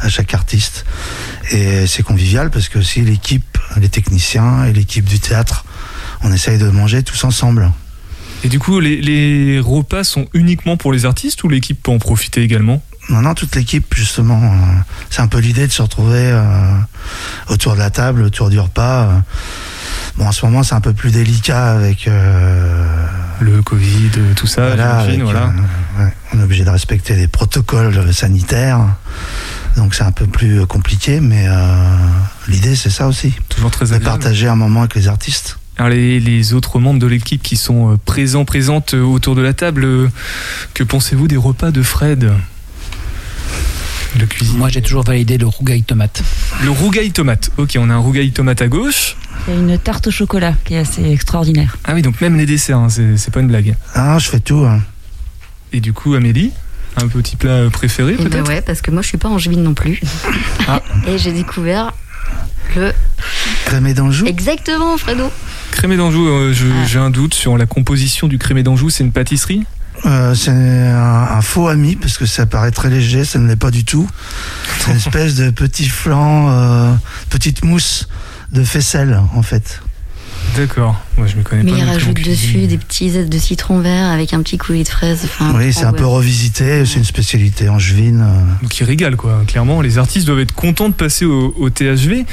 à 0.00 0.08
chaque 0.08 0.34
artiste. 0.34 0.84
Et 1.50 1.86
c'est 1.86 2.02
convivial 2.02 2.50
parce 2.50 2.68
que 2.68 2.78
aussi 2.78 3.00
l'équipe, 3.00 3.58
les 3.80 3.88
techniciens 3.88 4.64
et 4.64 4.72
l'équipe 4.72 5.04
du 5.06 5.18
théâtre, 5.18 5.64
on 6.22 6.32
essaye 6.32 6.58
de 6.58 6.68
manger 6.68 7.02
tous 7.02 7.24
ensemble. 7.24 7.70
Et 8.44 8.48
du 8.48 8.58
coup, 8.58 8.80
les, 8.80 9.00
les 9.00 9.58
repas 9.60 10.04
sont 10.04 10.26
uniquement 10.34 10.76
pour 10.76 10.92
les 10.92 11.06
artistes 11.06 11.42
ou 11.44 11.48
l'équipe 11.48 11.82
peut 11.82 11.90
en 11.90 11.98
profiter 11.98 12.42
également? 12.42 12.82
Non, 13.10 13.20
non, 13.20 13.34
toute 13.34 13.54
l'équipe, 13.54 13.94
justement. 13.94 14.40
euh, 14.42 14.56
C'est 15.10 15.20
un 15.22 15.26
peu 15.26 15.38
l'idée 15.38 15.66
de 15.66 15.72
se 15.72 15.82
retrouver 15.82 16.30
euh, 16.32 16.74
autour 17.48 17.74
de 17.74 17.78
la 17.78 17.90
table, 17.90 18.22
autour 18.22 18.48
du 18.50 18.58
repas. 18.58 19.02
euh. 19.04 19.18
Bon, 20.16 20.26
en 20.26 20.32
ce 20.32 20.46
moment, 20.46 20.62
c'est 20.62 20.74
un 20.74 20.80
peu 20.80 20.92
plus 20.94 21.10
délicat 21.10 21.72
avec. 21.72 22.08
Le 23.40 23.62
Covid, 23.62 24.10
tout 24.36 24.46
ça, 24.46 24.68
voilà, 24.68 25.00
j'imagine, 25.00 25.22
avec, 25.22 25.32
voilà. 25.32 25.52
ouais, 25.98 26.12
on 26.32 26.38
est 26.38 26.42
obligé 26.44 26.64
de 26.64 26.70
respecter 26.70 27.16
les 27.16 27.26
protocoles 27.26 28.14
sanitaires. 28.14 28.80
Donc, 29.76 29.94
c'est 29.96 30.04
un 30.04 30.12
peu 30.12 30.26
plus 30.26 30.64
compliqué, 30.66 31.18
mais 31.20 31.46
l'idée, 32.48 32.76
c'est 32.76 32.90
ça 32.90 33.08
aussi. 33.08 33.34
Toujours 33.48 33.72
très 33.72 33.86
De 33.86 33.94
agréable. 33.94 34.04
partager 34.20 34.46
un 34.48 34.54
moment 34.56 34.80
avec 34.80 34.94
les 34.94 35.08
artistes. 35.08 35.58
Alors 35.76 35.90
les, 35.90 36.20
les 36.20 36.54
autres 36.54 36.78
membres 36.78 37.00
de 37.00 37.08
l'équipe 37.08 37.42
qui 37.42 37.56
sont 37.56 37.98
présents, 38.04 38.44
présentes 38.44 38.94
autour 38.94 39.34
de 39.34 39.42
la 39.42 39.52
table, 39.52 40.08
que 40.72 40.84
pensez-vous 40.84 41.26
des 41.26 41.36
repas 41.36 41.72
de 41.72 41.82
Fred? 41.82 42.30
Le. 44.18 44.26
Moi, 44.56 44.68
j'ai 44.68 44.80
toujours 44.82 45.02
validé 45.04 45.38
le 45.38 45.46
rougail 45.46 45.82
tomate. 45.82 46.22
Le 46.62 46.70
rougail 46.70 47.10
tomate. 47.10 47.50
Ok, 47.56 47.76
on 47.78 47.90
a 47.90 47.94
un 47.94 47.98
rougail 47.98 48.30
tomate 48.32 48.62
à 48.62 48.68
gauche. 48.68 49.16
Il 49.48 49.54
y 49.54 49.56
a 49.56 49.60
une 49.60 49.78
tarte 49.78 50.06
au 50.06 50.10
chocolat 50.10 50.54
qui 50.64 50.74
est 50.74 50.78
assez 50.78 51.04
extraordinaire. 51.10 51.76
Ah 51.84 51.94
oui, 51.94 52.02
donc 52.02 52.20
même 52.20 52.36
les 52.36 52.46
desserts, 52.46 52.78
hein, 52.78 52.88
c'est 52.88 53.30
pas 53.32 53.40
une 53.40 53.48
blague. 53.48 53.74
Ah, 53.94 54.18
je 54.18 54.28
fais 54.28 54.40
tout. 54.40 54.64
hein. 54.64 54.80
Et 55.72 55.80
du 55.80 55.92
coup, 55.92 56.14
Amélie, 56.14 56.52
un 56.96 57.08
petit 57.08 57.34
plat 57.36 57.68
préféré 57.72 58.14
Eh 58.18 58.22
ben 58.22 58.30
peut-être 58.30 58.48
ouais, 58.48 58.62
parce 58.62 58.80
que 58.80 58.92
moi 58.92 59.02
je 59.02 59.08
suis 59.08 59.18
pas 59.18 59.28
angevine 59.28 59.62
non 59.62 59.74
plus. 59.74 60.00
Ah. 60.68 60.80
Et 61.06 61.18
j'ai 61.18 61.32
découvert 61.32 61.92
le. 62.76 62.92
Crémé 63.66 63.92
d'Anjou 63.92 64.24
Exactement, 64.26 64.96
Fredo. 64.96 65.30
Crémé 65.72 65.96
d'Anjou, 65.98 66.26
euh, 66.26 66.52
je- 66.54 66.66
Ah. 66.68 66.86
j'ai 66.86 66.98
un 66.98 67.10
doute 67.10 67.34
sur 67.34 67.58
la 67.58 67.66
composition 67.66 68.28
du 68.28 68.38
crémé 68.38 68.62
d'Anjou, 68.62 68.88
c'est 68.88 69.04
une 69.04 69.12
pâtisserie? 69.12 69.64
Euh, 70.06 70.34
c'est 70.34 70.50
un, 70.50 71.28
un 71.36 71.40
faux 71.42 71.68
ami 71.68 71.96
parce 71.96 72.18
que 72.18 72.26
ça 72.26 72.44
paraît 72.46 72.70
très 72.70 72.90
léger, 72.90 73.24
ça 73.24 73.38
ne 73.38 73.48
l'est 73.48 73.56
pas 73.56 73.70
du 73.70 73.84
tout. 73.84 74.08
C'est 74.80 74.90
une 74.90 74.96
espèce 74.98 75.34
de 75.36 75.50
petit 75.50 75.88
flan, 75.88 76.48
euh, 76.50 76.92
petite 77.30 77.64
mousse 77.64 78.08
de 78.52 78.64
faisselle 78.64 79.20
en 79.34 79.42
fait. 79.42 79.80
D'accord, 80.56 81.00
moi 81.16 81.26
je 81.26 81.36
me 81.36 81.42
connais 81.42 81.62
Mais 81.64 81.70
pas. 81.72 81.76
il 81.78 81.82
plus 81.82 81.90
en 81.90 81.92
rajoute 81.94 82.14
cuisine. 82.16 82.32
dessus 82.32 82.66
des 82.66 82.78
petits 82.78 83.08
ailes 83.16 83.28
de 83.30 83.38
citron 83.38 83.80
vert 83.80 84.10
avec 84.10 84.34
un 84.34 84.42
petit 84.42 84.58
coulis 84.58 84.84
de 84.84 84.88
fraise. 84.88 85.20
Enfin, 85.24 85.52
oui, 85.56 85.72
c'est 85.72 85.84
un 85.84 85.90
ouais. 85.92 85.96
peu 85.98 86.06
revisité, 86.06 86.84
c'est 86.84 86.98
une 86.98 87.04
spécialité 87.04 87.68
angevine. 87.70 88.20
euh. 88.20 88.62
Donc 88.62 88.78
ils 88.78 88.84
régalent 88.84 89.16
quoi, 89.16 89.42
clairement. 89.46 89.80
Les 89.80 89.96
artistes 89.98 90.26
doivent 90.26 90.40
être 90.40 90.52
contents 90.54 90.90
de 90.90 90.94
passer 90.94 91.24
au, 91.24 91.54
au 91.58 91.70
THV. 91.70 92.26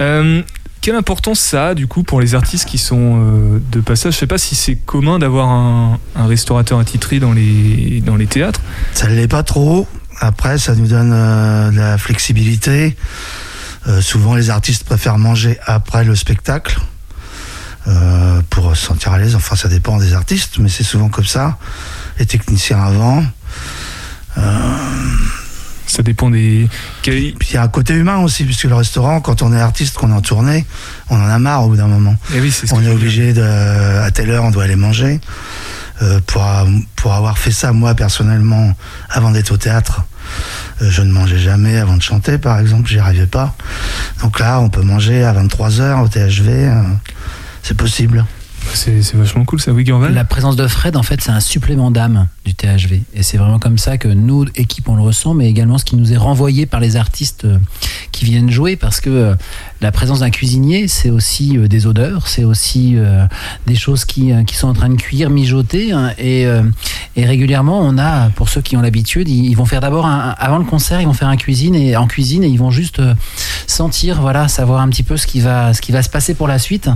Euh, 0.00 0.42
quelle 0.80 0.94
importance 0.94 1.40
ça 1.40 1.68
a 1.68 1.74
du 1.74 1.86
coup 1.86 2.02
pour 2.02 2.20
les 2.20 2.34
artistes 2.34 2.66
qui 2.66 2.78
sont 2.78 3.20
euh, 3.20 3.62
de 3.72 3.80
passage? 3.80 4.14
Je 4.14 4.18
sais 4.18 4.26
pas 4.26 4.38
si 4.38 4.54
c'est 4.54 4.76
commun 4.76 5.18
d'avoir 5.18 5.48
un, 5.48 5.98
un 6.14 6.26
restaurateur 6.26 6.78
attitré 6.78 7.20
dans 7.20 7.32
les, 7.32 8.00
dans 8.04 8.16
les 8.16 8.26
théâtres. 8.26 8.60
Ça 8.92 9.08
ne 9.08 9.14
l'est 9.14 9.28
pas 9.28 9.42
trop. 9.42 9.86
Après, 10.20 10.58
ça 10.58 10.74
nous 10.74 10.86
donne 10.86 11.12
euh, 11.12 11.70
de 11.70 11.76
la 11.76 11.98
flexibilité. 11.98 12.96
Euh, 13.86 14.00
souvent, 14.00 14.34
les 14.34 14.50
artistes 14.50 14.84
préfèrent 14.84 15.18
manger 15.18 15.58
après 15.64 16.04
le 16.04 16.14
spectacle 16.14 16.78
pour 18.50 18.76
se 18.76 18.84
sentir 18.84 19.12
à 19.12 19.18
l'aise. 19.18 19.34
Enfin, 19.34 19.56
ça 19.56 19.68
dépend 19.68 19.96
des 19.96 20.12
artistes, 20.12 20.58
mais 20.58 20.68
c'est 20.68 20.84
souvent 20.84 21.08
comme 21.08 21.24
ça. 21.24 21.56
Les 22.18 22.26
techniciens 22.26 22.82
avant. 22.82 23.24
Ça 25.88 26.02
dépend 26.02 26.30
des. 26.30 26.68
Puis 27.02 27.34
il 27.40 27.54
y 27.54 27.56
a 27.56 27.62
un 27.62 27.68
côté 27.68 27.94
humain 27.94 28.18
aussi, 28.18 28.44
puisque 28.44 28.64
le 28.64 28.74
restaurant, 28.74 29.20
quand 29.20 29.42
on 29.42 29.52
est 29.52 29.60
artiste, 29.60 29.96
qu'on 29.96 30.10
est 30.10 30.14
en 30.14 30.20
tournée, 30.20 30.64
on 31.10 31.16
en 31.16 31.28
a 31.28 31.38
marre 31.38 31.64
au 31.64 31.68
bout 31.68 31.76
d'un 31.76 31.86
moment. 31.86 32.14
Eh 32.34 32.40
oui, 32.40 32.52
c'est 32.52 32.66
ce 32.66 32.74
on 32.74 32.82
est 32.82 32.90
obligé 32.90 33.32
de, 33.32 33.42
à 33.42 34.10
telle 34.10 34.30
heure, 34.30 34.44
on 34.44 34.50
doit 34.50 34.64
aller 34.64 34.76
manger. 34.76 35.20
Euh, 36.00 36.20
pour, 36.26 36.44
pour 36.94 37.12
avoir 37.12 37.38
fait 37.38 37.50
ça, 37.50 37.72
moi, 37.72 37.94
personnellement, 37.94 38.72
avant 39.10 39.32
d'être 39.32 39.50
au 39.50 39.56
théâtre, 39.56 40.04
euh, 40.82 40.90
je 40.90 41.02
ne 41.02 41.10
mangeais 41.10 41.38
jamais 41.38 41.78
avant 41.78 41.96
de 41.96 42.02
chanter, 42.02 42.38
par 42.38 42.60
exemple, 42.60 42.88
j'y 42.88 42.98
arrivais 42.98 43.26
pas. 43.26 43.54
Donc 44.22 44.38
là, 44.38 44.60
on 44.60 44.68
peut 44.68 44.82
manger 44.82 45.24
à 45.24 45.32
23h 45.32 46.02
au 46.02 46.08
THV, 46.08 46.50
euh, 46.50 46.82
c'est 47.62 47.76
possible. 47.76 48.24
C'est 48.74 49.02
c'est 49.02 49.16
vachement 49.16 49.44
cool 49.44 49.60
ça, 49.60 49.72
oui, 49.72 49.84
La 50.12 50.24
présence 50.24 50.56
de 50.56 50.66
Fred, 50.66 50.96
en 50.96 51.02
fait, 51.02 51.20
c'est 51.20 51.30
un 51.30 51.40
supplément 51.40 51.90
d'âme 51.90 52.28
du 52.44 52.54
THV. 52.54 53.02
Et 53.14 53.22
c'est 53.22 53.36
vraiment 53.36 53.58
comme 53.58 53.78
ça 53.78 53.98
que 53.98 54.08
nous, 54.08 54.46
équipe, 54.56 54.88
on 54.88 54.96
le 54.96 55.02
ressent, 55.02 55.34
mais 55.34 55.48
également 55.48 55.78
ce 55.78 55.84
qui 55.84 55.96
nous 55.96 56.12
est 56.12 56.16
renvoyé 56.16 56.66
par 56.66 56.80
les 56.80 56.96
artistes 56.96 57.44
euh, 57.44 57.58
qui 58.12 58.24
viennent 58.24 58.50
jouer, 58.50 58.76
parce 58.76 59.00
que 59.00 59.10
euh, 59.10 59.34
la 59.80 59.92
présence 59.92 60.20
d'un 60.20 60.30
cuisinier, 60.30 60.88
c'est 60.88 61.10
aussi 61.10 61.58
euh, 61.58 61.68
des 61.68 61.86
odeurs, 61.86 62.28
c'est 62.28 62.44
aussi 62.44 62.96
des 63.66 63.74
choses 63.74 64.04
qui, 64.04 64.32
qui 64.46 64.54
sont 64.54 64.68
en 64.68 64.72
train 64.72 64.88
de 64.88 64.96
cuire, 64.96 65.30
mijoter. 65.30 65.92
hein, 65.92 66.12
et, 66.18 66.46
régulièrement, 67.16 67.80
on 67.80 67.98
a, 67.98 68.30
pour 68.30 68.48
ceux 68.48 68.60
qui 68.60 68.76
ont 68.76 68.80
l'habitude, 68.80 69.28
ils, 69.28 69.54
vont 69.54 69.66
faire 69.66 69.80
d'abord, 69.80 70.06
avant 70.06 70.58
le 70.58 70.64
concert, 70.64 71.00
ils 71.00 71.06
vont 71.06 71.12
faire 71.12 71.28
un 71.28 71.36
cuisine 71.36 71.74
et, 71.74 71.96
en 71.96 72.06
cuisine 72.06 72.44
et 72.44 72.48
ils 72.48 72.58
vont 72.58 72.70
juste 72.70 73.02
sentir, 73.68 74.20
voilà, 74.20 74.48
savoir 74.48 74.80
un 74.80 74.88
petit 74.88 75.02
peu 75.02 75.16
ce 75.16 75.26
qui 75.26 75.40
va, 75.40 75.74
ce 75.74 75.80
qui 75.80 75.92
va 75.92 76.02
se 76.02 76.08
passer 76.08 76.34
pour 76.34 76.48
la 76.48 76.58
suite. 76.58 76.88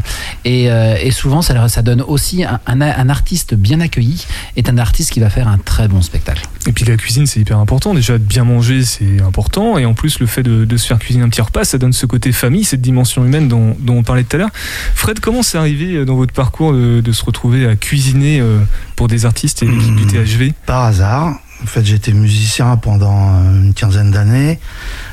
Et, 0.45 0.71
euh, 0.71 0.97
et 1.01 1.11
souvent, 1.11 1.43
ça, 1.43 1.69
ça 1.69 1.83
donne 1.83 2.03
aussi 2.03 2.45
un, 2.45 2.59
un- 2.67 2.81
un 2.81 3.09
artiste 3.09 3.55
bien 3.55 3.81
accueilli 3.81 4.25
est 4.57 4.69
un 4.69 4.79
artiste 4.79 5.11
qui 5.13 5.21
va 5.21 5.31
faire 5.31 5.49
un 5.49 5.59
très 5.59 5.87
bon 5.89 6.03
spectacle. 6.03 6.43
Et 6.67 6.73
puis 6.73 6.85
la 6.85 6.97
cuisine, 6.97 7.27
c'est 7.27 7.41
hyper 7.41 7.59
important. 7.59 7.95
Déjà, 7.95 8.19
bien 8.19 8.45
manger, 8.45 8.85
c'est 8.85 9.21
important. 9.21 9.79
Et 9.79 9.85
en 9.85 9.95
plus, 9.95 10.19
le 10.19 10.27
fait 10.27 10.43
de, 10.43 10.65
de 10.65 10.77
se 10.77 10.87
faire 10.87 10.99
cuisiner 10.99 11.25
un 11.25 11.29
petit 11.29 11.43
repas, 11.43 11.65
ça 11.65 11.79
donne 11.79 11.93
ce 11.93 12.07
côté 12.07 12.33
famille, 12.33 12.65
cette 12.65 12.81
dimension 12.81 13.25
humaine 13.25 13.49
dont, 13.49 13.77
dont 13.79 13.97
on 13.99 14.03
parlait 14.03 14.25
tout 14.25 14.37
à 14.37 14.39
l'heure. 14.41 14.51
Fred, 14.95 15.21
comment 15.21 15.43
c'est 15.43 15.59
arrivé 15.59 15.95
euh, 15.95 16.05
dans 16.05 16.17
votre 16.17 16.33
parcours 16.33 16.73
de, 16.73 17.01
de 17.01 17.13
se 17.13 17.25
retrouver 17.25 17.67
à 17.67 17.77
cuisiner 17.77 18.41
euh, 18.41 18.59
pour 18.97 19.09
des 19.09 19.27
artistes 19.27 19.63
et 19.63 19.67
l'équipe 19.67 19.95
du 19.97 20.07
THV 20.07 20.53
Par 20.67 20.85
hasard. 20.85 21.35
En 21.63 21.67
fait, 21.67 21.85
j'étais 21.85 22.13
musicien 22.13 22.77
pendant 22.77 23.35
euh, 23.35 23.63
une 23.63 23.75
quinzaine 23.75 24.11
d'années 24.11 24.59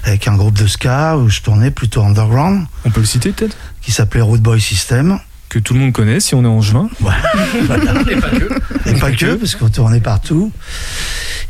avec 0.03 0.27
un 0.27 0.35
groupe 0.35 0.57
de 0.57 0.67
ska 0.67 1.17
où 1.17 1.29
je 1.29 1.41
tournais 1.41 1.69
plutôt 1.69 2.03
underground. 2.03 2.65
On 2.85 2.89
peut 2.89 3.01
le 3.01 3.05
citer 3.05 3.31
peut-être? 3.31 3.55
Qui 3.81 3.91
s'appelait 3.91 4.21
Root 4.21 4.39
Boy 4.39 4.59
System. 4.59 5.19
Que 5.49 5.59
tout 5.59 5.73
le 5.73 5.79
monde 5.79 5.93
connaît 5.93 6.19
si 6.19 6.35
on 6.35 6.43
est 6.43 6.47
en 6.47 6.61
juin. 6.61 6.89
Et 7.01 7.63
pas 7.65 8.29
que. 8.29 8.89
Et 8.89 8.93
pas 8.93 9.11
que, 9.11 9.35
parce 9.35 9.55
qu'on 9.55 9.69
tournait 9.69 9.99
partout. 9.99 10.51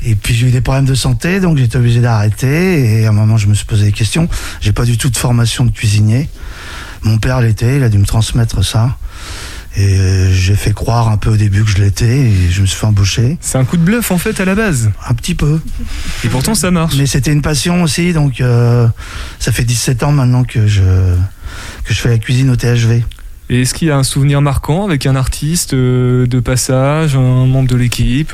Et 0.06 0.16
puis 0.16 0.34
j'ai 0.34 0.48
eu 0.48 0.52
des 0.52 0.62
problèmes 0.62 0.86
de 0.86 0.96
santé, 0.96 1.42
donc 1.42 1.58
j'étais 1.58 1.78
obligé 1.78 2.00
d'arrêter. 2.00 3.02
Et 3.02 3.06
à 3.06 3.10
un 3.10 3.14
moment, 3.14 3.38
je 3.38 3.48
me 3.48 3.54
suis 3.54 3.66
posé 3.66 3.86
des 3.86 3.92
questions. 3.92 4.30
J'ai 4.62 4.72
pas 4.72 4.86
du 4.86 4.98
tout 4.98 5.10
de 5.10 5.18
formation 5.18 5.66
de 5.66 5.72
cuisinier. 5.72 6.30
Mon 7.04 7.18
père 7.18 7.42
l'était, 7.42 7.78
il 7.78 7.84
a 7.84 7.90
dû 7.90 7.98
me 7.98 8.06
transmettre 8.06 8.64
ça. 8.64 8.98
Et 9.78 10.00
euh, 10.00 10.34
j'ai 10.34 10.56
fait 10.56 10.74
croire 10.74 11.10
un 11.10 11.18
peu 11.18 11.30
au 11.30 11.38
début 11.38 11.64
que 11.64 11.70
je 11.70 11.78
l'étais 11.78 12.18
et 12.18 12.50
je 12.50 12.62
me 12.62 12.66
suis 12.66 12.78
fait 12.78 12.88
embaucher. 12.88 13.38
C'est 13.40 13.58
un 13.58 13.66
coup 13.66 13.78
de 13.78 13.84
bluff 13.84 14.12
en 14.12 14.18
fait 14.18 14.40
à 14.42 14.46
la 14.46 14.56
base. 14.56 14.92
Un 15.08 15.14
petit 15.14 15.36
peu. 15.36 15.60
Et 16.24 16.28
pourtant 16.28 16.56
ça 16.56 16.72
marche. 16.72 16.96
Mais 16.98 17.06
c'était 17.06 17.32
une 17.32 17.42
passion 17.44 17.84
aussi, 17.84 18.12
donc 18.12 18.42
euh, 18.42 18.88
ça 19.40 19.52
fait 19.52 19.64
17 19.64 20.04
ans 20.04 20.12
maintenant 20.12 20.44
que 20.44 20.66
je, 20.68 20.82
que 20.82 21.94
je 21.94 22.00
fais 22.00 22.10
la 22.10 22.18
cuisine 22.18 22.50
au 22.50 22.56
THV. 22.56 23.04
Et 23.52 23.62
est-ce 23.62 23.74
qu'il 23.74 23.88
y 23.88 23.92
a 23.92 23.98
un 23.98 24.04
souvenir 24.04 24.42
marquant 24.42 24.86
avec 24.86 25.06
un 25.06 25.16
artiste 25.16 25.74
euh, 25.74 26.26
de 26.28 26.40
passage, 26.40 27.16
un 27.16 27.46
membre 27.48 27.68
de 27.70 27.76
l'équipe, 27.76 28.34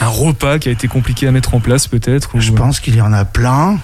un 0.00 0.06
repas 0.06 0.58
qui 0.58 0.68
a 0.68 0.72
été 0.72 0.86
compliqué 0.88 1.26
à 1.28 1.32
mettre 1.32 1.54
en 1.54 1.60
place 1.60 1.86
peut-être 1.88 2.34
ou- 2.34 2.40
Je 2.40 2.52
pense 2.52 2.78
qu'il 2.80 2.94
y 2.96 3.00
en 3.00 3.12
a 3.12 3.24
plein. 3.24 3.78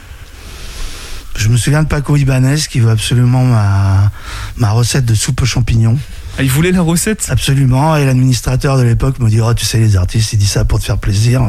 Je 1.36 1.48
me 1.48 1.56
souviens 1.56 1.82
de 1.82 1.88
Paco 1.88 2.16
Ibanez 2.16 2.60
qui 2.70 2.78
veut 2.78 2.90
absolument 2.90 3.44
ma, 3.44 4.12
ma 4.56 4.70
recette 4.70 5.04
de 5.04 5.14
soupe 5.14 5.42
aux 5.42 5.46
champignons. 5.46 5.98
Ah, 6.36 6.42
il 6.42 6.50
voulait 6.50 6.72
la 6.72 6.82
recette 6.82 7.26
Absolument. 7.30 7.96
Et 7.96 8.04
l'administrateur 8.04 8.76
de 8.76 8.82
l'époque 8.82 9.18
me 9.20 9.28
dit 9.28 9.40
Oh, 9.40 9.54
tu 9.54 9.64
sais, 9.64 9.78
les 9.78 9.96
artistes, 9.96 10.32
ils 10.32 10.38
disent 10.38 10.50
ça 10.50 10.64
pour 10.64 10.80
te 10.80 10.84
faire 10.84 10.98
plaisir. 10.98 11.42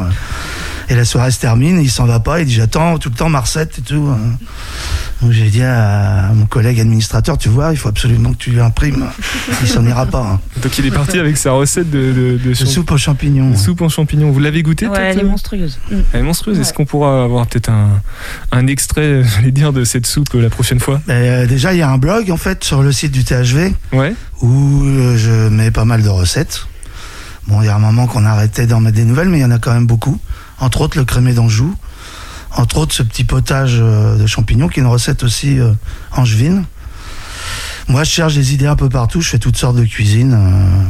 Et 0.90 0.96
la 0.96 1.06
soirée 1.06 1.32
se 1.32 1.40
termine, 1.40 1.82
il 1.82 1.90
s'en 1.90 2.06
va 2.06 2.20
pas, 2.20 2.40
il 2.42 2.46
dit 2.46 2.54
J'attends 2.54 3.00
tout 3.00 3.10
le 3.10 3.16
temps 3.16 3.30
ma 3.30 3.40
recette 3.40 3.80
et 3.80 3.82
tout. 3.82 4.08
Donc 5.22 5.32
j'ai 5.32 5.50
dit 5.50 5.64
à 5.64 6.32
mon 6.34 6.46
collègue 6.46 6.80
administrateur 6.80 7.38
Tu 7.38 7.48
vois, 7.48 7.72
il 7.72 7.78
faut 7.78 7.88
absolument 7.88 8.32
que 8.34 8.38
tu 8.38 8.52
lui 8.52 8.60
imprimes. 8.60 9.06
Il 9.62 9.68
s'en 9.68 9.86
ira 9.86 10.06
pas. 10.06 10.22
hein. 10.34 10.40
Donc 10.62 10.78
il 10.78 10.86
est 10.86 10.92
parti 10.92 11.18
avec 11.20 11.38
sa 11.38 11.52
recette 11.52 11.90
de, 11.90 12.12
de, 12.12 12.38
de 12.38 12.50
De 12.50 12.54
champ- 12.54 12.66
soupe 12.66 12.92
aux 12.92 12.98
champignons. 12.98 13.52
de 13.52 13.56
soupe 13.56 13.82
en 13.82 13.90
champignons. 13.90 14.32
Vous 14.32 14.40
l'avez 14.40 14.62
goûté 14.62 14.88
Ouais, 14.88 14.94
peut-être 14.98 15.18
elle 15.20 15.26
est 15.26 15.30
monstrueuse. 15.30 15.80
Elle 16.14 16.20
est 16.20 16.24
monstrueuse. 16.24 16.60
Est-ce 16.60 16.74
qu'on 16.74 16.86
pourra 16.86 17.24
avoir 17.24 17.48
peut-être 17.48 17.70
un, 17.70 18.02
un 18.52 18.68
extrait, 18.68 19.24
j'allais 19.24 19.52
dire, 19.52 19.72
de 19.72 19.84
cette 19.86 20.06
soupe 20.06 20.36
euh, 20.36 20.42
la 20.42 20.50
prochaine 20.50 20.80
fois? 20.82 21.02
Euh, 21.10 21.48
déjà, 21.48 21.74
il 21.74 21.80
y 21.80 21.82
a 21.82 21.90
un 21.90 21.98
blog 21.98 22.30
en 22.30 22.38
fait 22.38 22.64
sur 22.66 22.84
le 22.84 22.92
site 22.92 23.12
du 23.14 23.24
THV 23.24 23.74
Ouais. 23.94 24.14
où 24.42 24.84
euh, 24.84 25.18
je 25.18 25.48
mets 25.50 25.72
pas 25.72 25.86
mal 25.86 26.04
de 26.04 26.10
recettes. 26.10 26.68
Bon, 27.48 27.62
il 27.62 27.66
y 27.68 27.70
a 27.70 27.76
un 27.76 27.80
moment 27.80 28.08
qu'on 28.08 28.26
a 28.26 28.30
arrêté 28.32 28.66
d'en 28.68 28.80
mettre 28.82 28.98
des 28.98 29.06
nouvelles, 29.06 29.30
mais 29.30 29.38
il 29.38 29.42
y 29.42 29.46
en 29.46 29.52
a 29.52 29.60
quand 29.60 29.74
même 29.74 29.86
beaucoup. 29.88 30.20
Entre 30.60 30.82
autres, 30.82 30.98
le 30.98 31.06
crémé 31.06 31.34
d'Anjou. 31.34 31.74
Entre 32.56 32.78
autres, 32.78 32.94
ce 32.96 33.04
petit 33.04 33.24
potage 33.26 33.78
euh, 33.80 34.18
de 34.18 34.26
champignons, 34.28 34.68
qui 34.70 34.80
est 34.80 34.84
une 34.84 34.90
recette 34.90 35.24
aussi 35.24 35.60
euh, 35.60 35.72
angevine. 36.12 36.64
Moi, 37.88 38.04
je 38.04 38.10
cherche 38.12 38.36
des 38.36 38.54
idées 38.54 38.66
un 38.68 38.76
peu 38.76 38.90
partout. 38.90 39.22
Je 39.22 39.30
fais 39.30 39.40
toutes 39.40 39.58
sortes 39.58 39.76
de 39.76 39.84
cuisines. 39.86 40.34
euh, 40.34 40.84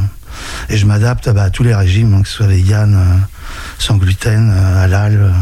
et 0.68 0.76
je 0.76 0.86
m'adapte 0.86 1.28
bah, 1.30 1.44
à 1.44 1.50
tous 1.50 1.62
les 1.62 1.74
régimes, 1.74 2.14
hein, 2.14 2.22
que 2.22 2.28
ce 2.28 2.34
soit 2.36 2.46
vegan, 2.46 2.94
euh, 2.94 3.16
sans 3.78 3.96
gluten, 3.96 4.50
halal. 4.50 5.32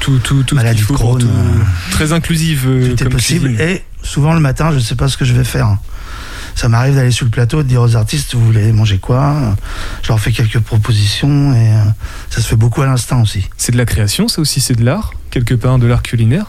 Tout, 0.00 0.18
tout, 0.20 0.44
Maladie 0.54 0.80
de 0.82 0.86
pour 0.86 0.96
Crohn, 0.96 1.18
tout. 1.20 1.26
euh, 1.26 1.90
Très 1.90 2.12
inclusive 2.12 2.64
euh, 2.68 2.86
tout 2.86 2.92
est 2.94 3.04
comme 3.04 3.12
possible. 3.12 3.60
Et 3.60 3.82
souvent 4.02 4.32
le 4.32 4.40
matin, 4.40 4.70
je 4.70 4.76
ne 4.76 4.80
sais 4.80 4.94
pas 4.94 5.08
ce 5.08 5.16
que 5.16 5.24
je 5.24 5.32
vais 5.34 5.42
faire. 5.44 5.76
Ça 6.58 6.68
m'arrive 6.68 6.96
d'aller 6.96 7.12
sur 7.12 7.24
le 7.24 7.30
plateau 7.30 7.60
et 7.60 7.62
de 7.62 7.68
dire 7.68 7.80
aux 7.80 7.94
artistes, 7.94 8.34
vous 8.34 8.44
voulez 8.44 8.72
manger 8.72 8.98
quoi? 8.98 9.36
Je 10.02 10.08
leur 10.08 10.18
fais 10.18 10.32
quelques 10.32 10.58
propositions 10.58 11.54
et 11.54 11.68
euh, 11.68 11.84
ça 12.30 12.40
se 12.40 12.48
fait 12.48 12.56
beaucoup 12.56 12.82
à 12.82 12.86
l'instant 12.86 13.22
aussi. 13.22 13.48
C'est 13.56 13.70
de 13.70 13.76
la 13.76 13.84
création, 13.84 14.26
ça 14.26 14.40
aussi, 14.40 14.58
c'est 14.58 14.74
de 14.74 14.84
l'art, 14.84 15.12
quelque 15.30 15.54
part, 15.54 15.78
de 15.78 15.86
l'art 15.86 16.02
culinaire? 16.02 16.46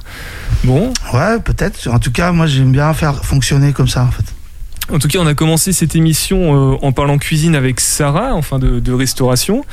Bon, 0.63 0.91
Ouais, 1.13 1.39
peut-être. 1.39 1.87
En 1.89 1.99
tout 1.99 2.11
cas, 2.11 2.31
moi, 2.31 2.47
j'aime 2.47 2.71
bien 2.71 2.91
faire 2.95 3.23
fonctionner 3.23 3.71
comme 3.71 3.87
ça, 3.87 4.03
en 4.03 4.09
fait. 4.09 4.25
En 4.91 4.97
tout 4.97 5.07
cas, 5.07 5.19
on 5.19 5.27
a 5.27 5.35
commencé 5.35 5.73
cette 5.73 5.95
émission 5.95 6.73
euh, 6.73 6.77
en 6.81 6.91
parlant 6.91 7.19
cuisine 7.19 7.53
avec 7.53 7.79
Sarah, 7.79 8.33
enfin 8.33 8.57
de, 8.57 8.79
de 8.79 8.91
restauration. 8.91 9.63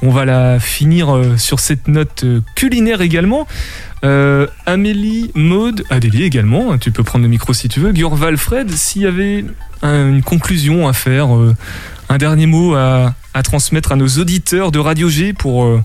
On 0.00 0.10
va 0.10 0.24
la 0.24 0.60
finir 0.60 1.12
euh, 1.12 1.36
sur 1.36 1.58
cette 1.58 1.88
note 1.88 2.22
euh, 2.22 2.40
culinaire 2.54 3.00
également. 3.00 3.48
Euh, 4.04 4.48
Amélie, 4.66 5.30
Maude, 5.34 5.84
Adélie 5.88 6.24
également, 6.24 6.72
hein, 6.72 6.78
tu 6.78 6.90
peux 6.90 7.04
prendre 7.04 7.22
le 7.22 7.28
micro 7.28 7.52
si 7.54 7.68
tu 7.68 7.78
veux. 7.80 7.92
Gurval, 7.92 8.36
Fred, 8.36 8.70
s'il 8.72 9.02
y 9.02 9.06
avait 9.06 9.44
un- 9.82 10.08
une 10.08 10.22
conclusion 10.22 10.88
à 10.88 10.92
faire, 10.92 11.34
euh, 11.36 11.54
un 12.08 12.18
dernier 12.18 12.46
mot 12.46 12.74
à, 12.74 13.14
transmettre 13.44 13.92
à 13.92 13.96
nos 13.96 14.08
auditeurs 14.08 14.72
de 14.72 14.78
Radio 14.80 15.08
G 15.08 15.32
pour, 15.32 15.64
euh, 15.64 15.80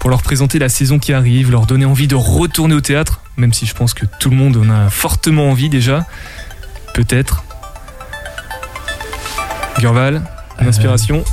pour 0.00 0.10
leur 0.10 0.22
présenter 0.22 0.58
la 0.58 0.68
saison 0.68 0.98
qui 0.98 1.12
arrive, 1.12 1.50
leur 1.52 1.66
donner 1.66 1.84
envie 1.84 2.08
de 2.08 2.16
retourner 2.16 2.74
au 2.74 2.80
théâtre, 2.80 3.20
même 3.36 3.52
si 3.52 3.66
je 3.66 3.74
pense 3.74 3.94
que 3.94 4.04
tout 4.18 4.30
le 4.30 4.36
monde 4.36 4.56
en 4.56 4.68
a 4.68 4.90
fortement 4.90 5.48
envie 5.48 5.68
déjà, 5.68 6.04
peut-être. 6.92 7.44
Gurval, 9.78 10.22
une 10.60 10.68
inspiration? 10.68 11.24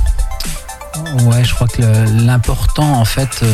Ouais, 1.24 1.44
je 1.44 1.54
crois 1.54 1.68
que 1.68 1.82
l'important, 2.24 2.94
en 2.94 3.04
fait, 3.04 3.44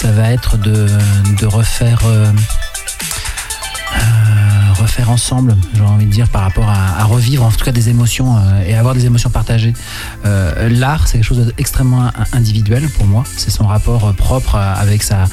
ça 0.00 0.12
va 0.12 0.30
être 0.30 0.56
de, 0.58 0.86
refaire, 1.44 1.98
euh, 2.06 2.30
refaire 4.88 5.10
ensemble, 5.10 5.54
j'ai 5.74 5.82
envie 5.82 6.06
de 6.06 6.10
dire, 6.10 6.28
par 6.28 6.42
rapport 6.42 6.68
à, 6.68 7.04
revivre 7.04 7.44
en 7.44 7.50
tout 7.50 7.64
cas 7.64 7.72
des 7.72 7.88
émotions 7.90 8.36
euh, 8.36 8.66
et 8.66 8.74
avoir 8.74 8.94
des 8.94 9.04
émotions 9.06 9.28
partagées. 9.30 9.74
Euh, 10.24 10.68
L'art, 10.70 11.06
c'est 11.06 11.18
quelque 11.18 11.26
chose 11.26 11.52
d'extrêmement 11.56 12.02
in- 12.06 12.12
individuel 12.32 12.88
pour 12.88 13.04
moi. 13.06 13.24
C'est 13.36 13.50
son 13.50 13.66
rapport 13.66 14.06
euh, 14.06 14.12
propre 14.12 14.56
avec, 14.56 15.02
sa, 15.02 15.24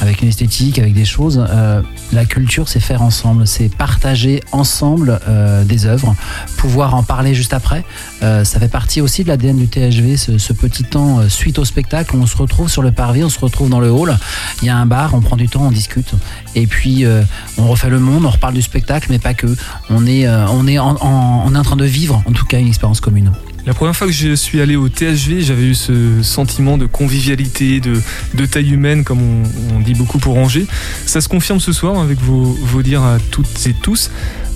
avec 0.00 0.22
une 0.22 0.28
esthétique, 0.28 0.78
avec 0.78 0.94
des 0.94 1.04
choses. 1.04 1.44
La 2.12 2.24
culture, 2.24 2.68
c'est 2.68 2.80
faire 2.80 3.02
ensemble, 3.02 3.46
c'est 3.46 3.68
partager 3.68 4.42
ensemble 4.52 5.20
des 5.64 5.86
œuvres, 5.86 6.14
pouvoir 6.56 6.94
en 6.94 7.02
parler 7.02 7.34
juste 7.34 7.54
après. 7.54 7.84
Ça 8.20 8.58
fait 8.58 8.68
partie 8.68 9.00
aussi 9.00 9.22
de 9.24 9.28
l'ADN 9.28 9.56
du 9.56 9.68
THV, 9.68 10.16
ce, 10.16 10.38
ce 10.38 10.52
petit 10.52 10.84
temps 10.84 11.28
suite 11.28 11.58
au 11.58 11.64
spectacle 11.64 12.16
on 12.16 12.26
se 12.26 12.36
retrouve 12.36 12.68
sur 12.68 12.82
le 12.82 12.92
parvis, 12.92 13.24
on 13.24 13.28
se 13.28 13.38
retrouve 13.38 13.68
dans 13.70 13.80
le 13.80 13.90
hall, 13.90 14.16
il 14.62 14.66
y 14.66 14.70
a 14.70 14.76
un 14.76 14.86
bar, 14.86 15.14
on 15.14 15.20
prend 15.20 15.36
du 15.36 15.48
temps, 15.48 15.66
on 15.66 15.70
discute. 15.70 16.12
Et 16.54 16.66
puis 16.66 17.04
on 17.58 17.66
refait 17.68 17.90
le 17.90 18.00
monde, 18.00 18.24
on 18.24 18.30
reparle 18.30 18.54
du 18.54 18.62
spectacle, 18.62 18.99
mais 19.08 19.18
pas 19.18 19.34
que. 19.34 19.46
On 19.88 20.06
est, 20.06 20.26
euh, 20.26 20.46
on 20.48 20.66
est, 20.66 20.78
en, 20.78 21.62
train 21.62 21.76
de 21.76 21.84
vivre, 21.84 22.22
en 22.26 22.32
tout 22.32 22.44
cas, 22.44 22.58
une 22.58 22.68
expérience 22.68 23.00
commune. 23.00 23.32
La 23.66 23.74
première 23.74 23.94
fois 23.94 24.06
que 24.06 24.12
je 24.12 24.34
suis 24.34 24.60
allé 24.60 24.74
au 24.76 24.88
THV, 24.88 25.42
j'avais 25.42 25.64
eu 25.64 25.74
ce 25.74 26.22
sentiment 26.22 26.78
de 26.78 26.86
convivialité, 26.86 27.80
de, 27.80 28.46
taille 28.46 28.70
humaine, 28.70 29.04
comme 29.04 29.20
on, 29.74 29.80
dit 29.80 29.94
beaucoup 29.94 30.18
pour 30.18 30.36
Angers. 30.38 30.66
Ça 31.06 31.20
se 31.20 31.28
confirme 31.28 31.60
ce 31.60 31.72
soir 31.72 32.00
avec 32.00 32.18
vos 32.20 32.82
dires 32.82 33.02
à 33.02 33.18
toutes 33.30 33.66
et 33.66 33.74
tous. 33.74 34.10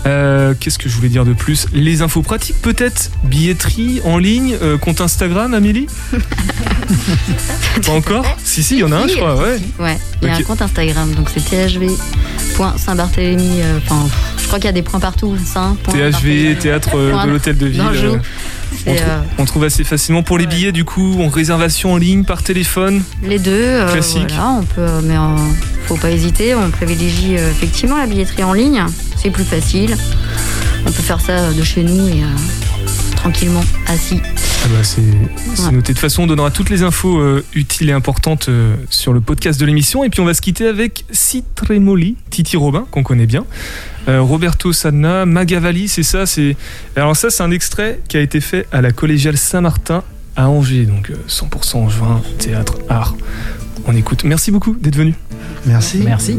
Euh, 0.07 0.55
Qu'est-ce 0.59 0.79
que 0.79 0.89
je 0.89 0.97
voulais 0.97 1.09
dire 1.09 1.25
de 1.25 1.33
plus 1.33 1.67
Les 1.73 2.03
infos 2.03 2.23
pratiques 2.23 2.61
peut-être 2.61 3.11
Billetterie 3.25 4.01
en 4.05 4.19
ligne 4.19 4.57
euh, 4.63 4.77
Compte 4.79 5.01
Instagram, 5.01 5.55
Amélie 5.55 5.87
Pas 7.87 7.93
encore 7.93 8.25
Si, 8.45 8.63
si, 8.63 8.75
il 8.77 8.81
y 8.81 8.85
en 8.85 8.93
a 8.93 8.97
un, 8.97 9.09
je 9.09 9.17
crois, 9.17 9.37
ouais. 9.37 9.59
Ouais, 9.79 9.99
il 10.23 10.29
y 10.29 10.31
a 10.31 10.37
un 10.37 10.43
compte 10.43 10.61
Instagram, 10.63 11.13
donc 11.15 11.29
c'est 11.33 11.45
thv.saint-barthélemy. 11.45 13.63
euh, 13.63 13.79
Enfin, 13.87 14.07
je 14.39 14.47
crois 14.47 14.59
qu'il 14.59 14.67
y 14.67 14.69
a 14.69 14.73
des 14.73 14.83
points 14.83 15.01
partout. 15.01 15.37
Saint, 15.45 15.77
point, 15.83 15.95
THV, 15.95 16.57
théâtre 16.59 16.97
de 17.25 17.31
l'hôtel 17.31 17.57
de 17.57 17.67
ville. 17.67 17.83
Euh, 18.87 18.91
on, 18.91 18.95
C'est, 18.95 18.97
trou- 18.97 19.11
euh, 19.11 19.20
on 19.39 19.45
trouve 19.45 19.64
assez 19.64 19.85
facilement 19.85 20.22
pour 20.22 20.39
les 20.39 20.47
billets, 20.47 20.72
du 20.72 20.85
coup, 20.85 21.20
en 21.22 21.29
réservation 21.29 21.93
en 21.93 21.97
ligne, 21.97 22.25
par 22.25 22.43
téléphone. 22.43 23.03
Les 23.22 23.39
deux, 23.39 23.51
euh, 23.53 23.93
Classique. 23.93 24.25
voilà, 24.29 24.51
on 24.61 24.62
peut, 24.64 25.01
mais 25.05 25.16
euh, 25.16 25.37
faut 25.87 25.97
pas 25.97 26.11
hésiter. 26.11 26.55
On 26.55 26.70
privilégie 26.70 27.37
euh, 27.39 27.51
effectivement 27.51 27.97
la 27.99 28.07
billetterie 28.07 28.45
en 28.45 28.53
ligne. 28.53 28.83
C'est 29.16 29.31
plus 29.31 29.45
facile. 29.45 29.97
On 30.87 30.91
peut 30.91 31.03
faire 31.03 31.20
ça 31.20 31.33
euh, 31.33 31.53
de 31.53 31.62
chez 31.62 31.83
nous 31.83 32.09
et 32.09 32.22
tranquillement 33.25 33.64
assis. 33.87 34.20
Ah 34.22 34.68
bah 34.68 34.83
c'est 34.85 35.01
Ouais. 35.01 35.70
noté. 35.72 35.79
De 35.79 35.87
toute 35.95 35.99
façon, 35.99 36.25
on 36.25 36.27
donnera 36.27 36.51
toutes 36.51 36.68
les 36.68 36.83
infos 36.83 37.18
euh, 37.18 37.43
utiles 37.55 37.89
et 37.89 37.93
importantes 37.93 38.51
euh, 38.51 38.77
sur 38.91 39.14
le 39.14 39.22
podcast 39.22 39.59
de 39.59 39.64
l'émission. 39.64 40.05
Et 40.05 40.11
puis 40.11 40.20
on 40.20 40.27
va 40.27 40.35
se 40.35 40.43
quitter 40.43 40.66
avec 40.66 41.07
Citremoli, 41.11 42.16
Titi 42.29 42.59
Robin, 42.59 42.87
qu'on 42.91 43.03
connaît 43.03 43.25
bien. 43.27 43.47
Euh, 44.09 44.20
Roberto 44.20 44.75
Sadna, 44.75 45.25
Magavalli, 45.25 45.89
c'est 45.89 46.03
ça. 46.03 46.27
C'est 46.27 46.55
alors 46.97 47.16
ça, 47.16 47.31
c'est 47.31 47.43
un 47.43 47.51
extrait 47.51 48.01
qui 48.09 48.18
a 48.18 48.20
été 48.20 48.43
fait 48.43 48.66
à 48.72 48.83
la 48.83 48.93
collégiale 48.93 49.39
Saint-Martin 49.39 50.03
à 50.37 50.49
Angers, 50.51 50.85
donc 50.85 51.09
euh, 51.11 51.14
100% 51.27 51.77
angevin, 51.77 52.20
théâtre, 52.39 52.75
art. 52.91 53.14
On 53.87 53.97
écoute. 53.97 54.25
Merci 54.25 54.51
beaucoup 54.51 54.75
d'être 54.75 54.97
venu. 54.97 55.14
Merci. 55.64 56.03
Merci. 56.05 56.39